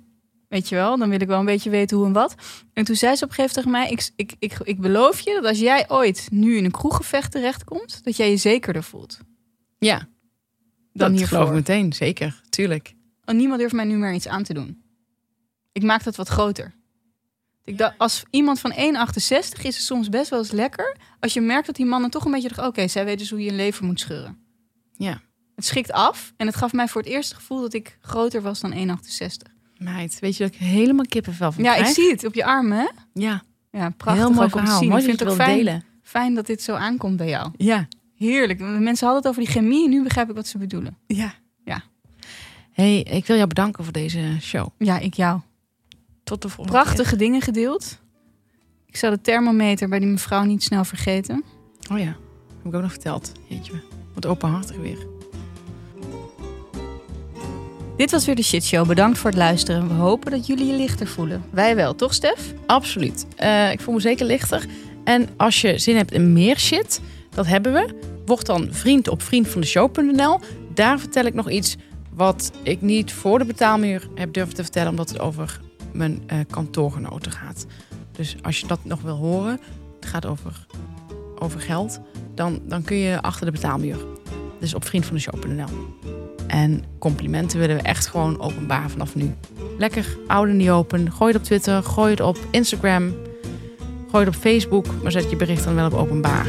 weet 0.50 0.68
je 0.68 0.74
wel, 0.74 0.98
dan 0.98 1.08
wil 1.10 1.20
ik 1.20 1.26
wel 1.26 1.38
een 1.38 1.44
beetje 1.44 1.70
weten 1.70 1.96
hoe 1.96 2.06
en 2.06 2.12
wat. 2.12 2.34
En 2.72 2.84
toen 2.84 2.96
zei 2.96 3.16
ze 3.16 3.24
op 3.24 3.30
een 3.30 3.34
gegeven 3.36 3.62
moment 3.70 3.88
tegen 3.88 4.00
mij, 4.06 4.14
ik, 4.16 4.36
ik, 4.38 4.52
ik, 4.52 4.66
ik 4.68 4.80
beloof 4.80 5.20
je 5.20 5.32
dat 5.34 5.44
als 5.44 5.58
jij 5.58 5.84
ooit 5.90 6.28
nu 6.30 6.56
in 6.56 6.64
een 6.64 6.70
kroeggevecht 6.70 7.32
terechtkomt, 7.32 8.04
dat 8.04 8.16
jij 8.16 8.30
je 8.30 8.36
zekerder 8.36 8.82
voelt. 8.82 9.18
Ja, 9.78 9.98
Dan 9.98 10.08
dat 10.92 11.10
hiervoor. 11.10 11.28
geloof 11.28 11.48
ik 11.48 11.54
meteen. 11.54 11.92
Zeker, 11.92 12.40
tuurlijk. 12.48 12.94
Oh, 13.24 13.34
niemand 13.34 13.58
durft 13.60 13.74
mij 13.74 13.84
nu 13.84 13.96
meer 13.96 14.12
iets 14.14 14.28
aan 14.28 14.42
te 14.42 14.54
doen. 14.54 14.82
Ik 15.72 15.82
maak 15.82 16.04
dat 16.04 16.16
wat 16.16 16.28
groter. 16.28 16.74
Ik 17.64 17.78
dacht, 17.78 17.98
als 17.98 18.22
iemand 18.30 18.60
van 18.60 18.72
1,68 18.72 18.76
is 19.18 19.46
het 19.62 19.74
soms 19.74 20.08
best 20.08 20.30
wel 20.30 20.38
eens 20.38 20.50
lekker. 20.50 20.96
Als 21.20 21.32
je 21.34 21.40
merkt 21.40 21.66
dat 21.66 21.76
die 21.76 21.86
mannen 21.86 22.10
toch 22.10 22.24
een 22.24 22.30
beetje 22.32 22.48
dachten... 22.48 22.66
oké, 22.66 22.88
zij 22.88 23.04
weten 23.04 23.18
dus 23.18 23.30
hoe 23.30 23.42
je 23.42 23.48
een 23.50 23.56
lever 23.56 23.84
moet 23.84 24.00
scheuren. 24.00 24.38
Ja. 24.92 25.20
Het 25.54 25.64
schikt 25.64 25.92
af. 25.92 26.32
En 26.36 26.46
het 26.46 26.56
gaf 26.56 26.72
mij 26.72 26.88
voor 26.88 27.00
het 27.02 27.10
eerst 27.10 27.28
het 27.28 27.38
gevoel 27.38 27.60
dat 27.60 27.72
ik 27.72 27.98
groter 28.00 28.42
was 28.42 28.60
dan 28.60 28.72
1,68. 28.72 29.58
Meid, 29.80 30.18
weet 30.18 30.36
je 30.36 30.44
dat 30.44 30.52
ik 30.54 30.58
helemaal 30.60 31.04
kippenvel 31.06 31.52
van 31.52 31.64
Ja, 31.64 31.74
ik 31.74 31.86
zie 31.86 32.10
het 32.10 32.24
op 32.24 32.34
je 32.34 32.44
armen, 32.44 32.78
hè? 32.78 32.88
Ja, 33.14 33.42
Ja, 33.70 33.90
prachtig 33.96 34.24
heel 34.24 34.32
mooi 34.34 34.46
ook 34.46 34.54
om 34.54 34.58
te 34.58 34.58
verhaal. 34.58 34.78
zien. 34.78 34.88
Mooi 34.88 35.00
ik 35.00 35.06
vind 35.08 35.20
het 35.20 35.28
ook 35.28 35.34
fijn, 35.34 35.56
delen. 35.56 35.84
fijn 36.02 36.34
dat 36.34 36.46
dit 36.46 36.62
zo 36.62 36.74
aankomt 36.74 37.16
bij 37.16 37.28
jou. 37.28 37.50
Ja. 37.56 37.88
Heerlijk. 38.16 38.58
Mensen 38.60 39.06
hadden 39.06 39.16
het 39.16 39.26
over 39.26 39.42
die 39.42 39.50
chemie. 39.50 39.84
En 39.84 39.90
nu 39.90 40.02
begrijp 40.02 40.28
ik 40.28 40.34
wat 40.34 40.46
ze 40.46 40.58
bedoelen. 40.58 40.96
Ja. 41.06 41.34
Ja. 41.64 41.82
hey, 42.70 43.00
ik 43.00 43.26
wil 43.26 43.36
jou 43.36 43.48
bedanken 43.48 43.84
voor 43.84 43.92
deze 43.92 44.36
show. 44.40 44.66
Ja, 44.78 44.98
ik 44.98 45.14
jou. 45.14 45.40
Tot 46.24 46.42
de 46.42 46.48
volgende 46.48 46.78
Prachtige 46.80 47.16
dingen 47.16 47.40
gedeeld. 47.40 47.98
Ik 48.86 48.96
zou 48.96 49.14
de 49.14 49.20
thermometer 49.20 49.88
bij 49.88 49.98
die 49.98 50.08
mevrouw 50.08 50.42
niet 50.44 50.62
snel 50.62 50.84
vergeten. 50.84 51.44
Oh 51.92 51.98
ja, 51.98 52.04
heb 52.04 52.64
ik 52.66 52.74
ook 52.74 52.82
nog 52.82 52.90
verteld. 52.90 53.32
Jeetje, 53.48 53.72
wat 54.14 54.26
openhartig 54.26 54.76
weer. 54.76 55.06
Dit 58.00 58.10
was 58.10 58.26
weer 58.26 58.34
de 58.34 58.42
Shit 58.42 58.64
Show. 58.64 58.86
Bedankt 58.86 59.18
voor 59.18 59.30
het 59.30 59.38
luisteren. 59.38 59.88
We 59.88 59.94
hopen 59.94 60.30
dat 60.30 60.46
jullie 60.46 60.66
je 60.66 60.72
lichter 60.72 61.06
voelen. 61.06 61.44
Wij 61.50 61.76
wel, 61.76 61.94
toch 61.94 62.14
Stef? 62.14 62.54
Absoluut. 62.66 63.26
Eh, 63.36 63.72
ik 63.72 63.80
voel 63.80 63.94
me 63.94 64.00
zeker 64.00 64.26
lichter. 64.26 64.66
En 65.04 65.28
als 65.36 65.60
je 65.60 65.78
zin 65.78 65.96
hebt 65.96 66.12
in 66.12 66.32
meer 66.32 66.58
shit, 66.58 67.00
dat 67.30 67.46
hebben 67.46 67.72
we. 67.72 67.94
Word 68.26 68.46
dan 68.46 68.68
vriend 68.70 69.08
op 69.08 69.22
vriendvandeshow.nl. 69.22 70.40
Daar 70.74 70.98
vertel 70.98 71.24
ik 71.24 71.34
nog 71.34 71.50
iets 71.50 71.76
wat 72.14 72.52
ik 72.62 72.80
niet 72.80 73.12
voor 73.12 73.38
de 73.38 73.44
betaalmuur 73.44 74.08
heb 74.14 74.32
durven 74.32 74.54
te 74.54 74.62
vertellen, 74.62 74.90
omdat 74.90 75.08
het 75.08 75.20
over 75.20 75.60
mijn 75.92 76.22
eh, 76.26 76.38
kantoorgenoten 76.50 77.32
gaat. 77.32 77.66
Dus 78.12 78.36
als 78.42 78.60
je 78.60 78.66
dat 78.66 78.84
nog 78.84 79.00
wil 79.00 79.16
horen, 79.16 79.60
het 80.00 80.08
gaat 80.08 80.26
over, 80.26 80.66
over 81.38 81.60
geld, 81.60 82.00
dan, 82.34 82.60
dan 82.64 82.82
kun 82.82 82.96
je 82.96 83.22
achter 83.22 83.46
de 83.46 83.52
betaalmuur. 83.52 83.96
Dus 84.60 84.74
op 84.74 84.84
vriendvandeshow.nl. 84.84 85.68
En 86.50 86.84
complimenten 86.98 87.58
willen 87.58 87.76
we 87.76 87.82
echt 87.82 88.06
gewoon 88.06 88.40
openbaar 88.40 88.90
vanaf 88.90 89.14
nu. 89.14 89.34
Lekker, 89.78 90.16
oude 90.26 90.52
niet 90.52 90.70
open. 90.70 91.12
Gooi 91.12 91.32
het 91.32 91.40
op 91.40 91.46
Twitter, 91.46 91.82
gooi 91.82 92.10
het 92.10 92.20
op 92.20 92.38
Instagram, 92.50 93.14
gooi 94.10 94.24
het 94.24 94.34
op 94.34 94.40
Facebook, 94.40 94.86
maar 95.02 95.12
zet 95.12 95.30
je 95.30 95.36
bericht 95.36 95.64
dan 95.64 95.74
wel 95.74 95.86
op 95.86 95.94
openbaar. 95.94 96.46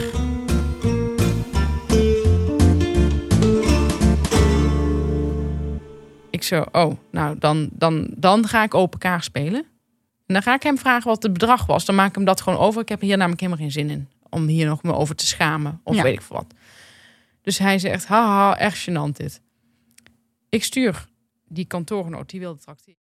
Ik 6.30 6.44
zo, 6.44 6.66
oh, 6.72 6.98
nou 7.12 7.38
dan, 7.40 7.70
dan, 7.72 8.08
dan 8.18 8.48
ga 8.48 8.64
ik 8.64 8.74
open 8.74 9.00
kaart 9.00 9.24
spelen. 9.24 9.66
En 10.28 10.34
dan 10.34 10.42
ga 10.42 10.54
ik 10.54 10.64
hem 10.64 10.78
vragen 10.78 11.08
wat 11.10 11.24
het 11.24 11.34
bedrag 11.34 11.66
was. 11.66 11.86
Dan 11.86 11.96
maak 11.96 12.10
ik 12.10 12.16
hem 12.16 12.26
dat 12.26 12.42
gewoon 12.42 12.60
over. 12.60 12.82
Ik 12.82 12.90
heb 12.90 13.02
hier 13.02 13.18
namelijk 13.18 13.42
helemaal 13.42 13.62
geen 13.62 13.72
zin 13.72 13.90
in. 13.90 14.10
Om 14.30 14.48
hier 14.48 14.68
nog 14.68 14.84
me 14.84 14.94
over 14.94 15.16
te 15.16 15.26
schamen. 15.26 15.82
Of 15.84 15.96
Ja. 15.96 16.04
weet 16.04 16.14
ik 16.14 16.22
veel 16.22 16.36
wat. 16.36 16.54
Dus 17.42 17.58
hij 17.58 17.80
zegt, 17.80 18.06
haha, 18.06 18.58
echt 18.58 18.90
gênant 18.90 19.12
dit. 19.18 19.42
Ik 20.52 20.64
stuur 20.64 21.08
die 21.48 21.66
kantoorgenoot, 21.66 22.30
die 22.30 22.40
wilde 22.40 22.60
tracteren. 22.60 23.01